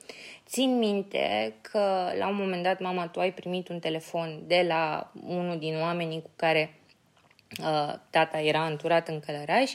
[0.48, 5.12] Țin minte că la un moment dat, mama, tu ai primit un telefon de la
[5.28, 6.80] unul din oamenii cu care
[7.60, 9.72] uh, tata era înturat în Călăraș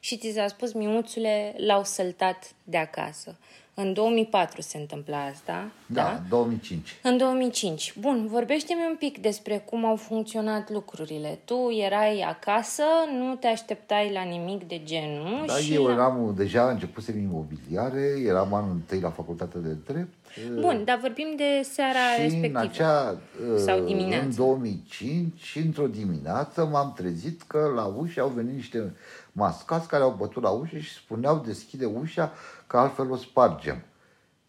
[0.00, 3.36] și ți s-a spus, miuțule, l-au săltat de acasă.
[3.74, 5.70] În 2004 se întâmpla asta.
[5.86, 6.22] Da, da?
[6.28, 6.96] 2005.
[7.02, 7.94] În 2005.
[8.00, 11.38] Bun, vorbește-mi un pic despre cum au funcționat lucrurile.
[11.44, 12.82] Tu erai acasă,
[13.18, 15.74] nu te așteptai la nimic de genul Da, și...
[15.74, 20.14] eu la- eram deja începusem imobiliare, eram anul întâi la facultatea de drept.
[20.60, 22.58] Bun, dar vorbim de seara și respectivă.
[22.58, 23.18] în acea,
[23.56, 24.24] Sau uh, dimineața.
[24.24, 28.94] în 2005, într-o dimineață, m-am trezit că la ușă au venit niște
[29.32, 32.32] mascați care au bătut la ușă și spuneau deschide ușa
[32.66, 33.82] că altfel o spargem.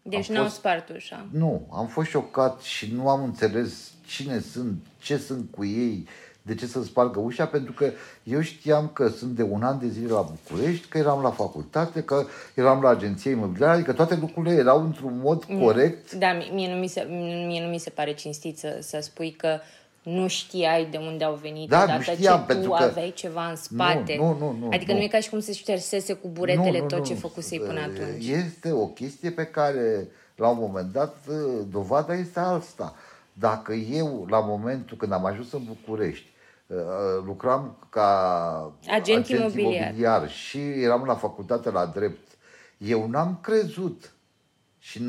[0.02, 1.26] Deci am n-au fost- spart ușa.
[1.30, 6.06] Nu, am fost șocat și nu am înțeles cine sunt, ce sunt cu ei,
[6.42, 7.90] de ce să spargă ușa, pentru că
[8.22, 12.02] eu știam că sunt de un an de zile la București, că eram la facultate,
[12.02, 12.24] că
[12.54, 16.12] eram la agenție imobiliară, adică toate lucrurile erau într-un mod corect.
[16.12, 17.00] Da, mie- mie nu mi se,
[17.46, 19.58] mie nu mi se pare cinstit să, să spui că
[20.02, 23.12] nu știai de unde au venit Da, nu odată știam, ce pentru tu că- aveai
[23.16, 24.16] ceva în spate.
[24.18, 24.98] Nu, nu, nu, adică nu.
[24.98, 28.26] nu e ca și cum se ștersese cu buretele tot ce făcusei până atunci.
[28.26, 31.16] Este o chestie pe care, la un moment dat,
[31.70, 32.94] dovada este asta.
[33.32, 36.26] Dacă eu, la momentul când am ajuns în București,
[36.66, 36.76] uh,
[37.24, 39.82] lucram ca Agent imobiliar.
[39.82, 42.28] imobiliar și eram la facultate la drept,
[42.78, 44.12] Eu n-am crezut.
[44.78, 45.00] Și,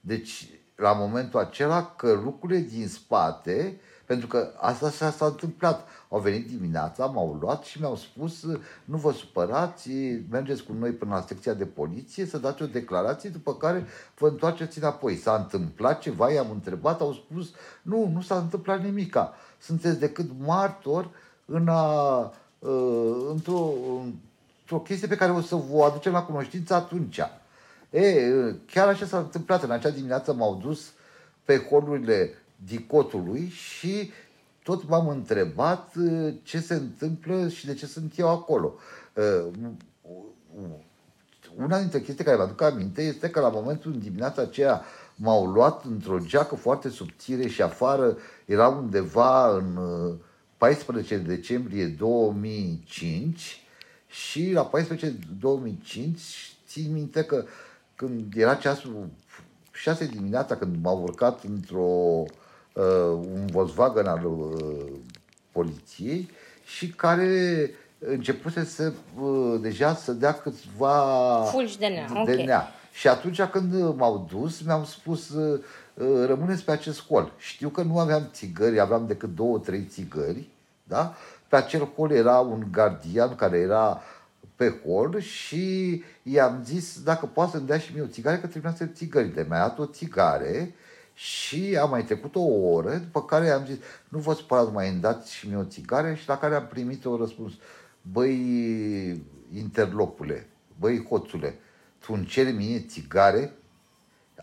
[0.00, 5.88] deci, la momentul acela, că lucrurile din spate, pentru că asta s-a, s-a întâmplat.
[6.08, 8.44] Au venit dimineața, m-au luat și mi-au spus,
[8.84, 9.90] nu vă supărați,
[10.30, 13.86] mergeți cu noi până la secția de poliție să dați o declarație, după care
[14.18, 15.16] vă întoarceți înapoi.
[15.16, 17.50] S-a întâmplat ceva, i-am întrebat, au spus,
[17.82, 19.34] nu, nu s-a întâmplat nimica.
[19.58, 21.10] Sunteți decât martor
[21.44, 22.18] în a,
[22.58, 23.72] uh, într-o,
[24.60, 27.20] într-o chestie pe care o să vă aducem la cunoștință atunci.
[27.90, 28.32] E,
[28.66, 29.62] chiar așa s-a întâmplat.
[29.62, 30.92] În acea dimineață m-au dus
[31.44, 32.34] pe holurile
[32.64, 34.10] dicotului și
[34.62, 38.74] tot m-am întrebat uh, ce se întâmplă și de ce sunt eu acolo.
[39.14, 39.46] Uh,
[41.56, 44.82] una dintre chestii care mă aduc aminte este că la momentul în dimineața aceea
[45.14, 49.78] m-au luat într-o geacă foarte subțire și afară era undeva în
[50.56, 53.62] 14 uh, decembrie 2005
[54.06, 56.20] și la 14 2005
[56.66, 57.44] țin minte că
[57.94, 59.08] când era ceasul
[59.72, 62.28] 6 dimineața, când m-au urcat într-o uh,
[63.12, 64.92] un Volkswagen al uh,
[65.52, 66.30] poliției
[66.64, 70.94] și care începuse să uh, deja să dea câțiva
[71.50, 72.06] fulgi de nea.
[72.24, 72.44] De okay.
[72.44, 72.72] nea.
[72.92, 75.60] Și atunci când m-au dus, mi-au spus uh,
[75.94, 77.32] uh, rămâneți pe acest col.
[77.36, 80.48] Știu că nu aveam țigări, aveam decât două, trei țigări,
[80.82, 81.14] da?
[81.48, 84.02] Pe acel col era un gardian care era
[84.56, 88.90] pe hol și i-am zis dacă poate să-mi dea și mie o țigare, că terminase
[88.94, 89.46] țigările.
[89.48, 90.74] Mi-a dat o țigare
[91.18, 93.76] și am mai trecut o oră, după care i-am zis,
[94.08, 97.04] nu vă spărați, mai îmi dați și mie o țigare și la care am primit
[97.04, 97.52] o răspuns,
[98.02, 98.36] băi
[99.54, 100.46] interlopule,
[100.78, 101.58] băi hoțule,
[101.98, 103.52] tu îmi ceri mie țigare?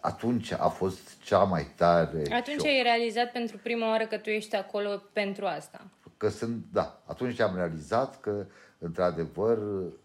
[0.01, 2.65] Atunci a fost cea mai tare Atunci șoc.
[2.65, 5.85] ai realizat pentru prima oară că tu ești acolo pentru asta.
[6.17, 8.45] Că sunt, da, atunci am realizat că
[8.77, 9.57] într-adevăr,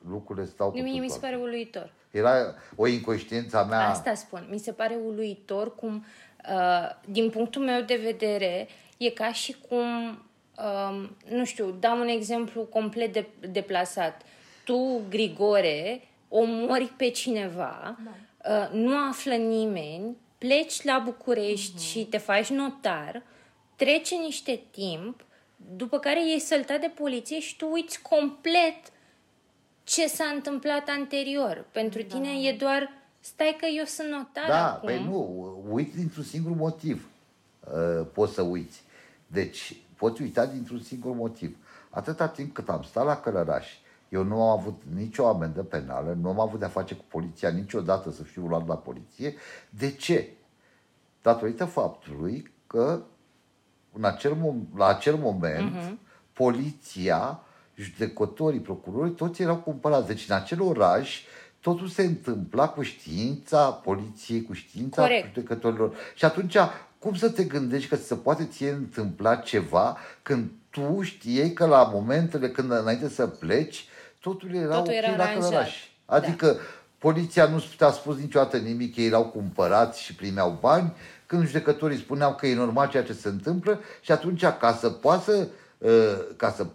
[0.09, 1.93] lucrurile stau cu Mie mi se pare uluitor.
[2.11, 3.89] Era o inconștiență a mea...
[3.89, 4.47] Asta spun.
[4.51, 6.30] Mi se pare uluitor cum, uh,
[7.05, 10.09] din punctul meu de vedere, e ca și cum,
[10.57, 14.23] uh, nu știu, dau un exemplu complet de, deplasat.
[14.65, 18.11] Tu, Grigore, omori pe cineva, da.
[18.51, 21.91] uh, nu află nimeni, pleci la București uh-huh.
[21.91, 23.23] și te faci notar,
[23.77, 25.25] trece niște timp,
[25.77, 28.79] după care e săltat de poliție și tu uiți complet
[29.85, 31.67] ce s-a întâmplat anterior.
[31.73, 32.15] Pentru da.
[32.15, 34.89] tine e doar, stai că eu sunt notar Da, acum.
[34.89, 37.09] păi nu, uiți dintr-un singur motiv.
[37.75, 38.83] Uh, poți să uiți.
[39.27, 41.57] Deci, poți uita dintr-un singur motiv.
[41.91, 43.67] Atâta timp cât am stat la Călăraș,
[44.09, 48.11] eu nu am avut nicio amendă penală, nu am avut de-a face cu poliția niciodată
[48.11, 49.35] să fiu luat la poliție.
[49.71, 50.29] De ce?
[51.23, 53.03] Datorită faptului că
[53.93, 54.37] în acel,
[54.77, 55.95] la acel moment, uh-huh.
[56.33, 57.43] poliția,
[57.75, 60.07] judecătorii, procurorii, toți erau cumpărați.
[60.07, 61.23] Deci în acel oraș
[61.61, 65.27] totul se întâmpla cu știința poliției, cu știința Corect.
[65.27, 65.95] judecătorilor.
[66.15, 66.57] Și atunci,
[66.99, 71.91] cum să te gândești că se poate ție întâmpla ceva când tu știai că la
[71.93, 73.89] momentele când înainte să pleci,
[74.21, 75.89] totul era totul ok era la oraș.
[76.05, 76.59] Adică da.
[76.99, 80.93] poliția nu ți-a spus niciodată nimic, ei erau cumpărați și primeau bani,
[81.27, 85.49] când judecătorii spuneau că e normal ceea ce se întâmplă și atunci ca să poată
[85.83, 85.91] ă,
[86.37, 86.67] ca să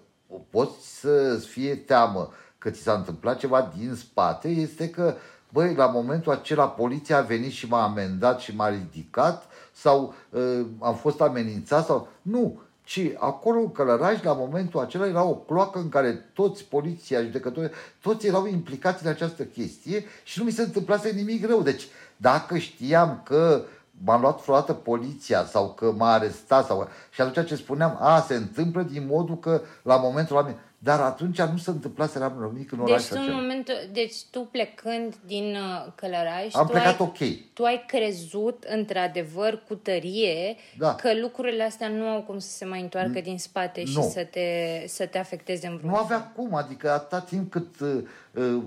[0.49, 2.33] poți să fie teamă
[2.65, 5.15] că ți s-a întâmplat ceva din spate, este că,
[5.49, 10.65] băi, la momentul acela poliția a venit și m-a amendat și m-a ridicat sau uh,
[10.79, 12.07] am fost amenințat sau...
[12.21, 17.21] Nu, ci acolo în Călăraș, la momentul acela, era o cloacă în care toți poliția,
[17.21, 21.61] judecătorii, toți erau implicați în această chestie și nu mi se întâmplase nimic rău.
[21.61, 21.87] Deci,
[22.17, 23.61] dacă știam că
[24.03, 26.87] m-a luat vreodată poliția sau că m-a arestat sau...
[27.11, 30.55] și atunci ce spuneam, a, se întâmplă din modul că la momentul ăla...
[30.77, 33.07] Dar atunci nu se întâmpla să nimic în oraș.
[33.07, 37.17] Deci tu, în momentul, deci tu plecând din uh, Călăraș, Am tu plecat ai, ok.
[37.53, 40.95] Tu ai crezut într-adevăr cu tărie da.
[40.95, 43.91] că lucrurile astea nu au cum să se mai întoarcă din spate nu.
[43.91, 44.47] și să te,
[44.87, 48.03] să te afecteze în vreun Nu avea cum, adică atâta timp cât uh,
[48.33, 48.63] uh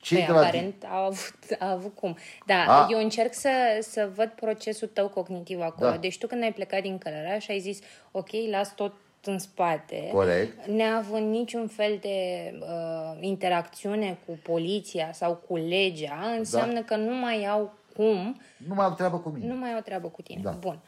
[0.00, 2.16] cei păi, aparent au avut, au avut cum.
[2.46, 2.86] Da, A.
[2.90, 5.90] eu încerc să, să văd procesul tău cognitiv acolo.
[5.90, 5.96] Da.
[5.96, 7.78] Deci tu când ai plecat din Călăraș ai zis,
[8.10, 8.92] ok, las tot
[9.26, 10.66] în spate, Corect.
[10.66, 16.80] neavând niciun fel de uh, interacțiune cu poliția sau cu legea, înseamnă da.
[16.80, 18.40] că nu mai au cum.
[18.66, 19.46] Nu mai au treabă cu mine.
[19.46, 20.40] Nu mai au treabă cu tine.
[20.42, 20.50] Da.
[20.50, 20.78] Bun.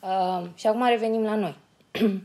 [0.00, 1.56] Uh, și acum revenim la noi.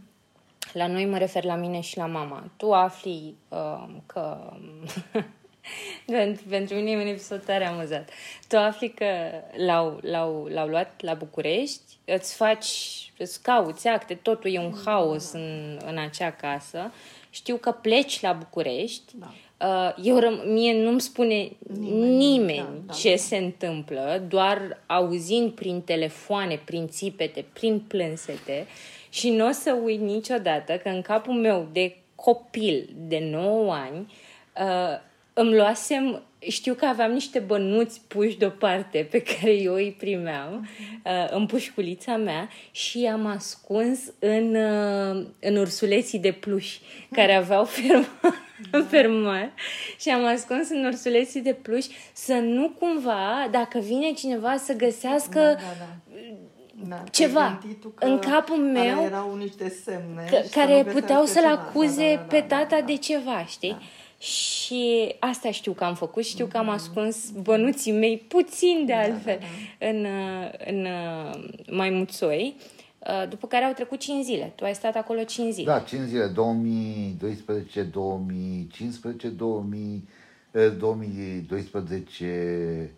[0.73, 2.51] la noi mă refer la mine și la mama.
[2.57, 4.51] Tu afli uh, că
[6.49, 8.09] Pentru mine e un episod tare amuzat.
[8.47, 9.05] Tu afli că
[9.65, 12.67] l-au, l-au, l-au luat la București, îți faci,
[13.17, 16.91] îți cauți acte, totul e un haos în, în acea casă.
[17.29, 19.33] Știu că pleci la București, da.
[19.61, 22.93] Uh, eu răm- mie nu-mi spune nimeni, nimeni da, da.
[22.93, 28.67] ce se întâmplă, doar auzind prin telefoane, prin țipete, prin plânsete
[29.09, 34.13] și nu o să uit niciodată că în capul meu de copil de 9 ani
[34.59, 34.99] uh,
[35.37, 40.67] îmi luasem, știu că aveam niște bănuți puși deoparte pe care eu îi primeam
[41.05, 46.77] uh, în pușculița mea și i-am ascuns în, uh, în ursuleții de pluș
[47.11, 48.07] care aveau fermoar,
[48.87, 49.51] fermoar
[49.99, 55.39] și am ascuns în ursuleții de pluș să nu cumva, dacă vine cineva să găsească
[55.39, 56.15] Da, da, da.
[56.87, 57.41] Da, Ceva.
[57.43, 60.81] ai gândit tu că În capul alea meu, erau niște semne că, și să care
[60.81, 61.61] nu puteau găsească să-l ceva.
[61.61, 63.77] acuze Da, da, da, pe da, tata da, de ceva, știi?
[64.25, 69.39] Și asta știu că am făcut, știu că am ascuns bănuții mei, puțin de altfel,
[69.79, 71.31] în, uh, în uh,
[71.71, 72.55] maimuțoi,
[72.99, 74.53] uh, după care au trecut 5 zile.
[74.55, 75.65] Tu ai stat acolo 5 zile.
[75.65, 80.07] Da, 5 zile, 2012, 2015, 2000,
[80.51, 82.91] eh, 2012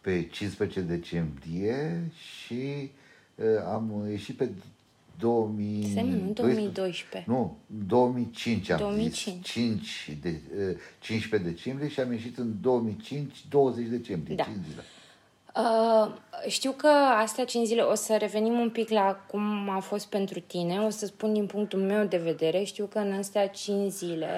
[0.00, 2.90] pe 15 decembrie și
[3.34, 4.50] eh, am ieșit pe
[5.18, 5.88] 2000...
[5.90, 7.30] Stai, mă, nu 2012.
[7.30, 7.56] Nu,
[7.86, 9.36] 2005 am 2005.
[9.36, 9.52] zis.
[9.52, 14.42] 5 de, eh, 15 decembrie și am ieșit în 2005, 20 decembrie, Da.
[14.42, 14.82] 5 zile.
[15.56, 16.12] Uh,
[16.48, 20.40] știu că astea 5 zile, o să revenim un pic la cum a fost pentru
[20.40, 24.28] tine, o să spun din punctul meu de vedere, știu că în astea 5 zile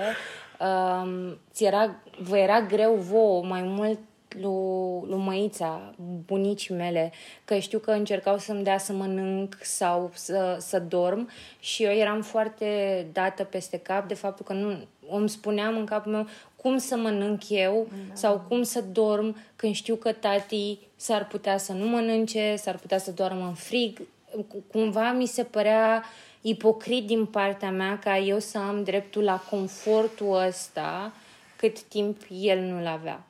[0.61, 3.99] uh, ți era, vă era greu vouă mai mult
[4.29, 5.95] lui, lui măița,
[6.27, 7.13] bunicii mele,
[7.45, 12.23] că știu că încercau să-mi dea să mănânc sau să, să dorm și eu eram
[12.23, 14.77] foarte dată peste cap de faptul că nu
[15.11, 16.27] îmi spuneam în capul meu
[16.57, 18.15] cum să mănânc eu da.
[18.15, 22.99] sau cum să dorm când știu că tati s-ar putea să nu mănânce, s-ar putea
[22.99, 24.01] să doarmă în frig.
[24.49, 26.05] Cu- Cumva mi se părea
[26.41, 31.13] ipocrit din partea mea ca eu să am dreptul la confortul ăsta
[31.57, 33.23] cât timp el nu-l avea.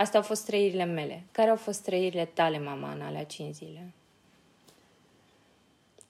[0.00, 1.22] Astea au fost trăirile mele.
[1.32, 3.92] Care au fost trăirile tale, mama, în alea 5 zile?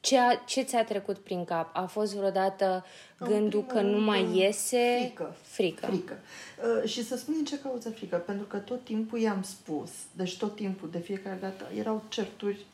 [0.01, 1.70] Ce, a, ce ți-a trecut prin cap?
[1.76, 2.84] A fost vreodată
[3.18, 4.97] În gândul primul că nu rând, mai uh, iese?
[4.99, 5.36] Frică.
[5.43, 5.86] Frică.
[5.86, 6.18] Frică.
[6.82, 10.36] Uh, și să spun din ce cauză frică, pentru că tot timpul i-am spus, deci
[10.36, 12.64] tot timpul, de fiecare dată, erau certuri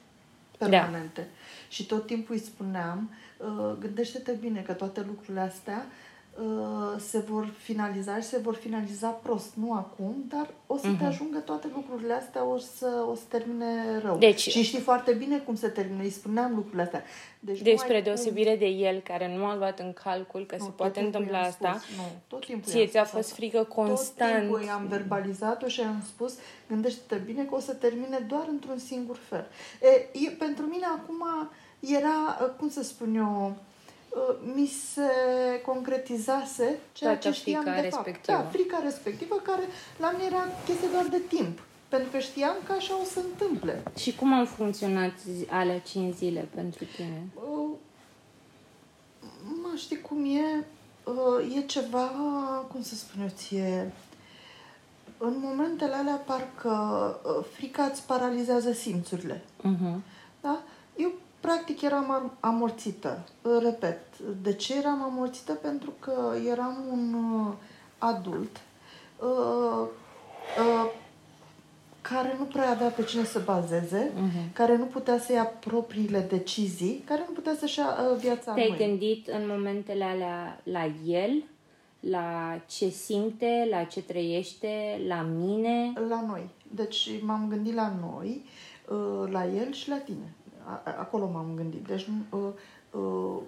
[0.59, 1.21] permanente.
[1.21, 1.27] Da.
[1.69, 6.16] Și tot timpul îi spuneam, uh, gândește-te bine că toate lucrurile astea uh,
[6.99, 10.99] se vor finaliza și se vor finaliza prost, nu acum, dar o să uh-huh.
[10.99, 14.19] te ajungă toate lucrurile astea, o să, o să termine rău.
[14.19, 17.03] Deci- și știi foarte bine cum se termină, îi spuneam lucrurile astea.
[17.41, 20.47] Deci, nu Deci, ai spre cum- deosebire de el, care nu a luat în calcul
[20.47, 22.89] că nu, se tot poate timpul întâmpla i-am asta, Spus, nu, tot timpul ție i-am
[22.89, 23.37] ți-a spus fost asta.
[23.37, 24.31] frică constant.
[24.31, 26.35] Tot timpul i-am verbalizat-o și i-am spus,
[26.69, 29.47] gândește-te bine că o să termine doar într-un singur fel.
[29.83, 33.57] E, e, pentru mine acum era, cum să spun eu,
[34.55, 35.11] mi se
[35.65, 38.05] concretizase ceea Toată ce știam frica de fapt.
[38.07, 38.37] respectivă.
[38.39, 39.63] Da, frica respectivă, care
[39.99, 41.59] la mine era chestie doar de timp.
[41.89, 43.83] Pentru că știam că așa o să întâmple.
[43.99, 47.23] Și cum au funcționat zi- alea 5 zile pentru tine?
[47.35, 47.71] Uh,
[49.63, 50.65] Mă, știi cum e?
[51.05, 52.07] Uh, E ceva,
[52.73, 53.93] cum să spun eu ție,
[55.19, 56.71] în momentele alea parcă
[57.25, 59.43] uh, frica îți paralizează simțurile.
[59.61, 59.95] Uh-huh.
[60.41, 60.63] Da?
[60.97, 63.25] Eu practic eram am- amorțită.
[63.43, 65.53] Uh, Repet, de ce eram amorțită?
[65.53, 67.53] Pentru că eram un uh,
[67.99, 68.61] adult
[69.19, 69.87] uh,
[70.59, 70.91] uh,
[72.01, 74.53] care nu prea avea pe cine să bazeze, uh-huh.
[74.53, 78.57] care nu putea să ia propriile decizii, care nu putea să-și ia uh, viața în
[78.57, 78.87] Te-ai mâini.
[78.87, 81.43] gândit în momentele alea la el,
[82.01, 85.93] la ce simte, la ce trăiește, la mine?
[86.09, 86.49] La noi.
[86.75, 88.45] Deci m-am gândit la noi,
[88.89, 90.35] uh, la el și la tine.
[90.67, 91.87] A- a- Acolo m-am gândit.
[91.87, 92.41] Deci uh,
[92.91, 93.39] uh,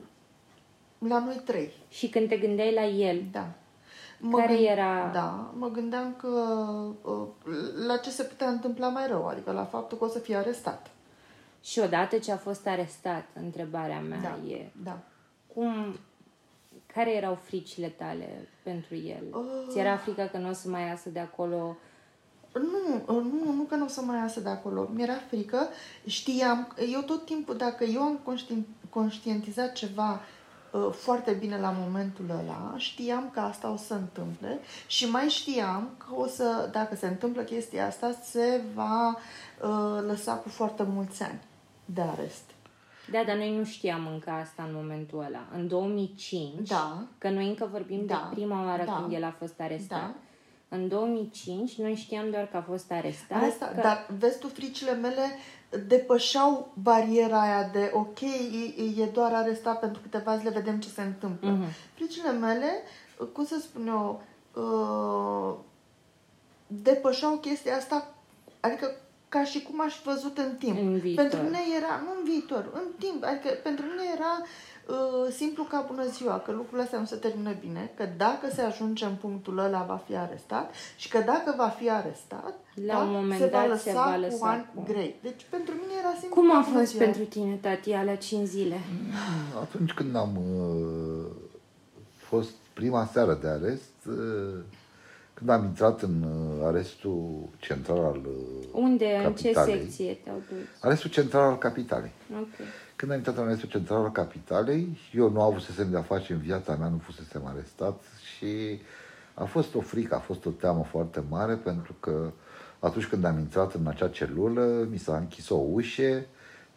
[1.09, 1.73] la noi trei.
[1.89, 3.47] Și când te gândeai la el, Da.
[4.31, 6.29] Care gând- era- Da, mă gândeam că
[7.03, 7.27] uh,
[7.87, 10.91] la ce se putea întâmpla mai rău, adică la faptul că o să fie arestat.
[11.63, 14.99] și odată ce a fost arestat, întrebarea mea Da, e, da.
[15.55, 15.97] cum,
[16.87, 19.23] care erau fricile tale pentru el?
[19.33, 19.41] Uh.
[19.71, 21.77] Ți era frică că nu o să mai iasă de acolo?
[22.53, 24.89] Nu, nu, nu că nu o să mai iasă de acolo.
[24.95, 25.69] Mi-era frică.
[26.07, 30.21] Știam, eu tot timpul, dacă eu am conștien- conștientizat ceva
[30.73, 35.89] uh, foarte bine la momentul ăla, știam că asta o să întâmple și mai știam
[35.99, 41.23] că o să, dacă se întâmplă chestia asta, se va uh, lăsa cu foarte mulți
[41.23, 41.41] ani
[41.85, 42.43] de arest.
[43.13, 45.47] Da, dar noi nu știam încă asta în momentul ăla.
[45.55, 47.03] În 2005, Da.
[47.19, 48.15] că noi încă vorbim Da.
[48.29, 48.93] de prima oară Da.
[48.93, 50.01] când el a fost arestat.
[50.01, 50.15] Da.
[50.69, 53.43] În 2005, noi știam doar că a fost arestat.
[53.43, 53.81] Asta, că...
[53.81, 55.39] Dar vezi tu, fricile mele
[55.87, 61.03] depășeau bariera aia de ok, e, e doar arestat pentru câteva zile, vedem ce se
[61.03, 61.51] întâmplă.
[61.51, 61.65] Mhm.
[61.95, 62.83] Fricile mele,
[63.33, 64.23] cum să spun eu,
[64.55, 65.55] uh,
[66.67, 68.15] depășeau chestia asta,
[68.61, 68.91] adică
[69.29, 70.79] ca și cum aș fi văzut în timp.
[70.79, 71.25] În viitor.
[71.25, 73.25] Pentru mine era, nu în viitor, în timp.
[73.25, 74.47] Adică pentru mine era uh,
[75.31, 79.05] simplu ca bună ziua, că lucrurile astea nu se termină bine, că dacă se ajunge
[79.05, 82.55] în punctul ăla va fi arestat și că dacă va fi arestat,
[82.87, 85.15] La da, un moment se va dat lăsa, se va lăsa cu ani cu- grei.
[85.23, 87.03] Deci pentru mine era simplu Cum ca a bună fost ziua.
[87.05, 88.81] pentru tine, tati, alea 5 zile?
[89.61, 91.27] Atunci când am uh,
[92.17, 94.59] fost prima seară de arest, uh,
[95.35, 100.43] când am intrat în uh, arestul central al uh, Unde, în ce capitalei, secție te-au
[100.49, 100.83] dus?
[100.83, 102.11] Arestul central al capitalei.
[102.41, 102.67] Ok.
[102.99, 106.75] Când am intrat în arestul central al capitalei, eu nu avusesem de-a face în viața
[106.75, 108.03] mea, nu fusesem arestat
[108.37, 108.81] și
[109.35, 112.33] a fost o frică, a fost o teamă foarte mare pentru că
[112.79, 116.25] atunci când am intrat în acea celulă, mi s-a închis o ușă,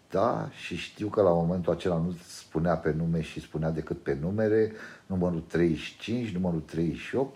[0.09, 4.17] da, și știu că la momentul acela nu spunea pe nume și spunea decât pe
[4.21, 4.71] numere,
[5.05, 7.35] numărul 35, numărul 38.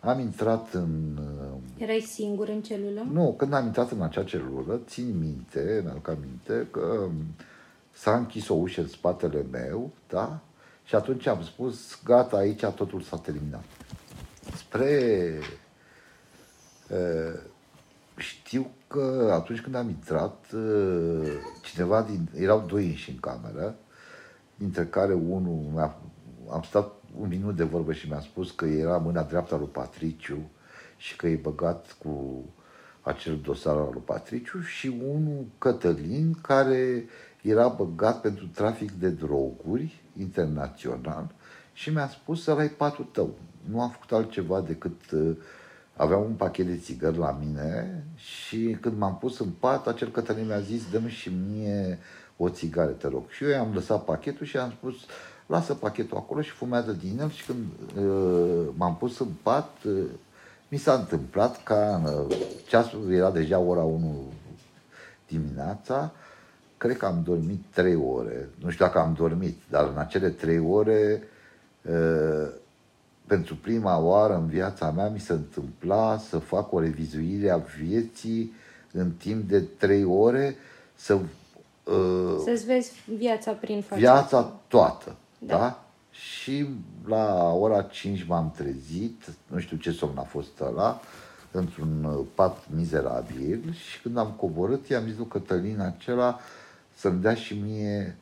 [0.00, 3.06] Am intrat în uh, Erai singur în celulă?
[3.12, 7.12] nu, când am intrat în acea celulă, țin minte, mi-aduc aminte că um,
[8.00, 10.40] s-a închis o ușă în spatele meu, da?
[10.84, 13.64] Și atunci am spus, gata, aici totul s-a terminat.
[14.56, 15.38] Spre...
[16.90, 17.40] Uh,
[18.16, 21.32] știu că atunci când am intrat, uh,
[21.62, 22.28] cineva din...
[22.34, 23.76] Erau doi înși în cameră,
[24.54, 25.96] dintre care unul mi-a,
[26.50, 29.68] am stat un minut de vorbă și mi-a spus că era mâna dreaptă a lui
[29.72, 30.50] Patriciu
[30.96, 32.44] și că e băgat cu
[33.00, 37.04] acel dosar al lui Patriciu și unul Cătălin care
[37.42, 41.34] era băgat pentru trafic de droguri internațional
[41.72, 43.34] și mi-a spus să ai patul tău.
[43.70, 45.36] Nu am făcut altceva decât uh,
[45.96, 50.46] aveam un pachet de țigări la mine și când m-am pus în pat, acel Cătălin
[50.46, 51.98] mi-a zis, dă și mie
[52.36, 53.22] o țigară, te rog.
[53.28, 54.94] Și eu i-am lăsat pachetul și am spus,
[55.46, 57.66] lasă pachetul acolo și fumează din el și când
[57.96, 60.02] uh, m-am pus în pat, uh,
[60.68, 62.36] mi s-a întâmplat ca uh,
[62.66, 64.32] ceasul era deja ora 1
[65.28, 66.12] dimineața,
[66.80, 68.48] cred că am dormit trei ore.
[68.62, 71.22] Nu știu dacă am dormit, dar în acele trei ore,
[71.82, 72.48] uh,
[73.26, 78.52] pentru prima oară în viața mea, mi se întâmpla să fac o revizuire a vieții
[78.92, 80.56] în timp de trei ore,
[80.94, 84.00] să uh, Să-ți vezi viața prin fața.
[84.00, 85.16] viața toată.
[85.38, 85.56] Da.
[85.56, 85.58] Da.
[85.58, 85.84] da?
[86.10, 86.66] Și
[87.06, 91.00] la ora 5 m-am trezit, nu știu ce somn a fost ăla,
[91.50, 96.40] într-un uh, pat mizerabil și când am coborât, i-am zis lui Cătălin acela
[97.00, 98.16] să-mi dea și mie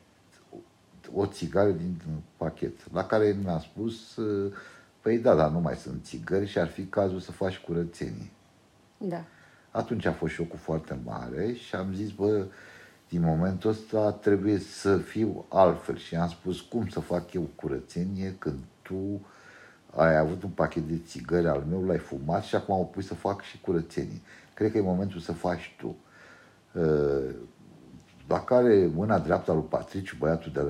[1.13, 2.01] o țigară din
[2.37, 2.93] pachet.
[2.93, 4.53] La care el mi-a spus, uh,
[5.01, 8.29] păi da, dar nu mai sunt țigări și ar fi cazul să faci curățenie.
[8.97, 9.23] Da.
[9.71, 12.45] Atunci a fost șocul foarte mare și am zis, bă,
[13.09, 15.97] din momentul ăsta trebuie să fiu altfel.
[15.97, 19.25] Și am spus, cum să fac eu curățenie când tu
[19.95, 23.13] ai avut un pachet de țigări al meu, l-ai fumat și acum mă pui să
[23.13, 24.21] fac și curățenie.
[24.53, 25.95] Cred că e momentul să faci tu.
[28.29, 30.61] Uh, La care mâna dreaptă al lui Patriciu, băiatul de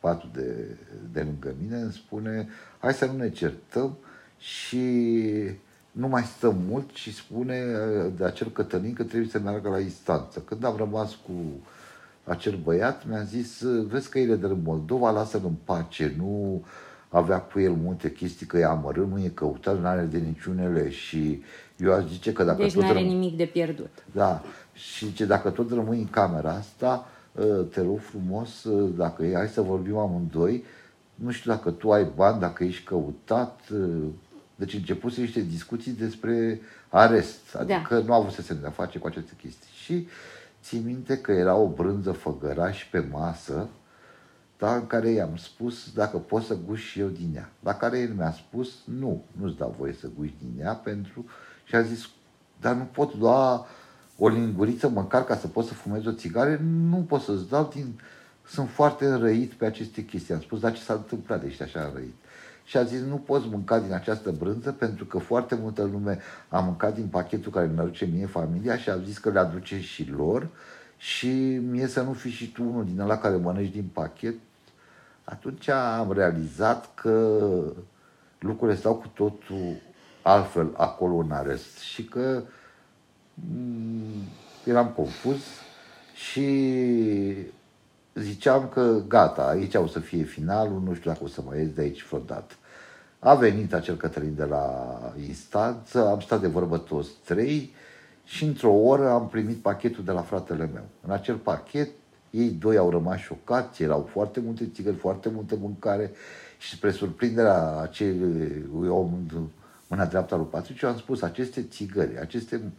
[0.00, 0.76] patul de,
[1.12, 2.48] de lângă mine, îmi spune,
[2.78, 3.96] hai să nu ne certăm
[4.38, 4.80] și
[5.92, 7.64] nu mai stăm mult și spune
[8.04, 10.40] uh, de acel Cătălin că trebuie să meargă la instanță.
[10.40, 11.32] Când am rămas cu
[12.24, 16.64] acel băiat, mi-a zis, vezi că el e de Moldova, lasă-l în pace, nu
[17.08, 20.90] avea cu el multe chestii, că e amărât, nu e căutat, nu are de niciunele
[20.90, 21.42] și
[21.76, 23.90] eu aș zice că dacă Deci tot nu are răm- nimic de pierdut.
[24.12, 24.42] da,
[24.80, 27.08] și ce dacă tot rămâi în camera asta,
[27.38, 30.64] ă, te rog frumos, ă, dacă e, hai să vorbim amândoi,
[31.14, 33.86] nu știu dacă tu ai bani, dacă ești căutat, ă,
[34.54, 39.70] deci începuse niște discuții despre arest, adică nu avusesem de-a face cu aceste chestii.
[39.72, 40.08] Și
[40.62, 43.68] ții minte că era o brânză făgăraș pe masă,
[44.58, 47.50] da, în care i-am spus dacă pot să guși și eu din ea.
[47.62, 48.68] La care el mi-a spus,
[48.98, 51.24] nu, nu-ți dau voie să guși din ea, pentru...
[51.64, 52.08] Și a zis,
[52.60, 53.66] dar nu pot lua
[54.22, 58.00] o linguriță măcar ca să pot să fumez o țigare, nu pot să-ți dau din...
[58.46, 60.34] Sunt foarte înrăit pe aceste chestii.
[60.34, 62.14] Am spus, dar ce s-a întâmplat de ești așa înrăit?
[62.64, 66.18] Și a zis, nu poți mânca din această brânză pentru că foarte multă lume
[66.48, 69.80] a mâncat din pachetul care mi aduce mie familia și a zis că le aduce
[69.80, 70.48] și lor
[70.96, 74.34] și mie să nu fii și tu unul din ăla care mănânci din pachet.
[75.24, 77.38] Atunci am realizat că
[78.38, 79.76] lucrurile stau cu totul
[80.22, 82.59] altfel acolo în arest și că mm,
[84.64, 85.40] eram confuz
[86.14, 86.46] și
[88.14, 91.68] ziceam că gata, aici o să fie finalul, nu știu dacă o să mai ies
[91.68, 92.54] de aici vreodată.
[93.18, 97.74] A venit acel Cătălin de la instanță, am stat de vorbă toți trei
[98.24, 100.84] și într-o oră am primit pachetul de la fratele meu.
[101.06, 101.88] În acel pachet,
[102.30, 106.10] ei doi au rămas șocați, erau foarte multe țigări, foarte multă mâncare
[106.58, 109.26] și spre surprinderea acelui om
[109.86, 112.70] mâna dreaptă a lui Patriciu, am spus, aceste țigări, aceste, uh,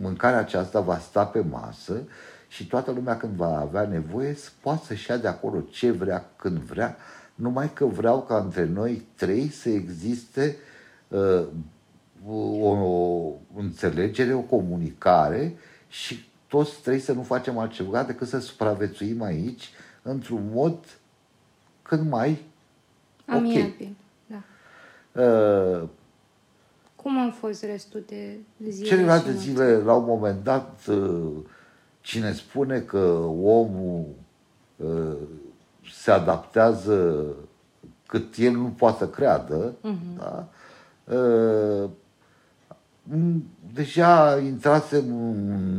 [0.00, 2.02] mâncarea aceasta va sta pe masă
[2.48, 6.58] și toată lumea când va avea nevoie poate să-și ia de acolo ce vrea, când
[6.58, 6.96] vrea,
[7.34, 10.56] numai că vreau ca între noi trei să existe
[11.08, 11.46] uh,
[12.28, 15.56] o, o înțelegere, o comunicare
[15.88, 19.70] și toți trei să nu facem altceva decât să supraviețuim aici
[20.02, 20.84] într-un mod
[21.82, 22.44] cât mai
[23.26, 23.88] Amiabil, ok.
[24.26, 24.42] da.
[25.22, 25.88] Uh,
[27.06, 28.38] Cum au fost restul de
[28.68, 28.88] zile?
[28.88, 31.32] Celelalte zile, la un moment dat, uh,
[32.00, 32.98] cine spune că
[33.42, 34.04] omul
[34.76, 35.16] uh,
[35.92, 37.26] se adaptează
[38.06, 40.18] cât el nu poate să creadă, uh-huh.
[40.18, 40.48] da?
[41.14, 41.90] Uh,
[43.74, 45.04] deja intrasem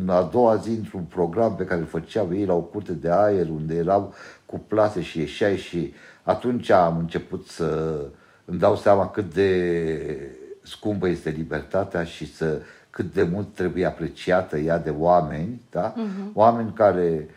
[0.02, 3.10] în a doua zi într-un program pe care îl făceau ei la o curte de
[3.10, 4.14] aer, unde erau
[4.46, 8.00] cu plase și ieșeai și atunci am început să
[8.46, 14.58] îmi dau seama cât de scumpă este libertatea și să cât de mult trebuie apreciată
[14.58, 15.94] ea de oameni, da?
[15.94, 16.34] Uh-huh.
[16.34, 17.30] Oameni care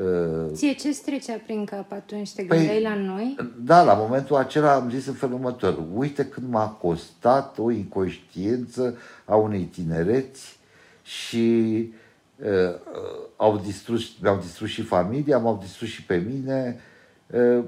[0.00, 2.32] Uh, Ție ce trecea prin cap atunci?
[2.32, 3.36] Te păi, gândeai la noi?
[3.64, 5.82] Da, la momentul acela am zis în felul următor.
[5.94, 10.58] Uite cât m-a costat o inconștiență a unei tinereți
[11.02, 11.72] și
[12.36, 12.74] uh,
[13.36, 16.80] au distrus, mi-au distrus și familia, m-au distrus și pe mine.
[17.26, 17.64] Uh,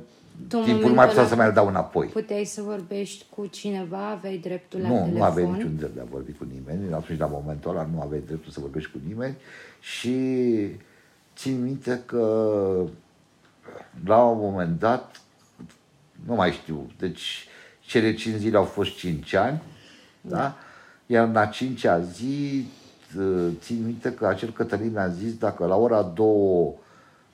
[0.49, 2.07] tu timpul nu mai putea să mai dau înapoi.
[2.07, 5.17] Puteai să vorbești cu cineva, aveai dreptul la nu, telefon?
[5.17, 6.93] Nu, aveai niciun drept de a vorbi cu nimeni.
[6.93, 9.37] Atunci, la momentul ăla, nu aveai dreptul să vorbești cu nimeni
[9.81, 10.17] și
[11.37, 12.85] țin minte că
[14.05, 15.21] la un moment dat,
[16.27, 17.49] nu mai știu, deci
[17.81, 19.63] cele cinci zile au fost cinci ani,
[20.21, 20.37] da?
[20.37, 20.57] da?
[21.07, 22.67] Iar în a cincea zi,
[23.61, 26.75] țin minte că acel Cătălin mi-a zis dacă la ora două,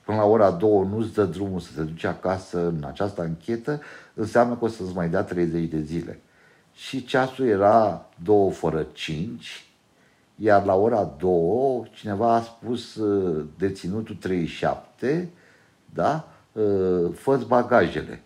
[0.03, 3.81] până la ora două nu-ți dă drumul să te duci acasă în această anchetă,
[4.13, 6.19] înseamnă că o să-ți mai dea 30 de zile.
[6.73, 9.65] Și ceasul era două fără cinci,
[10.35, 15.29] iar la ora 2 cineva a spus uh, deținutul 37,
[15.93, 18.21] da, uh, fă bagajele.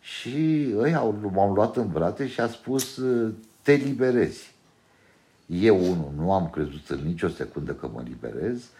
[0.00, 4.54] Și ei au, m-au luat în brate și a spus uh, te liberezi.
[5.46, 8.70] Eu, unul, nu am crezut în nicio secundă că mă liberez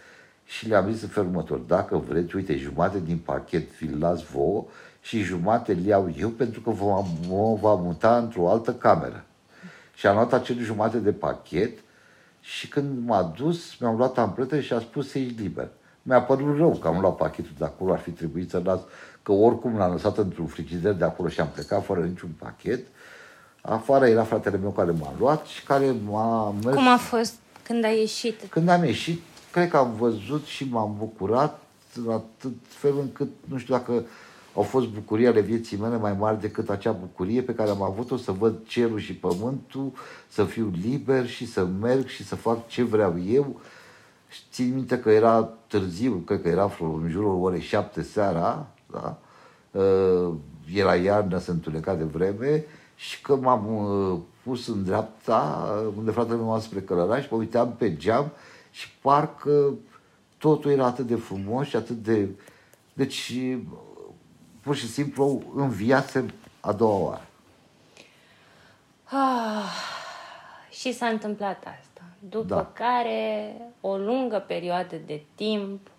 [0.51, 4.65] și le-am zis în felul următor, dacă vreți, uite, jumate din pachet vi-l las vouă
[5.01, 9.25] și jumate le iau eu pentru că vă, mă va muta într-o altă cameră.
[9.95, 11.79] Și am luat acel jumate de pachet
[12.41, 15.69] și când m-a dus, mi-am luat ampletă și a spus să ești liber.
[16.03, 18.81] Mi-a părut rău că am luat pachetul de acolo, ar fi trebuit să las,
[19.23, 22.87] că oricum l-am lăsat într-un frigider de acolo și am plecat fără niciun pachet.
[23.61, 26.77] Afară era fratele meu care m-a luat și care m-a mers...
[26.77, 28.45] Cum a fost când ai ieșit?
[28.49, 29.21] Când am ieșit,
[29.53, 31.63] cred că am văzut și m-am bucurat
[32.09, 34.05] atât fel încât, nu știu dacă
[34.55, 38.17] au fost bucurii ale vieții mele mai mari decât acea bucurie pe care am avut-o
[38.17, 39.93] să văd cerul și pământul,
[40.29, 43.61] să fiu liber și să merg și să fac ce vreau eu.
[44.29, 49.19] Și țin minte că era târziu, cred că era în jurul orei șapte seara, da?
[49.71, 50.35] Uh,
[50.75, 52.65] era iarnă, se întuneca de vreme
[52.97, 57.97] și că m-am uh, pus în dreapta, unde fratele meu spre Călăraș, mă uitam pe
[57.97, 58.33] geam
[58.71, 59.75] și parcă
[60.39, 62.29] totul era atât de frumos și atât de...
[62.93, 63.35] Deci
[64.61, 67.27] pur și simplu înviasem a doua oară.
[69.05, 69.73] Ah,
[70.71, 72.03] și s-a întâmplat asta.
[72.29, 72.71] După da.
[72.73, 75.91] care, o lungă perioadă de timp,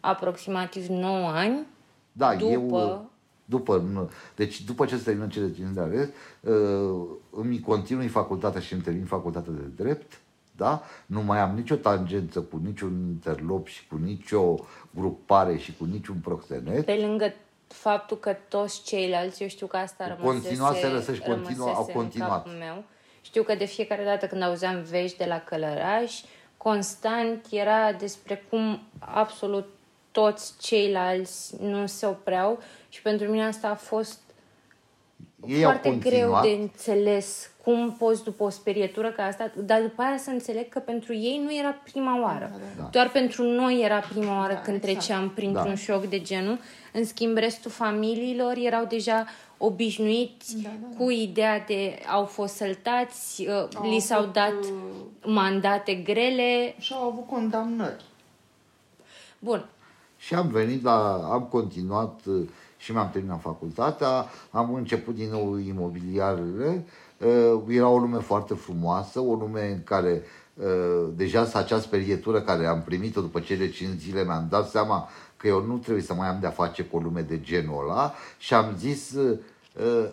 [0.00, 1.66] aproximativ 9 ani,
[2.12, 2.50] da, după...
[2.52, 3.10] Eu,
[3.44, 8.72] după, deci după ce se termină cele 5 de arest, uh, îmi continui facultatea și
[8.72, 10.20] îmi termin facultatea de drept,
[10.60, 10.82] da?
[11.06, 14.54] Nu mai am nicio tangență cu niciun interlop și cu nicio
[14.90, 16.84] grupare și cu niciun proxenet.
[16.84, 17.32] Pe lângă
[17.66, 22.46] faptul că toți ceilalți, eu știu că asta rămăsese, Continuaseră să-și continuă, au continuat.
[22.46, 22.84] În meu.
[23.22, 26.20] Știu că de fiecare dată când auzeam vești de la Călăraș,
[26.56, 29.68] constant era despre cum absolut
[30.10, 32.58] toți ceilalți nu se opreau
[32.88, 34.18] și pentru mine asta a fost
[35.46, 40.16] Ei foarte greu de înțeles cum poți după o sperietură ca asta, dar după aia
[40.16, 42.50] să înțeleg că pentru ei nu era prima oară.
[42.78, 42.88] Da.
[42.90, 44.98] Doar pentru noi era prima oară da, când exact.
[44.98, 45.74] treceam printr-un da.
[45.74, 46.58] șoc de genul.
[46.92, 49.24] În schimb, restul familiilor erau deja
[49.58, 50.96] obișnuiți da, da, da.
[50.96, 54.68] cu ideea de au fost săltați, uh, au li s-au dat uh,
[55.24, 56.74] mandate grele.
[56.78, 58.04] Și au avut condamnări.
[59.38, 59.68] Bun.
[60.16, 62.48] Și am venit la, am continuat uh,
[62.80, 66.84] și mi-am terminat facultatea, am început din nou imobiliarele,
[67.18, 70.22] uh, era o lume foarte frumoasă, o lume în care
[70.54, 75.46] uh, deja acea sperietură care am primit-o după cele 5 zile mi-am dat seama că
[75.46, 78.54] eu nu trebuie să mai am de-a face cu o lume de genul ăla și
[78.54, 79.38] am zis, uh,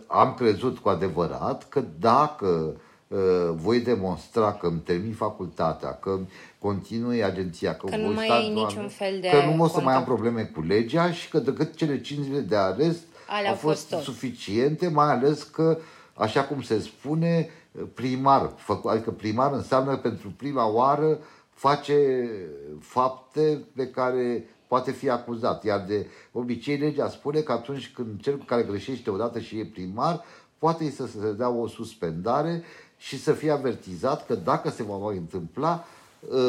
[0.08, 2.74] am crezut cu adevărat că dacă
[3.08, 6.20] uh, voi demonstra că îmi termin facultatea, că
[6.60, 9.64] continui agenția, că, Că nu voi mai sta ai doar- niciun fel de că nu
[9.64, 10.06] o să mai am contact.
[10.06, 13.88] probleme cu legea și că decât cele 5 zile de arest Alea au au fost
[13.90, 14.14] fost tot.
[14.14, 15.78] suficiente, mai ales că,
[16.14, 17.50] așa cum se spune,
[17.94, 21.20] primar, făcu- adică primar înseamnă pentru prima oară
[21.54, 22.30] face
[22.80, 25.64] fapte pe care poate fi acuzat.
[25.64, 30.24] Iar de obicei legea spune că atunci când cel care greșește odată și e primar,
[30.58, 32.64] poate să se dea o suspendare
[32.98, 35.86] și să fie avertizat că dacă se va mai întâmpla,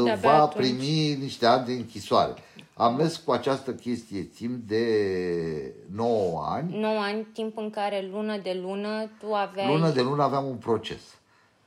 [0.04, 0.66] De-abia va atunci.
[0.66, 2.34] primi niște ani de închisoare.
[2.74, 8.38] Am mers cu această chestie timp de 9 ani 9 ani, timp în care lună
[8.42, 9.72] de lună tu aveai...
[9.72, 11.00] lună de lună aveam un proces.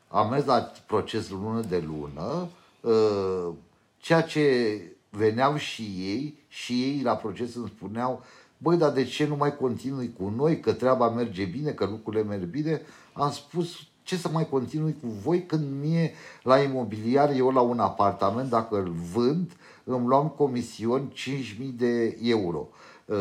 [0.08, 2.48] Am mers la proces lună de lună,
[2.82, 3.54] uh,
[3.98, 8.24] ceea ce veneau și ei, și ei la proces îmi spuneau,
[8.58, 12.24] băi, dar de ce nu mai continui cu noi, că treaba merge bine, că lucrurile
[12.24, 12.82] merg bine?
[13.14, 13.70] Am spus,
[14.12, 16.14] ce să mai continui cu voi când mie
[16.44, 19.52] la imobiliar, eu la un apartament, dacă îl vând,
[19.84, 22.68] îmi luam comision 5.000 de euro.
[23.06, 23.18] Uh,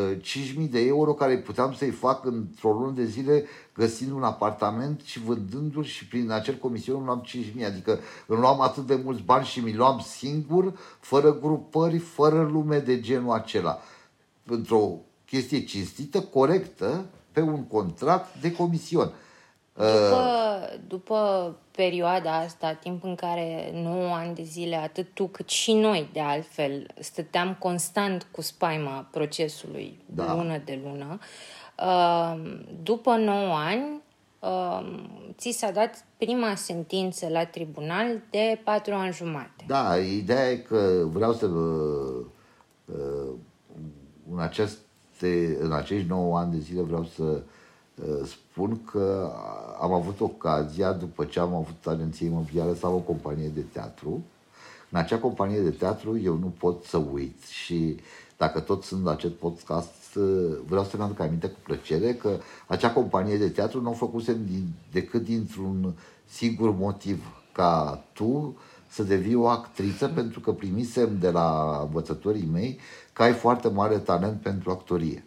[0.62, 3.44] 5.000 de euro care puteam să-i fac într-o lună de zile
[3.74, 7.24] găsind un apartament și vândându-l și prin acel comision îmi luam
[7.60, 7.66] 5.000.
[7.66, 12.78] Adică îmi luam atât de mulți bani și mi luam singur, fără grupări, fără lume
[12.78, 13.78] de genul acela.
[14.46, 14.92] Într-o
[15.26, 19.12] chestie cinstită, corectă, pe un contract de comision.
[19.80, 25.72] După, după perioada asta, timp în care 9 ani de zile, atât tu cât și
[25.72, 30.34] noi, de altfel, stăteam constant cu spaima procesului Da.
[30.34, 31.18] lună de lună,
[31.78, 32.52] uh,
[32.82, 34.00] după 9 ani,
[34.38, 35.02] uh,
[35.38, 39.64] ți s-a dat prima sentință la tribunal de 4 ani jumate.
[39.66, 42.24] Da, ideea e că vreau să uh,
[42.84, 43.30] uh,
[44.32, 47.40] în, aceste, în acești 9 ani de zile vreau să uh,
[48.24, 49.32] spun că
[49.80, 54.24] am avut ocazia, după ce am avut agenție imobiliară, să am o companie de teatru.
[54.90, 57.96] În acea companie de teatru eu nu pot să uit și
[58.36, 62.92] dacă tot sunt la acest podcast, uh, vreau să-mi aduc aminte cu plăcere că acea
[62.92, 65.94] companie de teatru nu o făcusem din, decât dintr-un
[66.26, 68.56] singur motiv, ca tu
[68.88, 72.78] să devii o actriță, pentru că primisem de la învățătorii mei
[73.12, 75.24] că ai foarte mare talent pentru actorie.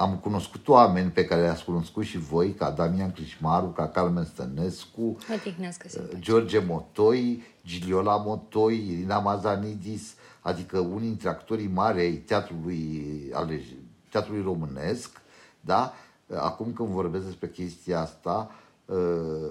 [0.00, 4.24] Uh, am cunoscut oameni pe care le-ați cunoscut și voi, ca Damian Crișmaru, ca Carmen
[4.24, 12.00] Stănescu, Mă tihnească să George Motoi, Giliola Motoi, Irina Mazanidis, adică unii dintre actorii mari
[12.00, 13.60] ai teatrului, ale,
[14.10, 15.20] teatrului românesc,
[15.60, 15.92] da?
[16.36, 18.50] Acum când vorbesc despre chestia asta,
[18.84, 19.50] uh,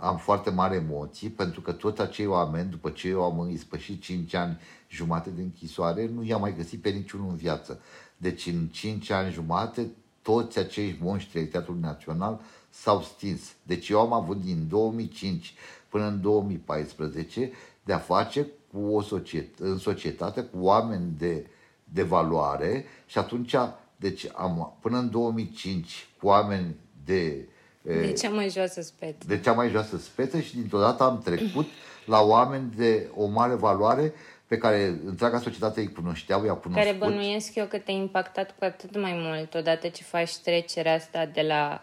[0.00, 4.34] am foarte mari emoții, pentru că toți acei oameni, după ce eu am ispășit 5
[4.34, 4.58] ani
[4.88, 7.80] jumate de închisoare, nu i-am mai găsit pe niciunul în viață.
[8.20, 9.86] Deci în 5 ani jumate,
[10.22, 12.40] toți acești monștri ai Teatrului Național
[12.70, 13.40] s-au stins.
[13.62, 15.54] Deci eu am avut din 2005
[15.88, 17.52] până în 2014
[17.84, 21.46] de a face cu o societate, în societate cu oameni de,
[21.84, 23.54] de valoare și atunci,
[23.96, 26.74] deci am, până în 2005 cu oameni
[27.04, 27.48] de,
[27.82, 29.26] De cea mai joasă speță.
[29.26, 31.66] de cea mai joasă speță și dintr-o dată am trecut
[32.06, 34.12] la oameni de o mare valoare
[34.48, 36.86] pe care întreaga societate îi cunoșteau, i-a cunoscut.
[36.86, 41.26] Care bănuiesc eu că te-a impactat cu atât mai mult odată ce faci trecerea asta
[41.26, 41.80] de la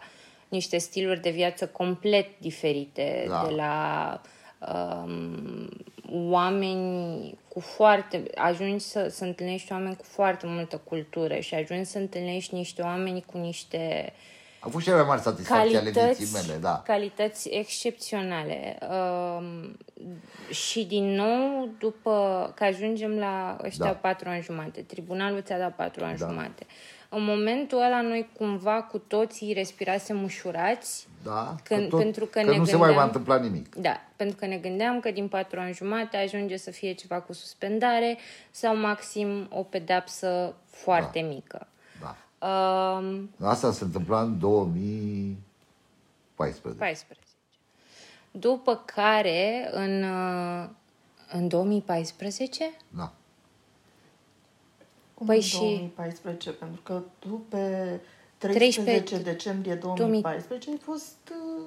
[0.48, 3.44] niște stiluri de viață complet diferite, Da.
[3.48, 4.20] de la
[4.58, 5.68] um,
[6.10, 8.22] oameni cu foarte...
[8.34, 13.24] ajungi să, să întâlnești oameni cu foarte multă cultură și ajungi să întâlnești niște oameni
[13.26, 14.12] cu niște
[14.66, 16.82] A fost cele mai mari satisfacții ale vieții calități, mele, da.
[16.86, 18.78] calități excepționale.
[18.90, 19.76] Um,
[20.50, 23.92] și din nou, după că ajungem la ăștia Da.
[23.92, 26.26] patru ani jumate, tribunalul ți-a dat patru ani Da.
[26.26, 26.66] jumate.
[27.08, 32.50] În momentul ăla noi cumva cu toții respirasem ușurați, Da, Când- tot, pentru că că
[32.50, 33.74] ne nu se mai va gândeam- întâmpla nimic.
[33.74, 37.32] da, pentru că ne gândeam că din patru ani jumate ajunge să fie ceva cu
[37.32, 38.18] suspendare
[38.50, 41.66] sau maxim o pedapsă foarte mică.
[42.38, 42.98] Da.
[43.02, 46.82] Um, Asta se întâmpla în 2014.
[46.82, 47.26] 14.
[48.30, 50.68] După care, în, uh,
[51.32, 53.12] în 2014, Da.
[55.14, 56.50] Cum Păi în și- 2014?
[56.50, 58.00] Pentru că tu pe
[58.38, 61.16] 13, 13 decembrie 2014 ai fost...
[61.30, 61.62] uh,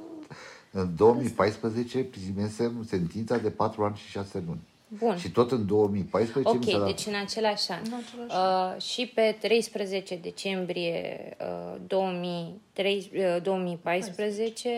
[0.71, 4.59] În 2014 primesem sentința de 4 ani și 6 luni.
[4.97, 5.17] Bun.
[5.17, 6.85] Și tot în 2014 mi s-a Ok, dat...
[6.85, 7.79] deci în același an.
[7.85, 8.35] În același
[8.75, 14.69] Uh, și pe 13 decembrie uh, 2003, uh, 2014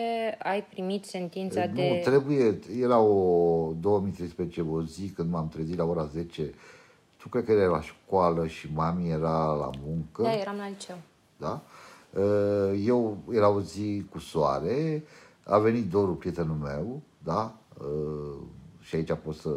[0.44, 2.02] ai primit sentința nu, de...
[2.04, 6.54] trebuie, era o 2013, o zi când m-am trezit la ora 10,
[7.18, 10.22] tu cred că era la școală și mami era la muncă.
[10.22, 10.98] Da, eram la liceu.
[11.38, 11.62] da?
[12.22, 15.04] Uh, Eu era o zi cu soare,
[15.44, 17.56] a venit Doru, prietenul meu, da?
[17.80, 18.38] Uh,
[18.82, 19.50] Și aici pot să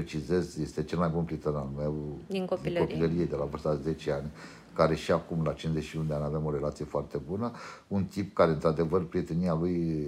[0.00, 2.86] precizez, este cel mai bun prieten al meu Din copilărie.
[2.86, 4.30] din copilărie de la vârsta de 10 ani,
[4.74, 7.52] care și acum, la 51 de ani, avem o relație foarte bună.
[7.88, 10.06] Un tip care, într-adevăr, prietenia lui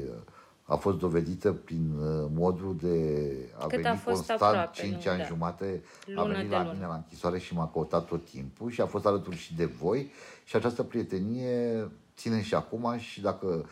[0.64, 5.04] a fost dovedită prin uh, modul de a Cât veni a fost constant aproape, 5
[5.04, 5.10] nu?
[5.10, 5.24] ani Da.
[5.26, 5.82] jumate,
[6.16, 6.72] a Lună venit de la lună.
[6.74, 10.10] mine la închisoare și m-a căutat tot timpul și a fost alături și de voi
[10.44, 13.64] și această prietenie ține și acum și dacă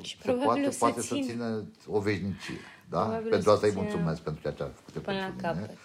[0.00, 1.26] Și se probabil poate, o să poate să țină.
[1.26, 2.58] țină o veșnicie.
[2.92, 3.00] Da?
[3.00, 5.24] Probabil o Pentru să asta îi țină mulțumesc pentru ceea ce a făcut până la
[5.24, 5.60] pentru mine.
[5.66, 5.76] capăt.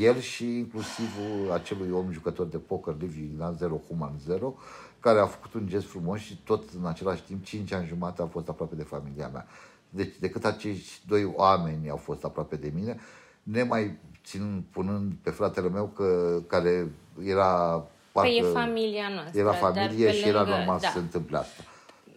[0.00, 1.08] El și inclusiv
[1.52, 4.54] acelui om jucător de poker, Liviu Ignan Zero Human Zero,
[5.00, 8.26] care a făcut un gest frumos și tot în același timp, 5 ani jumate a
[8.26, 9.46] fost aproape de familia mea.
[9.88, 12.98] Deci decât acești doi oameni au fost aproape de mine,
[13.42, 16.90] nemai ținând, punând pe fratele meu că, care
[17.24, 19.40] era Că e familia noastră.
[19.40, 20.86] era dar familie pe și era lângă- normal da.
[20.86, 21.62] să se întâmple asta.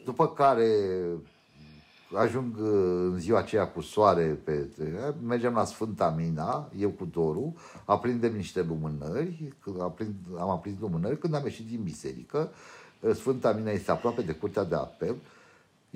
[0.06, 0.68] După care
[2.14, 2.68] ajung uh,
[3.12, 4.70] în ziua aceea cu soare, pe,
[5.26, 7.56] mergem la Sfânta Mina, eu cu Doru,
[7.86, 12.52] aprindem niște lumânări, când aprind, am aprins lumânări când am ieșit din biserică,
[13.00, 15.16] uh, Sfânta Mina este aproape de curtea de apel,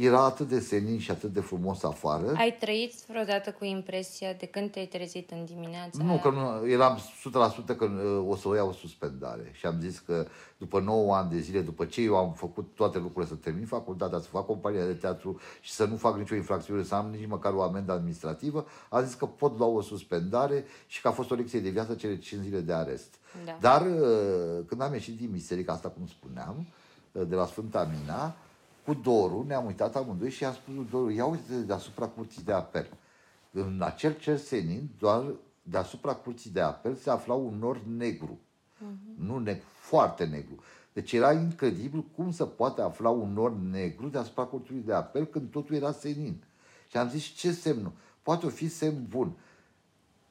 [0.06, 2.34] era atât de senin și atât de frumos afară.
[2.38, 6.20] Ai trăit vreodată cu impresia de când te-ai trezit în dimineața Nu, aia?
[6.20, 7.00] că nu, eram
[7.74, 9.50] 100% că uh, o să o iau o suspendare.
[9.52, 10.28] Și am zis că
[10.58, 14.20] după 9 ani de zile, după ce eu am făcut toate lucrurile, să termin facultatea,
[14.20, 17.54] să fac compania de teatru și să nu fac nicio infracțiune, să am nici măcar
[17.54, 21.36] o amendă administrativă, am zis că pot lua o suspendare și că a fost o
[21.36, 23.16] lecție de viață cele 5 zile de arest.
[23.46, 23.58] Da.
[23.60, 26.66] Dar uh, când am ieșit din biserică, asta cum spuneam,
[27.12, 28.36] uh, de la Sfânta Mina,
[28.90, 32.52] cu Doru ne-am uitat amândoi și i-am spus lui Doru, ia uite deasupra curții de
[32.52, 32.88] apel.
[33.52, 35.24] În acel cer senin, doar
[35.62, 38.40] deasupra curții de apel, se afla un nor negru.
[39.16, 40.64] Nu negru, foarte negru.
[40.94, 45.52] Deci era incredibil cum se poate afla un nor negru deasupra curții de apel când
[45.52, 46.44] totul era senin.
[46.88, 47.92] Și am zis, ce semn?
[48.22, 49.32] Poate o fi semn bun.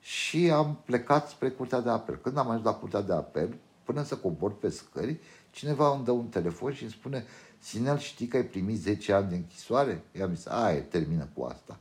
[0.01, 2.17] Și am plecat spre curtea de apel.
[2.17, 3.55] Când am ajuns la curtea de apel,
[3.85, 5.21] până să cobor pe scări,
[5.51, 7.25] cineva îmi dă un telefon și îmi spune
[7.59, 10.05] Sinel, știi că ai primit 10 ani de închisoare?
[10.19, 11.79] I-am zis, aia, termină cu asta.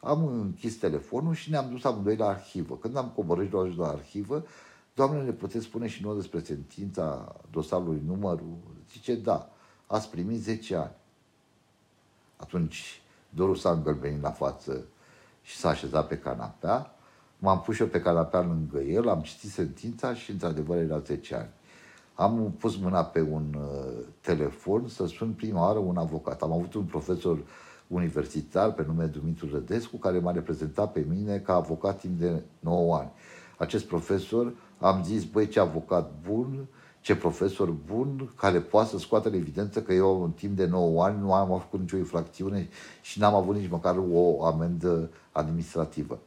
[0.00, 2.76] Am închis telefonul și ne-am dus amândoi la arhivă.
[2.76, 4.44] Când am coborât și ajuns la arhivă,
[4.94, 8.56] doamne, ne puteți spune și nouă despre sentința dosarului numărul?
[8.92, 9.50] Zice, da,
[9.86, 10.94] ați primit 10 ani.
[12.36, 14.84] Atunci Doru s-a îngălbenit la față
[15.42, 16.94] și s-a așezat pe canapea.
[17.38, 21.34] M-am pus și eu pe canapea lângă el, am citit sentința și într-adevăr era 10
[21.34, 21.48] ani.
[22.20, 26.42] Am pus mâna pe un uh, telefon să sun prima oară un avocat.
[26.42, 27.38] Am avut un profesor
[27.86, 32.96] universitar pe nume Dumitru Rădescu care m-a reprezentat pe mine ca avocat timp de 9
[32.96, 33.10] ani.
[33.58, 36.66] Acest profesor am zis, băi, ce avocat bun,
[37.00, 41.04] ce profesor bun, care poate să scoată în evidență că eu în timp de 9
[41.04, 42.68] ani nu am făcut nicio infracțiune
[43.02, 46.18] și n-am avut nici măcar o amendă administrativă.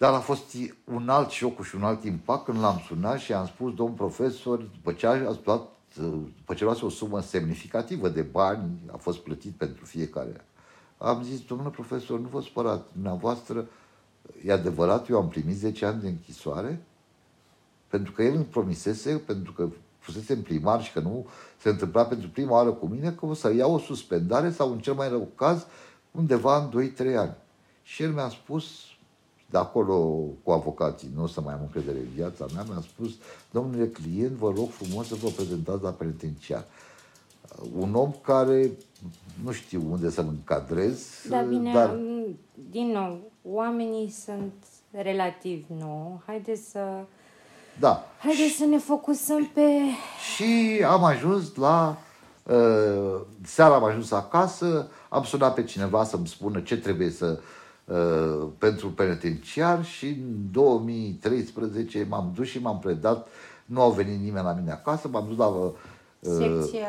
[0.00, 3.46] Dar a fost un alt șoc și un alt impact când l-am sunat și am
[3.46, 5.14] spus, domn profesor, după ce a
[5.44, 5.68] luat,
[6.36, 10.44] după ce luase o sumă semnificativă de bani, a fost plătit pentru fiecare.
[10.98, 13.66] Am zis, domnule profesor, nu vă spărați, dumneavoastră,
[14.44, 16.82] e adevărat, eu am primit 10 ani de închisoare?
[17.88, 19.68] Pentru că el îmi promisese, pentru că
[19.98, 21.26] fusese în primar și că nu
[21.58, 24.78] se întâmpla pentru prima oară cu mine, că o să iau o suspendare sau, în
[24.78, 25.66] cel mai rău caz,
[26.10, 27.34] undeva în 2-3 ani.
[27.82, 28.64] Și el mi-a spus,
[29.50, 29.94] de acolo
[30.42, 33.10] cu avocații, nu o să mai am încredere în viața mea, mi-a spus,
[33.50, 36.64] domnule client, vă rog frumos să vă prezentați la penitenciar.
[37.78, 38.70] Un om care
[39.44, 42.38] nu știu unde să-l încadrez, Da, bine, dar m,
[42.70, 44.52] din nou, oamenii sunt
[44.90, 46.22] relativ nou.
[46.26, 47.04] Haideți să,
[47.80, 48.04] da.
[48.18, 49.66] haideți să ne focusăm pe...
[50.34, 51.98] Și am ajuns la...
[52.42, 57.26] Uh, seara am ajuns acasă, am sunat pe cineva să-mi spună ce trebuie să...
[57.26, 57.58] Uh,
[58.58, 63.28] pentru penitenciar și în 2013 m-am dus și m-am predat.
[63.64, 65.46] Nu au venit nimeni la mine acasă, m-am dus la...
[65.46, 65.70] Uh,
[66.20, 66.88] Secția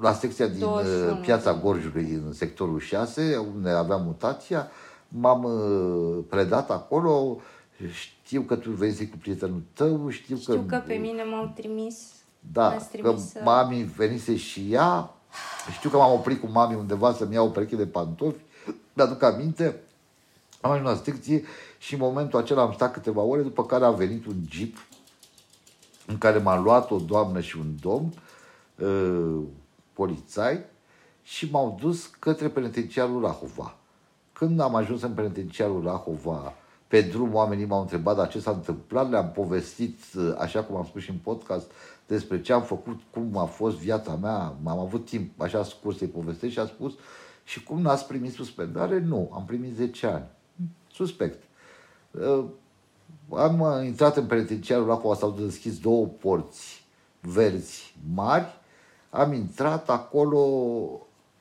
[0.00, 1.10] la secția din 21.
[1.12, 4.68] uh, Piața Gorjului, în sectorul 6, unde aveam mutația.
[5.08, 7.36] M-am uh, predat acolo,
[7.92, 10.76] știu că tu vezi cu prietenul tău, știu, Știu că...
[10.76, 11.96] că pe mine m-au trimis.
[12.52, 15.10] Da, m-ați că trimis să- mami venise și ea.
[15.72, 18.40] Știu că m-am oprit cu mami undeva să-mi iau o pereche de pantofi.
[18.92, 19.80] Mi-aduc aminte.
[20.62, 21.42] Am ajuns la secție
[21.78, 24.76] și în momentul acela am stat câteva ore, după care a venit un jeep
[26.06, 28.12] în care m-a luat o doamnă și un domn,
[28.78, 29.42] uh,
[29.92, 30.64] polițai,
[31.22, 33.76] și m-au dus către penitenciarul Rahova.
[34.32, 36.54] Când am ajuns în penitenciarul Rahova,
[36.88, 40.84] pe drum oamenii m-au întrebat dar ce s-a întâmplat, le-am povestit, uh, așa cum am
[40.84, 41.70] spus și în podcast,
[42.06, 46.06] despre ce am făcut, cum a fost viața mea, am avut timp așa scurs să-i
[46.06, 46.92] povestesc și a spus
[47.44, 48.98] și cum n-ați primit suspendare?
[48.98, 50.24] Nu, am primit 10 ani.
[50.92, 51.42] Suspect.
[52.10, 52.44] Uh,
[53.30, 56.84] am intrat în penitenciarul acolo, s-au deschis două porți
[57.20, 58.60] verzi mari,
[59.10, 60.46] am intrat acolo,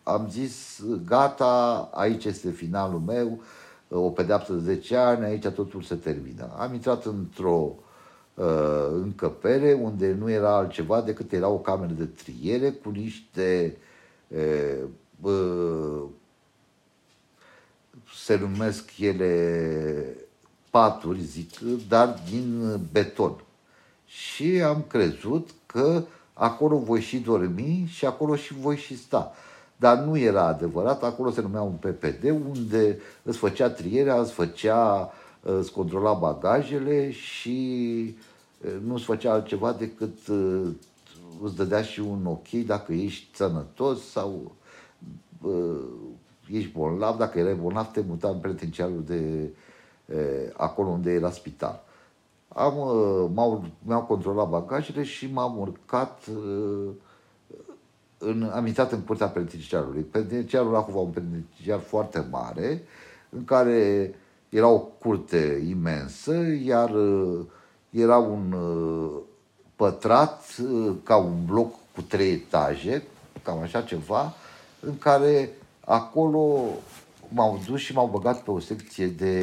[0.04, 3.42] am zis, gata, aici este finalul meu,
[3.90, 6.50] o pedeapsă de 10 ani, aici totul se termină.
[6.58, 7.76] Am intrat într-o
[8.34, 13.78] uh, încăpere unde nu era altceva decât era o cameră de triere cu niște
[14.28, 14.84] uh,
[15.22, 16.04] uh,
[18.16, 20.16] se numesc ele
[20.70, 23.44] paturi, zic, dar din beton.
[24.06, 29.32] Și am crezut că acolo voi și dormi și acolo și voi și sta.
[29.76, 35.14] Dar nu era adevărat, acolo se numea un PPD, unde îți făcea trierea, îți făcea,
[35.42, 38.16] îți controla bagajele și
[38.86, 40.18] nu îți făcea altceva decât
[41.44, 44.56] îți dădea și un ok dacă ești sănătos sau
[46.52, 49.50] ești bolnav, dacă erai bolnav, te muta în penitenciarul de
[50.58, 51.84] acolo unde era spital.
[52.48, 52.74] Am,
[53.34, 56.20] m-au, mi-au controlat bagajele și m-am urcat
[58.18, 60.02] în, am intrat în curtea penitenciarului.
[60.02, 62.84] Penitenciarul Rahova, un penitenciar foarte mare,
[63.30, 64.14] în care
[64.50, 66.34] era o curte imensă,
[66.64, 66.92] iar
[67.90, 68.56] era un
[69.76, 70.46] pătrat
[71.04, 73.04] ca un bloc cu trei etaje,
[73.44, 74.34] cam așa ceva,
[74.80, 75.50] în care
[75.86, 76.64] acolo
[77.28, 79.34] m-au dus și m-au băgat pe o secție de,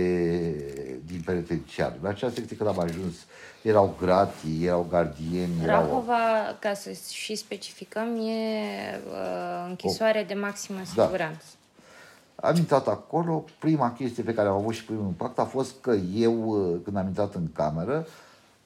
[1.07, 1.97] din penitenciar.
[2.01, 3.15] În acea secție când am ajuns
[3.63, 5.67] erau gratii, erau gardieni.
[5.67, 6.57] Rahova, erau...
[6.59, 10.27] ca să și specificăm, e uh, închisoare o...
[10.27, 11.05] de maximă da.
[11.05, 11.45] siguranță.
[11.45, 12.49] Da.
[12.49, 15.95] Am intrat acolo, prima chestie pe care am avut și primul impact a fost că
[16.15, 18.07] eu, uh, când am intrat în cameră,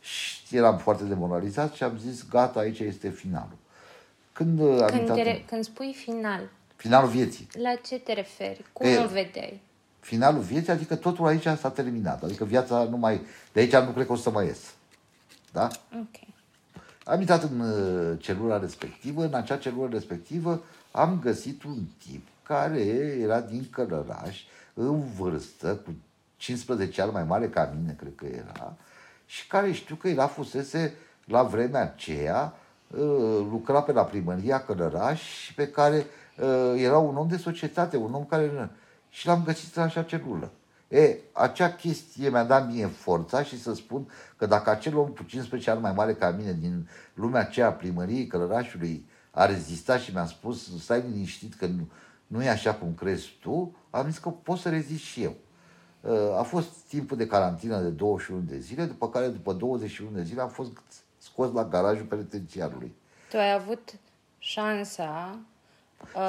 [0.01, 3.57] și eram foarte demoralizat și am zis, gata, aici este finalul.
[4.33, 5.43] Când, uh, am când, te, în...
[5.47, 6.49] când spui final,
[6.83, 7.49] Finalul vieții.
[7.53, 8.65] La ce te referi?
[8.73, 9.61] Cum e, îl vedeai?
[10.01, 12.23] Finalul vieții, adică totul aici s-a terminat.
[12.23, 13.21] Adică viața nu mai...
[13.53, 14.59] De aici nu cred că o să mai ies.
[15.53, 15.69] Da?
[15.95, 16.29] Ok.
[17.05, 19.25] Am intrat în uh, celula respectivă.
[19.25, 22.81] În acea celulă respectivă am găsit un tip care
[23.21, 24.41] era din Călăraș,
[24.75, 25.95] în vârstă, cu
[26.37, 28.77] 15 ani mai mare ca mine, cred că era,
[29.27, 30.95] și care știu că era fusese
[31.25, 32.55] la vremea aceea,
[32.91, 32.99] uh,
[33.51, 36.05] lucra pe la primăria Călăraș și pe care uh,
[36.77, 38.71] era un om de societate, un om care...
[39.09, 40.53] Și l-am găsit în așa celulă.
[40.89, 45.23] E, acea chestie mi-a dat mie forța și să spun că dacă acel om cu
[45.23, 50.13] 15 ani mai mare ca mine din lumea aceea a primăriei Călărașului a rezistat și
[50.13, 51.89] mi-a spus stai liniștit că nu,
[52.27, 55.35] nu e așa cum crezi tu, am zis că pot să rezist și eu.
[56.01, 60.23] Uh, a fost timpul de carantină de 21 de zile, după care după 21 de
[60.23, 60.71] zile am fost
[61.19, 62.95] scos la garajul penitenciarului.
[63.31, 63.95] Tu ai avut
[64.39, 65.39] șansa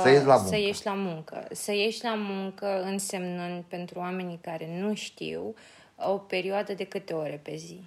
[0.01, 0.49] să ieși la muncă.
[0.49, 1.47] Să ieși la muncă.
[1.51, 5.53] Să ieși la muncă însemnând pentru oamenii care nu știu
[5.95, 7.83] o perioadă de câte ore pe zi?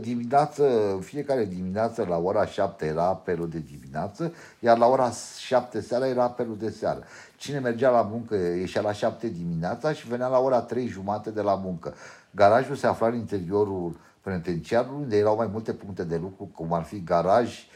[0.00, 6.06] Dimineață, fiecare dimineață la ora 7 era apelul de dimineață, iar la ora 7 seara
[6.06, 7.02] era apelul de seară.
[7.36, 11.40] Cine mergea la muncă ieșea la 7 dimineața și venea la ora 3 jumate de
[11.40, 11.94] la muncă.
[12.30, 16.82] Garajul se afla în interiorul penitenciarului, unde erau mai multe puncte de lucru, cum ar
[16.82, 17.66] fi garaj,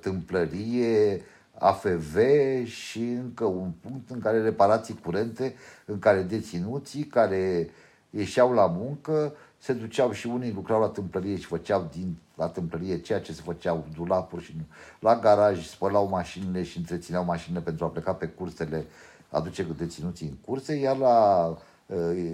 [0.00, 1.22] tâmplărie,
[1.58, 2.16] AFV
[2.64, 5.54] și încă un punct în care reparații curente,
[5.86, 7.70] în care deținuții care
[8.10, 13.00] ieșeau la muncă, se duceau și unii lucrau la tâmplărie și făceau din la tâmplărie
[13.00, 14.56] ceea ce se făceau dulapuri și
[15.00, 18.84] la garaj, spălau mașinile și întrețineau mașinile pentru a pleca pe cursele,
[19.28, 21.48] aduce deținuții în curse, iar la
[21.86, 22.32] uh,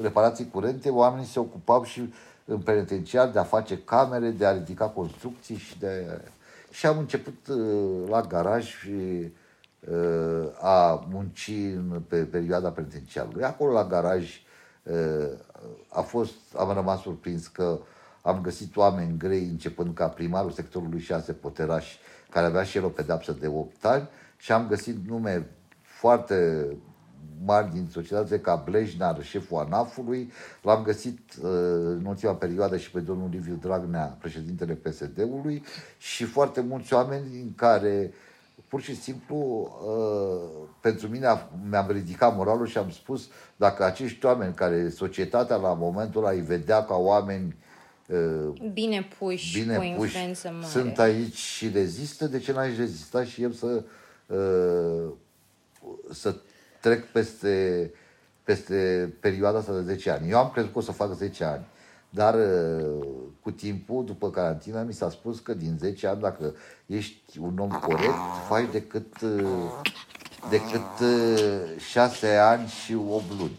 [0.00, 2.12] reparații curente, oamenii se ocupau și
[2.44, 6.20] în penitenciar de a face camere, de a ridica construcții și de
[6.76, 9.32] și am început uh, la garaj și
[9.80, 13.44] uh, a munci în, pe perioada penitenciarului.
[13.44, 14.40] Acolo la garaj
[14.82, 15.28] uh,
[15.88, 17.78] a fost, am rămas surprins că
[18.22, 21.96] am găsit oameni grei începând ca primarul sectorului 6 Poteraș,
[22.30, 25.50] care avea și el o pedapsă de 8 ani și am găsit nume
[25.82, 26.66] foarte
[27.44, 30.32] mari din societate ca Blejnar, șeful ANAF-ului.
[30.62, 31.48] L-am găsit uh,
[31.84, 35.62] în ultima perioadă și pe domnul Liviu Dragnea, președintele PSD-ului
[35.98, 38.12] și foarte mulți oameni în care
[38.68, 44.54] pur și simplu uh, pentru mine mi-am ridicat moralul și am spus dacă acești oameni
[44.54, 47.56] care societatea la momentul ăla îi vedea ca oameni
[48.08, 50.66] uh, bine puși, bine cu puși, mare.
[50.66, 53.82] sunt aici și rezistă, de ce n-aș rezista și el să
[56.10, 56.36] să
[56.86, 57.90] trec peste,
[58.42, 60.30] peste perioada asta de 10 ani.
[60.30, 61.64] Eu am crezut că o să fac 10 ani.
[62.10, 63.06] Dar uh,
[63.42, 66.54] cu timpul, după carantină, mi s-a spus că din 10 ani, dacă
[66.86, 68.14] ești un om corect,
[68.48, 69.80] faci decât, uh,
[70.50, 71.06] decât
[71.90, 73.58] 6 ani și 8 luni.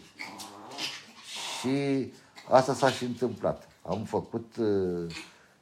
[1.60, 2.12] Și
[2.50, 3.68] asta s-a și întâmplat.
[3.82, 4.54] Am făcut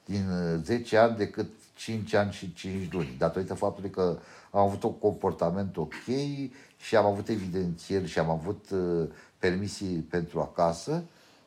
[0.04, 0.26] din
[0.64, 4.18] 10 ani decât 5 ani și 5 luni, datorită faptului că
[4.56, 5.92] am avut un comportament ok
[6.76, 9.08] și am avut evidențieri și am avut uh,
[9.38, 11.02] permisii pentru acasă,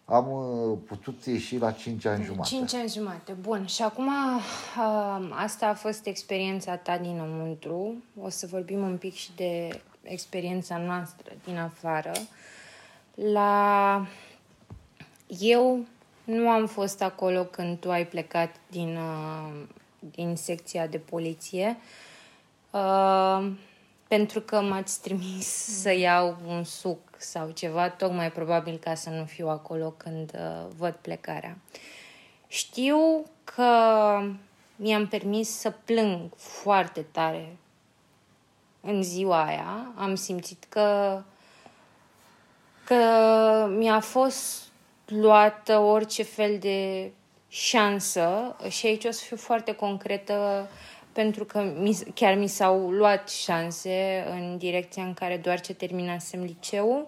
[0.06, 2.50] am uh, putut ieși la 5 ani jumate.
[2.50, 3.66] 5 ani jumate, bun.
[3.66, 7.96] Și acum uh, asta a fost experiența ta dinăuntru.
[8.22, 12.12] O să vorbim un pic și de experiența noastră din afară.
[13.14, 14.06] La...
[15.40, 15.86] Eu
[16.24, 18.98] nu am fost acolo când tu ai plecat din,
[20.00, 21.78] din secția de poliție.
[21.78, 22.09] Uh,
[24.08, 25.48] pentru că m-ați trimis
[25.82, 30.68] să iau un suc sau ceva, tocmai probabil ca să nu fiu acolo când uh,
[30.78, 31.58] văd plecarea.
[32.48, 33.72] Știu că
[34.76, 37.58] mi-am permis să plâng foarte tare
[38.82, 39.92] în ziua aia.
[39.96, 41.22] Am simțit că,
[42.84, 42.96] că
[43.78, 44.64] mi-a fost
[45.06, 47.12] luată orice fel de
[47.48, 50.68] șansă și aici o să fiu foarte concretă
[51.12, 56.42] pentru că mi, chiar mi s-au luat șanse în direcția în care doar ce terminasem
[56.42, 57.08] liceul.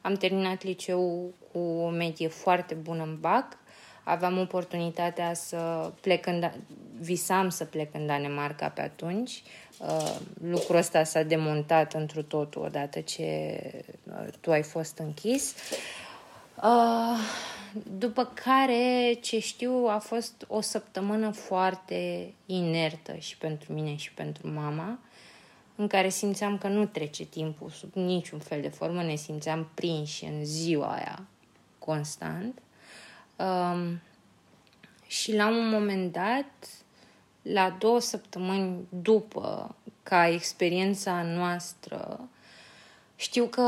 [0.00, 3.58] Am terminat liceul cu o medie foarte bună în BAC.
[4.04, 6.40] Aveam oportunitatea să plec în...
[6.40, 6.54] Da-
[7.00, 9.42] visam să plec în Danemarca pe atunci.
[9.78, 13.60] Uh, lucrul ăsta s-a demontat într totul odată ce
[14.02, 15.54] uh, tu ai fost închis.
[16.62, 17.18] Uh,
[17.98, 24.48] după care, ce știu, a fost o săptămână foarte inertă și pentru mine și pentru
[24.48, 24.98] mama,
[25.76, 30.24] în care simțeam că nu trece timpul sub niciun fel de formă, ne simțeam prinși
[30.24, 31.26] în ziua aia
[31.78, 32.58] constant.
[33.36, 34.00] Um,
[35.06, 36.68] și la un moment dat,
[37.42, 42.28] la două săptămâni după ca experiența noastră
[43.16, 43.62] știu că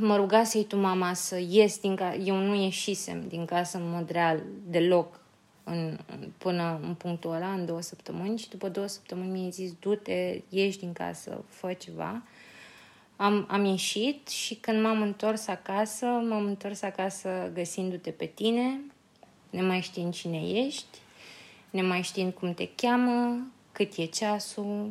[0.00, 2.16] mă rugasei tu mama să ies din casă.
[2.16, 5.20] Eu nu ieșisem din casă în mod real deloc
[5.64, 5.98] în,
[6.38, 10.78] până în punctul ăla, în două săptămâni și după două săptămâni mi-ai zis du-te, ieși
[10.78, 12.22] din casă, fă ceva.
[13.16, 18.80] Am, am ieșit și când m-am întors acasă, m-am întors acasă găsindu-te pe tine,
[19.50, 20.98] ne mai știind cine ești,
[21.70, 24.90] ne mai știind cum te cheamă, cât e ceasul.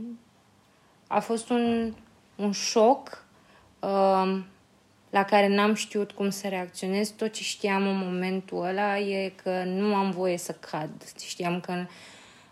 [1.07, 1.93] A fost un,
[2.35, 3.24] un șoc
[5.10, 7.10] la care n-am știut cum să reacționez.
[7.10, 10.90] Tot ce știam în momentul ăla e că nu am voie să cad.
[11.26, 11.86] Știam că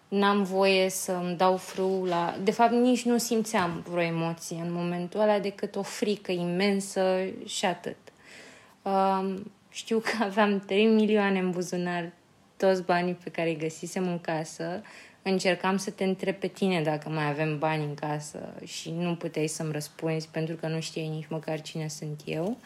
[0.07, 2.35] n-am voie să îmi dau frâu la...
[2.43, 7.65] De fapt, nici nu simțeam vreo emoție în momentul ăla decât o frică imensă și
[7.65, 7.97] atât.
[9.69, 12.11] știu că aveam 3 milioane în buzunar,
[12.57, 14.81] toți banii pe care îi găsisem în casă
[15.23, 19.47] încercam să te întreb pe tine dacă mai avem bani în casă și nu puteai
[19.47, 22.57] să-mi răspunzi pentru că nu știai nici măcar cine sunt eu.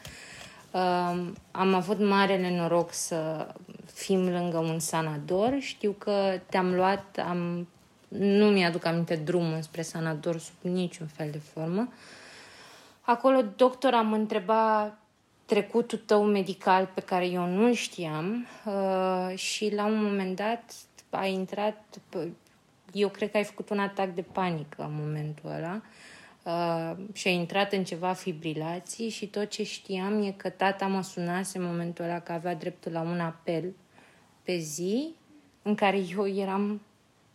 [0.71, 3.47] Um, am avut marele noroc să
[3.93, 5.55] fim lângă un sanador.
[5.59, 7.67] Știu că te-am luat, am,
[8.07, 11.91] nu mi-aduc aminte drumul spre sanador sub niciun fel de formă.
[13.01, 14.97] Acolo doctor am întrebat
[15.45, 20.73] trecutul tău medical pe care eu nu știam uh, și la un moment dat
[21.09, 21.84] a intrat
[22.93, 25.81] eu cred că ai făcut un atac de panică în momentul ăla
[26.43, 31.01] uh, și ai intrat în ceva fibrilații și tot ce știam e că tata mă
[31.01, 33.73] sunase în momentul ăla că avea dreptul la un apel
[34.43, 35.07] pe zi
[35.61, 36.81] în care eu eram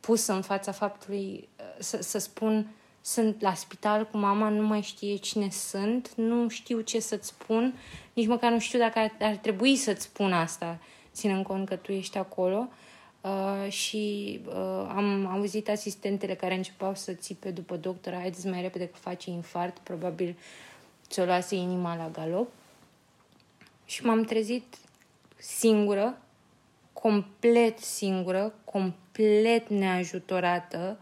[0.01, 2.67] pus în fața faptului uh, să, să spun
[3.03, 7.75] sunt la spital cu mama, nu mai știe cine sunt, nu știu ce să-ți spun,
[8.13, 10.79] nici măcar nu știu dacă ar, ar trebui să-ți spun asta,
[11.13, 12.69] ținând cont că tu ești acolo.
[13.25, 14.55] Uh, Uh, și uh,
[14.89, 19.79] am auzit asistentele care începeau să țipe după doctor, haideți mai repede că face infart,
[19.79, 20.37] probabil
[21.09, 22.49] ți-o luase inima la galop.
[23.85, 24.77] Și m-am trezit
[25.37, 26.19] singură,
[26.93, 30.99] complet singură, complet neajutorată,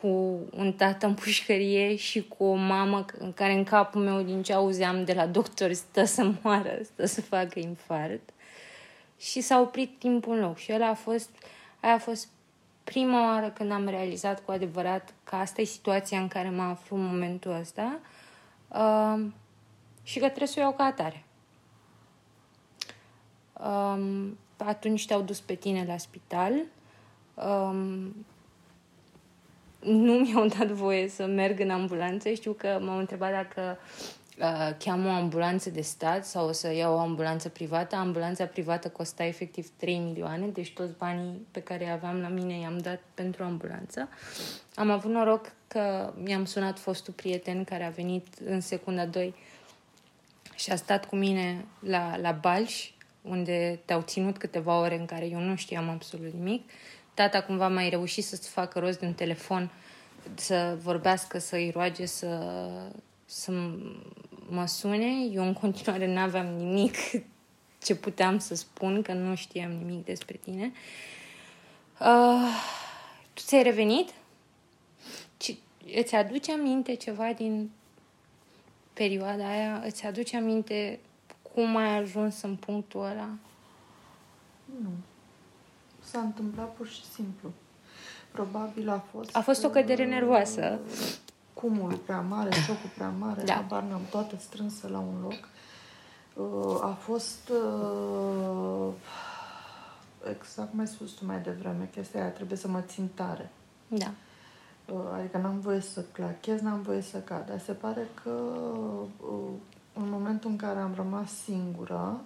[0.00, 4.42] cu un tată în pușcărie și cu o mamă în care în capul meu din
[4.42, 8.30] ce auzeam de la doctor stă să moară, stă să facă infart
[9.24, 10.56] și s-a oprit timpul în loc.
[10.56, 11.30] Și ăla a fost,
[11.80, 12.28] aia a fost
[12.84, 16.96] prima oară când am realizat cu adevărat că asta e situația în care mă aflu
[16.96, 17.98] în momentul ăsta
[18.68, 19.26] uh,
[20.02, 21.24] și că trebuie să o iau ca atare.
[23.52, 26.52] Um, atunci te-au dus pe tine la spital.
[27.34, 28.26] Um,
[29.80, 32.30] nu mi-au dat voie să merg în ambulanță.
[32.30, 33.78] Știu că m-au întrebat dacă
[34.38, 37.96] uh, cheam o ambulanță de stat sau o să iau o ambulanță privată.
[37.96, 42.78] Ambulanța privată costa efectiv 3 milioane, deci toți banii pe care aveam la mine i-am
[42.78, 44.08] dat pentru ambulanță.
[44.74, 49.34] Am avut noroc că mi-am sunat fostul prieten care a venit în secunda 2
[50.54, 52.90] și a stat cu mine la, la Balș,
[53.22, 56.70] unde te-au ținut câteva ore în care eu nu știam absolut nimic.
[57.14, 59.70] Tata cumva mai reușit să-ți facă rost de un telefon,
[60.34, 62.40] să vorbească, să-i roage să,
[63.24, 63.52] să
[64.48, 65.24] mă sune.
[65.32, 66.96] Eu în continuare nu aveam nimic
[67.84, 70.72] ce puteam să spun, că nu știam nimic despre tine.
[72.00, 72.48] Uh,
[73.32, 74.10] tu ți-ai revenit?
[75.36, 75.56] Ci,
[75.94, 77.70] îți aduce aminte ceva din
[78.92, 79.82] perioada aia?
[79.84, 81.00] Îți aduce aminte
[81.54, 83.28] cum ai ajuns în punctul ăla?
[84.82, 84.90] Nu.
[86.00, 87.52] S-a întâmplat pur și simplu.
[88.30, 89.36] Probabil a fost...
[89.36, 90.80] A fost o cădere nervoasă.
[91.54, 93.52] Cumul prea mare, șocul prea mare, Da.
[93.54, 95.48] habar n-am toate strânse la un loc.
[96.34, 98.92] Uh, A fost uh,
[100.30, 103.50] exact cum ai spus tu mai devreme, chestia aia trebuie să mă țin tare.
[103.88, 104.10] Da.
[104.92, 107.46] Uh, Adică n-am voie să clachez, n-am voie să cad.
[107.46, 109.48] Dar se pare că uh,
[109.94, 112.20] în momentul în care am rămas singură,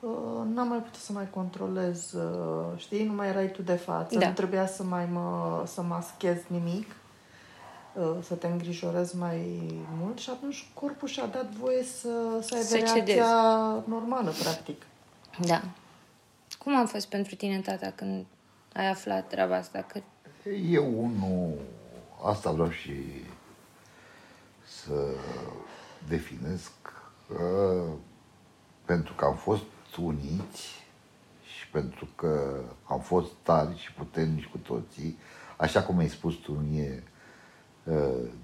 [0.00, 3.06] uh, n-am mai putut să mai controlez, uh, știi?
[3.06, 4.26] Nu mai erai tu de față, Da.
[4.28, 6.96] nu trebuia să mai mă, să maschez nimic, uh,
[8.22, 9.60] să te îngrijorezi mai
[10.00, 13.18] mult și atunci corpul și-a dat voie să, să aibă Să reacția cedezi.
[13.88, 14.82] normală, practic.
[15.40, 15.62] Da.
[16.58, 18.24] Cum a fost pentru tine, tata, când
[18.72, 19.86] ai aflat treaba asta?
[19.92, 20.00] Că
[20.48, 21.54] Eu, unul,
[22.24, 22.92] asta vreau și
[24.66, 24.92] să
[26.08, 26.70] definesc,
[27.26, 27.82] că
[28.84, 29.64] pentru că am fost
[30.02, 30.86] uniți
[31.58, 35.18] și pentru că am fost tari și puternici cu toții,
[35.56, 37.16] așa cum ai spus tu mie, uh,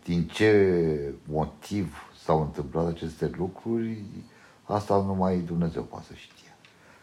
[0.04, 4.02] din ce motiv s-au întâmplat aceste lucruri,
[4.64, 6.54] asta numai Dumnezeu poate să știe.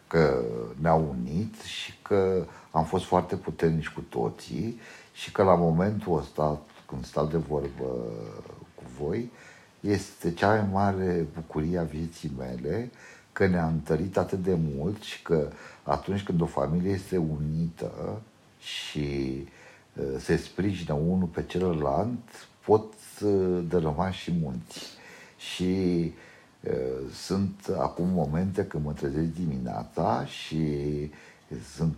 [0.08, 0.44] Că
[0.82, 4.80] ne-au unit și că am fost foarte puternici cu toții
[5.14, 7.86] și că la momentul ăsta, când stau de vorbă
[8.76, 9.32] cu voi,
[9.80, 12.92] este cea mai mare bucurie a vieții mele
[13.32, 15.50] că ne-a întărit atât de mult și că
[15.84, 18.22] atunci când o familie este unită
[18.60, 19.48] și uh,
[20.18, 22.94] se sprijină unul pe celălalt, pot
[23.24, 24.88] uh, dărâma și munți.
[25.38, 26.14] Și
[26.64, 30.66] uh, sunt acum momente când mă trezesc dimineața și
[31.76, 31.96] sunt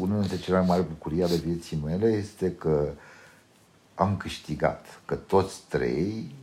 [0.00, 2.92] una dintre cele mai mari bucurii ale vieții mele este că
[3.94, 6.34] am câștigat, că toți trei,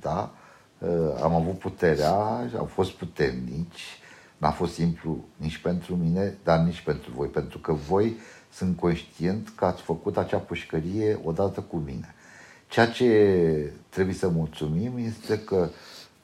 [0.00, 0.34] da,
[0.78, 2.14] uh, am avut puterea,
[2.58, 3.98] am fost puternici,
[4.36, 8.16] n-a fost simplu nici pentru mine, dar nici pentru voi, pentru că voi
[8.54, 12.14] sunt conștient că ați făcut acea pușcărie odată cu mine.
[12.68, 15.68] Ceea ce trebuie să mulțumim este că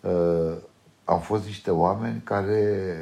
[0.00, 0.56] uh,
[1.04, 2.96] am fost niște oameni care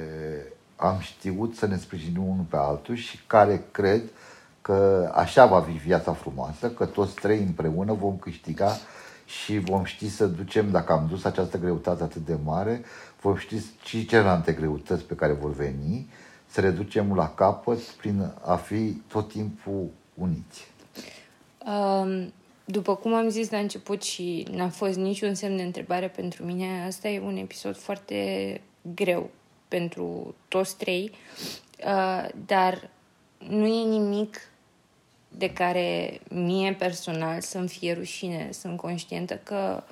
[0.76, 4.02] am știut să ne sprijinim unul pe altul și care cred
[4.62, 8.76] că așa va fi viața frumoasă, că toți trei împreună vom câștiga
[9.24, 12.82] și vom ști să ducem, dacă am dus această greutate atât de mare,
[13.20, 16.08] vom ști și celelalte greutăți pe care vor veni,
[16.58, 20.66] să le ducem la capăt prin a fi tot timpul uniți.
[21.66, 22.32] Um,
[22.64, 26.84] după cum am zis la început și n-a fost niciun semn de întrebare pentru mine,
[26.86, 28.60] asta e un episod foarte
[28.94, 29.30] greu
[29.68, 31.12] pentru toți trei,
[31.84, 32.90] uh, dar
[33.48, 34.50] nu e nimic
[35.28, 38.48] de care mie personal să-mi fie rușine.
[38.52, 39.82] Sunt conștientă că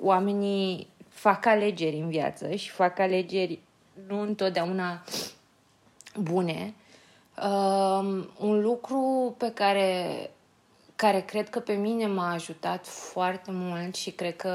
[0.00, 3.58] oamenii fac alegeri în viață și fac alegeri
[4.06, 5.02] nu întotdeauna
[6.20, 6.74] bune.
[7.42, 10.30] Um, un lucru pe care,
[10.96, 14.52] care cred că pe mine m-a ajutat foarte mult și cred că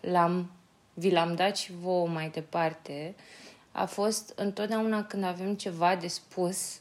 [0.00, 0.50] l-am,
[0.94, 3.14] vi l-am dat și vouă mai departe,
[3.72, 6.80] a fost întotdeauna când avem ceva de spus,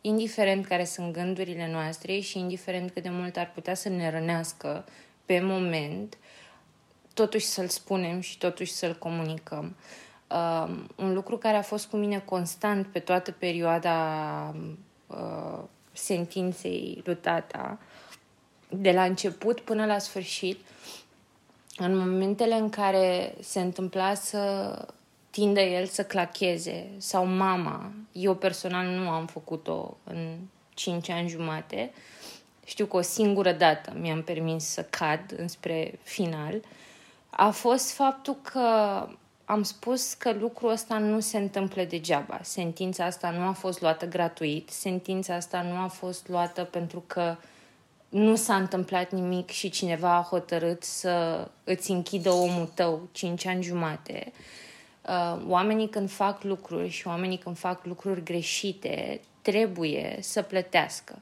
[0.00, 4.84] indiferent care sunt gândurile noastre și indiferent cât de mult ar putea să ne rănească
[5.24, 6.18] pe moment,
[7.14, 9.76] totuși să-l spunem și totuși să-l comunicăm.
[9.78, 10.03] Uh,
[10.96, 14.54] un lucru care a fost cu mine constant pe toată perioada
[15.06, 15.62] uh,
[15.92, 17.78] sentinței lui tata,
[18.68, 20.58] de la început până la sfârșit,
[21.76, 24.78] în momentele în care se întâmpla să
[25.30, 30.36] tindă el să clacheze sau mama, eu personal nu am făcut-o în
[30.74, 31.92] 5 ani jumate,
[32.64, 36.60] știu că o singură dată mi-am permis să cad înspre final,
[37.30, 39.08] a fost faptul că
[39.44, 42.40] am spus că lucrul ăsta nu se întâmplă degeaba.
[42.42, 47.36] Sentința asta nu a fost luată gratuit, sentința asta nu a fost luată pentru că
[48.08, 53.62] nu s-a întâmplat nimic și cineva a hotărât să îți închidă omul tău 5 ani
[53.62, 54.32] jumate.
[55.08, 61.18] Uh, oamenii când fac lucruri și oamenii când fac lucruri greșite trebuie să plătească.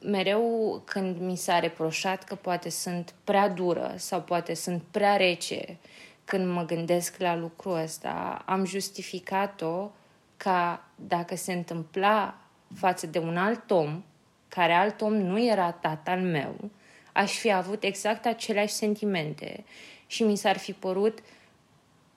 [0.00, 5.78] Mereu când mi s-a reproșat că poate sunt prea dură sau poate sunt prea rece
[6.24, 9.90] când mă gândesc la lucrul ăsta, am justificat-o
[10.36, 12.38] ca dacă se întâmpla
[12.74, 14.02] față de un alt om,
[14.48, 16.70] care alt om nu era tatăl meu,
[17.12, 19.64] aș fi avut exact aceleași sentimente
[20.06, 21.18] și mi s-ar fi părut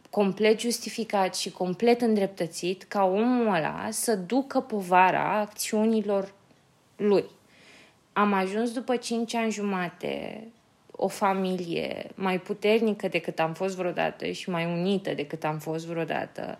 [0.09, 6.33] complet justificat și complet îndreptățit ca omul ăla să ducă povara acțiunilor
[6.95, 7.25] lui.
[8.13, 10.43] Am ajuns după 5 ani jumate
[10.95, 16.59] o familie mai puternică decât am fost vreodată și mai unită decât am fost vreodată,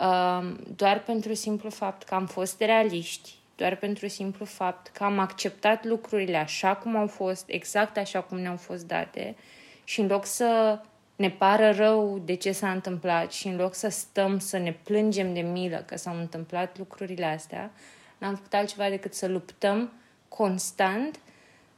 [0.00, 5.18] um, doar pentru simplu fapt că am fost realiști, doar pentru simplu fapt că am
[5.18, 9.36] acceptat lucrurile așa cum au fost, exact așa cum ne-au fost date
[9.84, 10.78] și în loc să
[11.16, 15.34] ne pară rău de ce s-a întâmplat și în loc să stăm să ne plângem
[15.34, 17.70] de milă că s-au întâmplat lucrurile astea,
[18.18, 19.92] n-am făcut altceva decât să luptăm
[20.28, 21.18] constant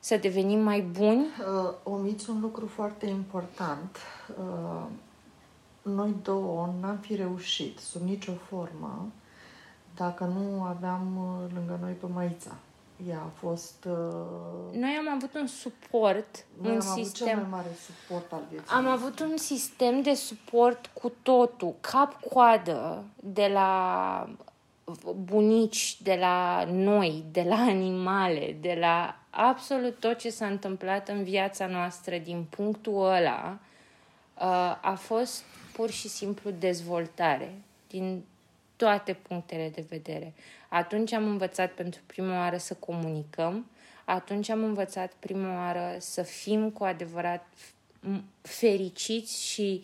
[0.01, 1.20] să devenim mai buni?
[1.20, 3.97] Uh, omiți un lucru foarte important.
[4.39, 4.86] Uh,
[5.82, 9.06] noi două n-am fi reușit sub nicio formă
[9.97, 12.55] dacă nu aveam uh, lângă noi pe Maița.
[13.09, 13.85] Ea a fost...
[13.89, 14.78] Uh...
[14.78, 17.28] Noi am avut un suport, noi un am sistem.
[17.28, 18.68] Avut cel mai mare suport al vieții.
[18.68, 19.06] Am noastre.
[19.06, 24.28] avut un sistem de suport cu totul, cap-coadă, de la
[25.24, 31.24] bunici, de la noi, de la animale, de la absolut tot ce s-a întâmplat în
[31.24, 33.59] viața noastră din punctul ăla
[34.35, 37.55] uh, a fost pur și simplu dezvoltare
[37.89, 38.24] din
[38.77, 40.32] toate punctele de vedere.
[40.69, 43.66] Atunci am învățat pentru prima oară să comunicăm,
[44.05, 47.47] atunci am învățat prima oară să fim cu adevărat
[48.43, 49.82] fericiți și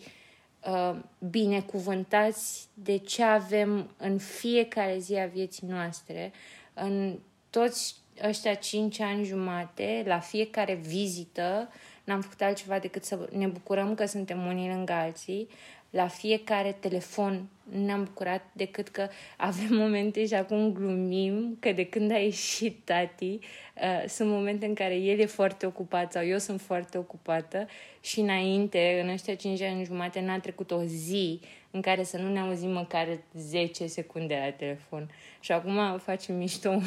[0.67, 0.95] uh,
[1.29, 6.31] binecuvântați de ce avem în fiecare zi a vieții noastre,
[6.73, 7.19] în
[7.49, 11.69] toți ăștia cinci ani jumate, la fiecare vizită,
[12.03, 15.47] n-am făcut altceva decât să ne bucurăm că suntem unii lângă alții,
[15.89, 19.07] la fiecare telefon ne-am bucurat decât că
[19.37, 23.39] avem momente și acum glumim că de când a ieșit tati
[23.75, 27.67] uh, sunt momente în care el e foarte ocupat sau eu sunt foarte ocupată
[28.01, 31.39] și înainte, în ăștia 5 ani jumate, n-a trecut o zi
[31.71, 35.09] în care să nu ne auzim măcar 10 secunde la telefon.
[35.39, 36.69] Și acum facem mișto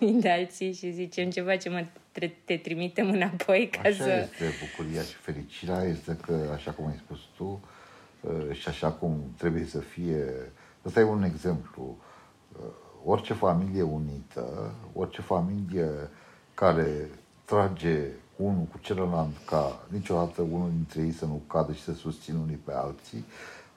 [0.00, 4.28] unii de alții și zicem ce facem, te, te trimitem înapoi ca așa să...
[4.32, 7.60] este bucuria și fericirea este că, așa cum ai spus tu,
[8.20, 10.24] uh, și așa cum trebuie să fie,
[10.84, 11.98] ăsta e un exemplu,
[12.52, 12.66] uh,
[13.04, 15.90] orice familie unită, orice familie
[16.54, 17.08] care
[17.44, 17.98] trage
[18.36, 22.60] unul cu celălalt ca niciodată unul dintre ei să nu cadă și să susțină unii
[22.64, 23.24] pe alții,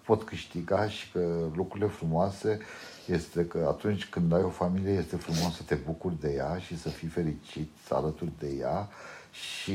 [0.09, 2.59] pot câștiga și că lucrurile frumoase
[3.05, 6.77] este că atunci când ai o familie este frumos să te bucuri de ea și
[6.77, 8.89] să fii fericit alături de ea
[9.31, 9.73] și...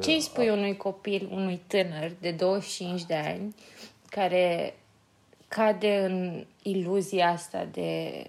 [0.00, 3.54] Ce îi spui unui copil, unui tânăr de 25 de ani
[4.10, 4.76] care
[5.48, 8.22] cade în iluzia asta de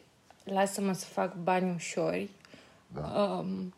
[0.44, 2.30] lasă-mă să fac bani ușori,
[2.88, 3.02] Da.
[3.02, 3.74] um,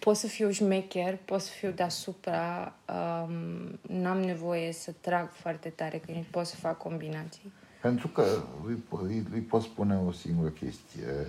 [0.00, 5.98] pot să fiu șmecher, pot să fiu deasupra, um, n-am nevoie să trag foarte tare,
[5.98, 7.52] că pot să fac combinații.
[7.82, 8.24] Pentru că
[8.66, 11.28] îi, îi, îi pot spune o singură chestie.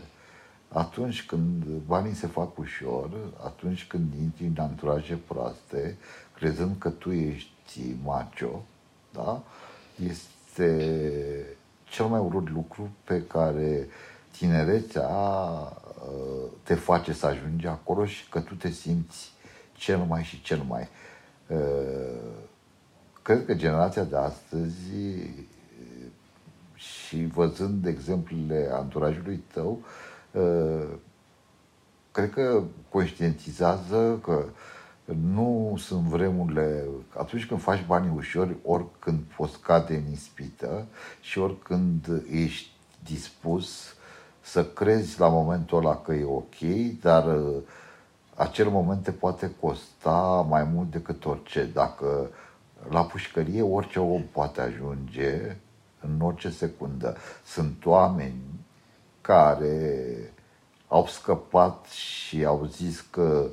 [0.67, 3.09] Atunci când banii se fac ușor,
[3.43, 5.97] atunci când intri în anturaje proaste,
[6.33, 8.65] crezând că tu ești macho,
[9.13, 9.43] da?
[10.03, 11.45] este
[11.83, 13.87] cel mai urât lucru pe care
[14.37, 15.84] tinerețea uh,
[16.63, 19.31] te face să ajungi acolo și că tu te simți
[19.73, 20.87] cel mai și cel mai.
[21.47, 22.45] Uh,
[23.25, 24.91] Cred că generația de astăzi
[26.75, 29.83] și văzând exemplele anturajului tău,
[30.31, 30.87] uh,
[32.11, 34.45] cred că conștientizează că
[35.33, 36.83] nu sunt vremurile,
[37.17, 40.85] atunci când faci banii ușori, oricând poți cade în ispită
[41.21, 42.69] și oricând ești
[43.03, 43.95] dispus
[44.45, 46.59] să crezi la momentul ăla că e ok,
[47.01, 47.55] dar uh,
[48.35, 51.69] acel moment te poate costa mai mult decât orice.
[51.73, 52.29] Dacă
[52.89, 55.55] la pușcărie orice om poate ajunge
[56.01, 57.17] în orice secundă.
[57.45, 58.41] Sunt oameni
[59.21, 60.15] care
[60.87, 63.45] au scăpat și au zis că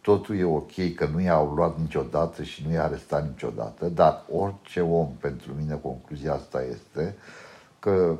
[0.00, 4.80] totul e ok, că nu i-au luat niciodată și nu i-a arestat niciodată, dar orice
[4.80, 7.14] om, pentru mine concluzia asta este
[7.78, 8.16] că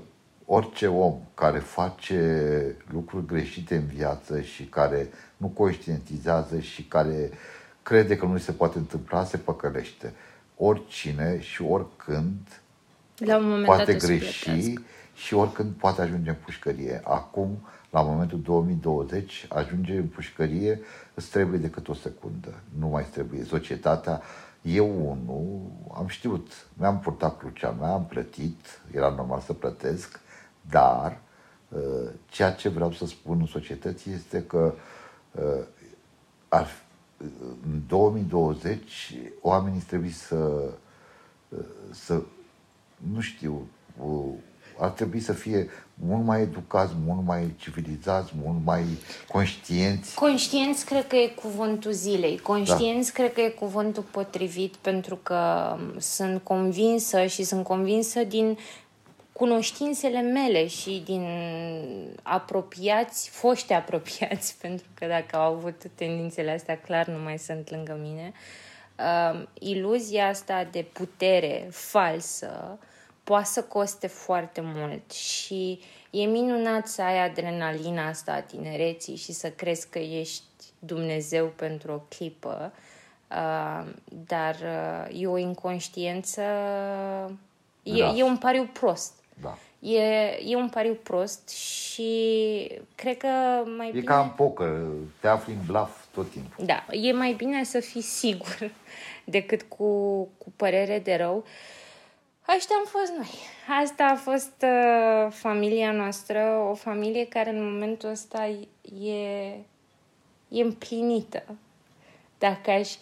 [0.51, 7.31] orice om care face lucruri greșite în viață și care nu conștientizează și care
[7.83, 10.13] crede că nu se poate întâmpla, se păcălește.
[10.57, 12.61] Oricine și oricând
[13.17, 14.83] La un moment poate dat o să greși plătească.
[15.15, 17.01] și oricând poate ajunge în pușcărie.
[17.05, 17.59] Acum,
[17.91, 20.81] la momentul 2020, ajunge în pușcărie,
[21.15, 22.55] îți trebuie decât o secundă.
[22.79, 23.45] Nu mai îți trebuie.
[23.45, 24.23] Societatea,
[24.63, 25.61] eu unul,
[25.95, 30.21] am știut, mi-am purtat crucea mea, am plătit, era normal să plătesc,
[30.71, 31.21] dar
[31.69, 34.75] uh, ceea ce vreau să spun în societății este că
[35.33, 35.65] uh,
[36.49, 36.67] ar,
[37.65, 40.71] în 2020 oamenii trebuie să
[41.93, 42.23] să,
[43.13, 43.69] nu știu,
[43.99, 44.33] uh,
[44.79, 48.85] ar trebui să fie mult mai educați, mult mai civilizați, mult mai
[49.33, 50.15] conștienți.
[50.15, 52.39] Conștienți cred că e cuvântul zilei.
[52.39, 53.23] Conștienți da.
[53.23, 55.39] cred că e cuvântul potrivit pentru că
[55.73, 58.59] um, sunt convinsă și sunt convinsă din
[59.39, 61.27] cunoștințele mele și din
[62.23, 67.99] apropiați, foști apropiați, pentru că dacă au avut tendințele astea, clar nu mai sunt lângă
[68.03, 68.33] mine,
[68.99, 72.79] uh, iluzia asta de putere falsă
[73.25, 79.33] poate să coste foarte mult și e minunat să ai adrenalina asta a tinereții și
[79.33, 80.43] să crezi că ești
[80.79, 82.73] Dumnezeu pentru o clipă,
[83.31, 83.87] uh,
[84.27, 86.43] dar uh, e o inconștiență,
[87.83, 88.15] e, Da.
[88.17, 89.18] e un pariu prost.
[89.43, 89.59] Da.
[89.81, 90.01] E,
[90.45, 93.29] e un pariu prost și cred că
[93.77, 94.05] mai E bine...
[94.05, 94.87] ca în poker,
[95.21, 96.65] te afli în blaf tot timpul.
[96.65, 98.71] Da, e mai bine să fii sigur
[99.25, 101.45] decât cu, cu părere de rău.
[102.57, 103.31] Ăștia am fost noi.
[103.83, 108.47] Asta a fost uh, familia noastră, o familie care în momentul ăsta
[109.03, 109.49] e,
[110.49, 111.43] e împlinită.
[112.39, 112.93] Dacă aș,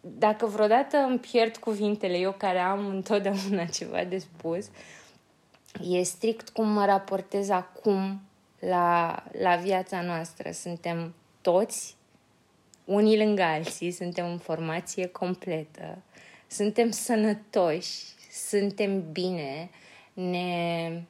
[0.00, 4.66] dacă vreodată îmi pierd cuvintele, eu care am întotdeauna ceva de spus,
[5.82, 8.20] e strict cum mă raportez acum
[8.58, 10.50] la, la viața noastră.
[10.50, 11.96] Suntem toți
[12.84, 15.98] unii lângă alții, suntem în formație completă,
[16.46, 19.70] suntem sănătoși, suntem bine,
[20.12, 21.02] ne,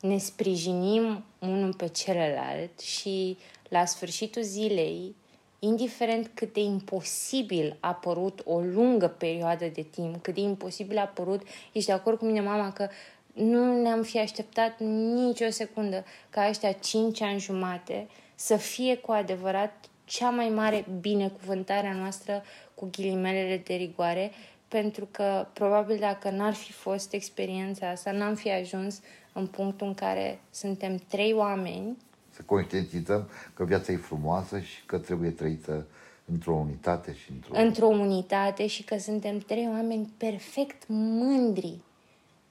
[0.00, 3.36] ne sprijinim unul pe celălalt și
[3.68, 5.14] la sfârșitul zilei,
[5.58, 11.04] indiferent cât de imposibil a părut o lungă perioadă de timp, cât de imposibil a
[11.04, 11.42] părut,
[11.72, 12.88] ești de acord cu mine, mama, că
[13.36, 14.80] nu ne-am fi așteptat
[15.14, 21.86] nicio secundă ca ăștia cinci ani jumate să fie cu adevărat cea mai mare binecuvântare
[21.86, 22.42] a noastră
[22.74, 24.30] cu ghilimelele de rigoare,
[24.68, 29.00] pentru că probabil dacă n-ar fi fost experiența asta, n-am fi ajuns
[29.32, 31.96] în punctul în care suntem trei oameni.
[32.30, 35.86] Să conștientizăm că viața e frumoasă și că trebuie trăită
[36.32, 37.60] într-o unitate și într-o...
[37.60, 41.80] într-o unitate și că suntem trei oameni perfect mândri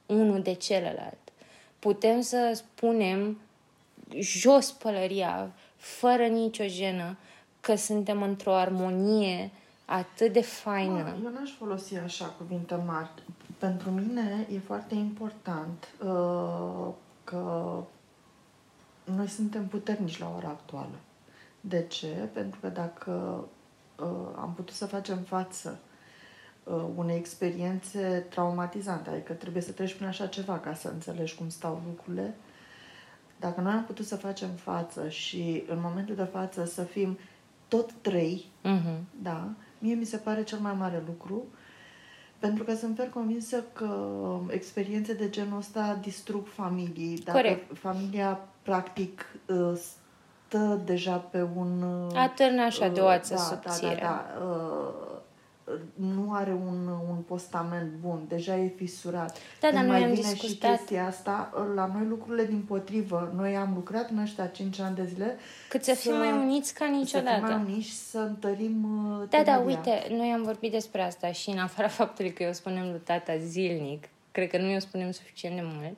[0.06, 1.18] unul de celălalt.
[1.78, 3.38] Putem să spunem
[4.18, 7.16] jos pălăria, fără nicio jenă,
[7.60, 9.50] că suntem într-o armonie
[9.84, 11.04] atât de faină.
[11.04, 13.10] Ah, Eu n-aș folosi așa cuvinte mari.
[13.58, 16.88] Pentru mine e foarte important uh,
[17.24, 17.74] că
[19.04, 20.98] noi suntem puternici la ora actuală.
[21.60, 22.28] De ce?
[22.32, 23.44] Pentru că dacă
[23.98, 24.06] uh,
[24.36, 25.85] am putut să facem față uh,
[26.96, 31.82] unei experiențe traumatizante, adică trebuie să treci prin așa ceva ca să înțelegi cum stau
[31.86, 32.34] lucrurile,
[33.40, 37.18] dacă noi am putut să facem față și în momentul de față să fim
[37.68, 39.06] tot trei, Mhm.
[39.22, 39.48] da,
[39.78, 41.44] mie mi se pare cel mai mare lucru,
[42.38, 43.90] pentru că sunt fer convinsă că
[44.48, 47.18] experiențe de genul ăsta distrug familii.
[47.24, 47.78] Dacă Corect.
[47.78, 49.72] familia, practic, uh,
[50.48, 51.82] stă deja pe un...
[51.82, 53.98] uh, Atârnă așa de o ață da, subțire.
[54.02, 55.15] Da, da, da.
[55.66, 59.38] Uh, Nu are un, un postament bun, deja e fisurat.
[59.60, 62.60] Da, dar Când noi mai am vine și discutat- chestia asta, la noi lucrurile din
[62.68, 63.32] potrivă.
[63.36, 65.36] Noi am lucrat în ăștia 5 ani de zile
[65.68, 67.40] Cât să fim mai uniți ca Să fim niciodată.
[67.40, 68.84] mai uniți și să întărim
[69.20, 69.64] uh, Da, da, temelia.
[69.78, 73.36] uite, noi am vorbit despre asta și în afara faptului că eu spunem lui tata
[73.36, 75.96] zilnic, cred că nu eu spunem suficient de mult,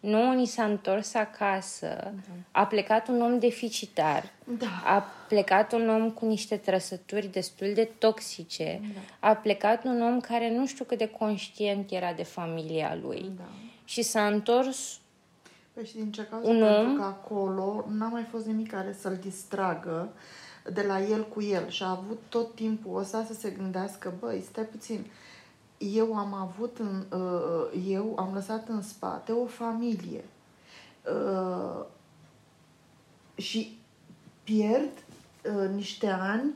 [0.00, 2.12] nouă ni s-a întors acasă,
[2.50, 4.66] a plecat un om deficitar, Da.
[4.84, 8.80] a plecat un om cu niște trăsături destul de toxice,
[9.20, 13.30] a plecat un om care nu știu cât de conștient era de familia lui.
[13.36, 13.42] Da.
[13.84, 14.98] și s-a întors
[15.72, 16.48] Păi și din ce cauză?
[16.48, 20.08] Un Pentru om- că acolo n-a mai fost nimic care să-l distragă
[20.72, 21.68] de la el cu el.
[21.68, 25.06] Și a avut tot timpul ăsta să se gândească, băi, stai puțin,
[25.80, 30.24] eu am avut, în, uh, eu am lăsat în spate o familie
[31.14, 31.84] uh,
[33.34, 33.78] și
[34.44, 34.90] pierd
[35.44, 36.54] uh, niște ani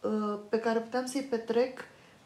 [0.00, 1.78] uh, pe care puteam să-i petrec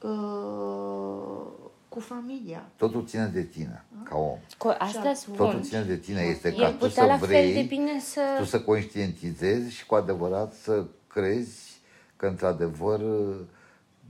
[0.02, 1.47] uh,
[1.89, 2.68] cu familia.
[2.77, 4.39] Totul ține de tine, ca om.
[4.39, 5.35] Co- Asta Și spun.
[5.36, 6.20] Totul ține de tine.
[6.20, 9.74] Este E ca tu putea să la fel vrei, de bine să- tu să conștientizezi
[9.74, 11.81] și cu adevărat să crezi
[12.16, 13.01] că într-adevăr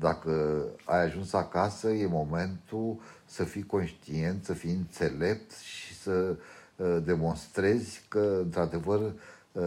[0.01, 6.37] dacă ai ajuns acasă, e momentul să fii conștient, să fii înțelept și să
[6.77, 9.01] uh, demonstrezi că într-adevăr
[9.53, 9.63] uh,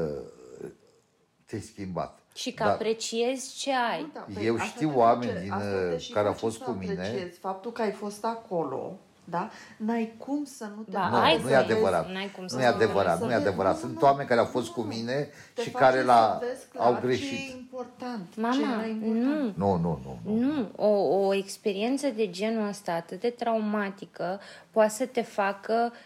[1.46, 2.20] te-ai schimbat.
[2.34, 4.02] Și că Dar- apreciezi ce ai.
[4.02, 6.34] Nu, da, Eu asta știu te oameni face- din, asta uh, te și care au
[6.34, 6.92] face fost să cu mine.
[6.94, 9.50] apreciezi Faptul că ai fost acolo, da?
[9.78, 12.12] N-ai cum să nu te Ba, Nu, ai nu e voie, adevărat.
[12.12, 13.74] n-ai cum să nu e nu adevărat, să nu e vezi- adevărat.
[13.74, 14.88] nu, Sunt nu, oameni care au nu, fost cu nu.
[14.88, 17.54] mine Te și face care să la vezi clar au Ce e greșit.
[17.54, 18.28] important.
[18.34, 19.56] ce Mama, e important.
[19.58, 19.78] nu.
[19.78, 20.34] Nu, nu, nu.
[20.36, 20.40] nu.
[20.54, 24.40] Nu, o, o experiență de genul ăsta atât de traumatică
[24.72, 25.98] poate să te facă uh,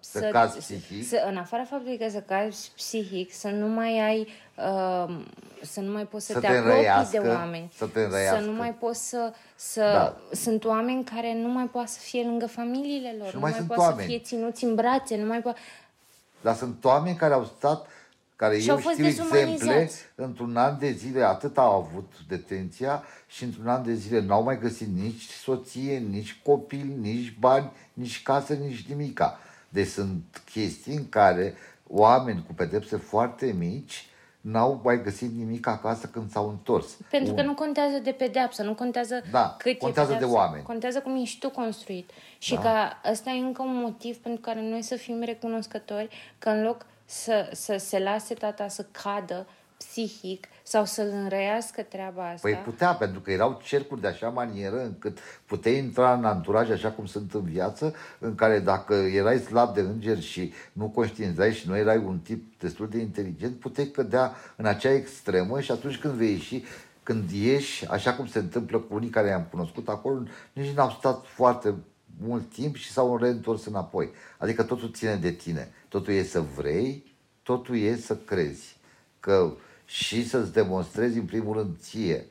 [0.00, 1.06] Să cazi psihic.
[1.08, 5.16] Să, în afara faptului că să cazi psihic, să nu mai ai, uh,
[5.62, 7.72] să nu mai poți să, Să te te apropii de înrăiască, oameni.
[7.76, 8.40] să te înrăiască.
[8.40, 9.32] Să nu mai poți să...
[9.56, 10.16] să Da.
[10.36, 13.50] Sunt oameni care nu mai poate să fie lângă familiile lor, Și nu nu mai
[13.50, 14.08] mai sunt poate să oameni.
[14.08, 15.58] fie ținuți în brațe, nu mai poate...
[16.40, 17.86] Dar sunt oameni care au stat,
[18.42, 20.02] care Și eu au fost știu exemple, dezumanizați.
[20.14, 24.58] într-un an de zile atât au avut detenția și într-un an de zile n-au mai
[24.58, 29.38] găsit nici soție, nici copil, nici bani, nici casă, nici nimica.
[29.68, 31.54] Deci sunt chestii în care
[31.86, 34.06] oameni cu pedepse foarte mici
[34.40, 36.86] n-au mai găsit nimic acasă când s-au întors.
[37.10, 40.44] Pentru că Un- nu contează de pedeapsă, nu contează Da, cât contează e de pedeapsa,
[40.46, 40.62] oameni.
[40.64, 42.10] Contează cum ești tu construit.
[42.38, 42.60] Și Da.
[42.60, 46.08] că ăsta e încă un motiv pentru care noi să fim recunoscători
[46.38, 52.28] că în loc să, să se lase tata să cadă psihic sau să-l înrăiască treaba
[52.28, 52.48] asta.
[52.48, 56.90] Păi putea, pentru că erau cercuri de așa manieră încât puteai intra în anturaj așa
[56.90, 61.68] cum sunt în viață, în care dacă erai slab de înger și nu conștientizai și
[61.68, 66.14] nu erai un tip destul de inteligent, puteai cădea în acea extremă și atunci când
[66.14, 66.64] vei ieși,
[67.02, 70.22] când ieși, așa cum se întâmplă cu unii care i-am cunoscut acolo,
[70.52, 71.74] nici n-au stat foarte
[72.20, 74.10] mult timp și s-au reîntors înapoi.
[74.38, 75.72] Adică totul ține de tine.
[75.92, 78.76] Totul e să vrei, totul e să crezi.
[79.20, 79.52] Că
[79.84, 82.26] și să-ți demonstrezi în primul rând ție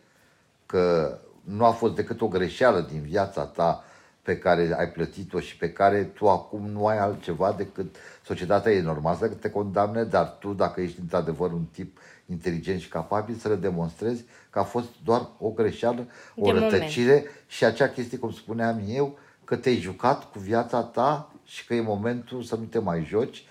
[0.65, 3.83] că nu a fost decât o greșeală din viața ta
[4.21, 8.81] pe care ai plătit-o și pe care tu acum nu ai altceva decât societatea e
[8.81, 13.47] normal să te condamne, dar tu, dacă ești într-adevăr un tip inteligent și capabil, să
[13.47, 16.71] le demonstrezi că a fost doar o greșeală, o De moment.
[16.71, 21.73] rătăcire și acea chestie, cum spuneam eu, că te-ai jucat cu viața ta și că
[21.73, 23.43] e momentul să nu te mai joci.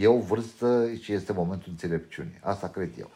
[0.00, 2.38] E o vârstă și este momentul înțelepciunii.
[2.42, 3.10] Asta cred eu.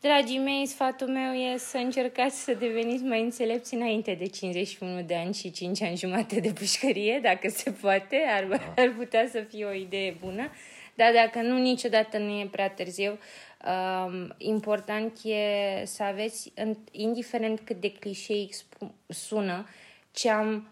[0.00, 5.14] Dragii mei, sfatul meu e să încercați să deveniți mai înțelepți înainte de 51 de
[5.14, 9.64] ani și 5 ani jumate de pușcărie, dacă se poate, ar, ar putea să fie
[9.64, 10.50] o idee bună,
[10.94, 13.18] dar dacă nu, niciodată nu e prea târziu.
[13.66, 15.36] Um, important e
[15.84, 19.66] să aveți, în- indiferent cât de clișeic spu- sună,
[20.12, 20.68] ce am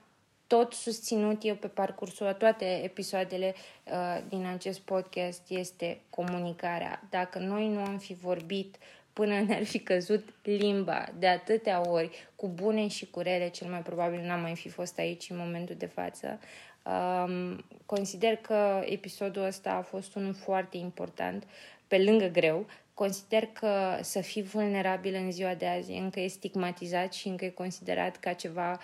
[0.51, 3.55] tot susținut eu pe parcursul a toate episoadele
[3.85, 7.03] uh, din acest podcast este comunicarea.
[7.11, 8.77] Dacă noi nu am fi vorbit
[9.13, 13.83] până ne-ar fi căzut limba de atâtea ori, cu bune și cu rele, cel mai
[13.83, 16.41] probabil n-am mai fi fost aici în momentul de față.
[16.83, 21.45] Um, consider că episodul ăsta a fost unul foarte important,
[21.89, 22.67] pe lângă greu.
[22.95, 27.49] Consider că să fii vulnerabil în ziua de azi încă e stigmatizat și încă e
[27.49, 28.79] considerat ca ceva um,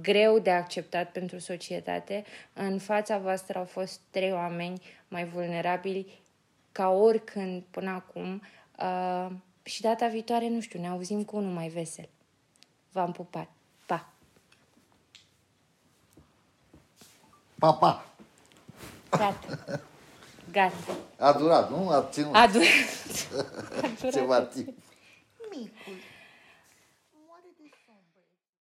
[0.00, 2.24] greu de acceptat pentru societate.
[2.52, 6.22] În fața voastră au fost trei oameni mai vulnerabili
[6.72, 8.42] ca oricând până acum
[8.78, 9.30] uh,
[9.62, 12.08] și data viitoare, nu știu, ne auzim cu unul mai vesel.
[12.92, 13.48] V-am pupat.
[13.86, 14.08] Pa!
[17.58, 18.06] Pa, pa!
[19.10, 19.58] Gata.
[20.52, 20.96] Gata.
[21.18, 21.88] A durat, nu?
[21.88, 22.66] A ținut A durat.
[23.82, 24.12] A durat.
[24.12, 24.78] ceva timp.
[25.50, 25.94] Micul.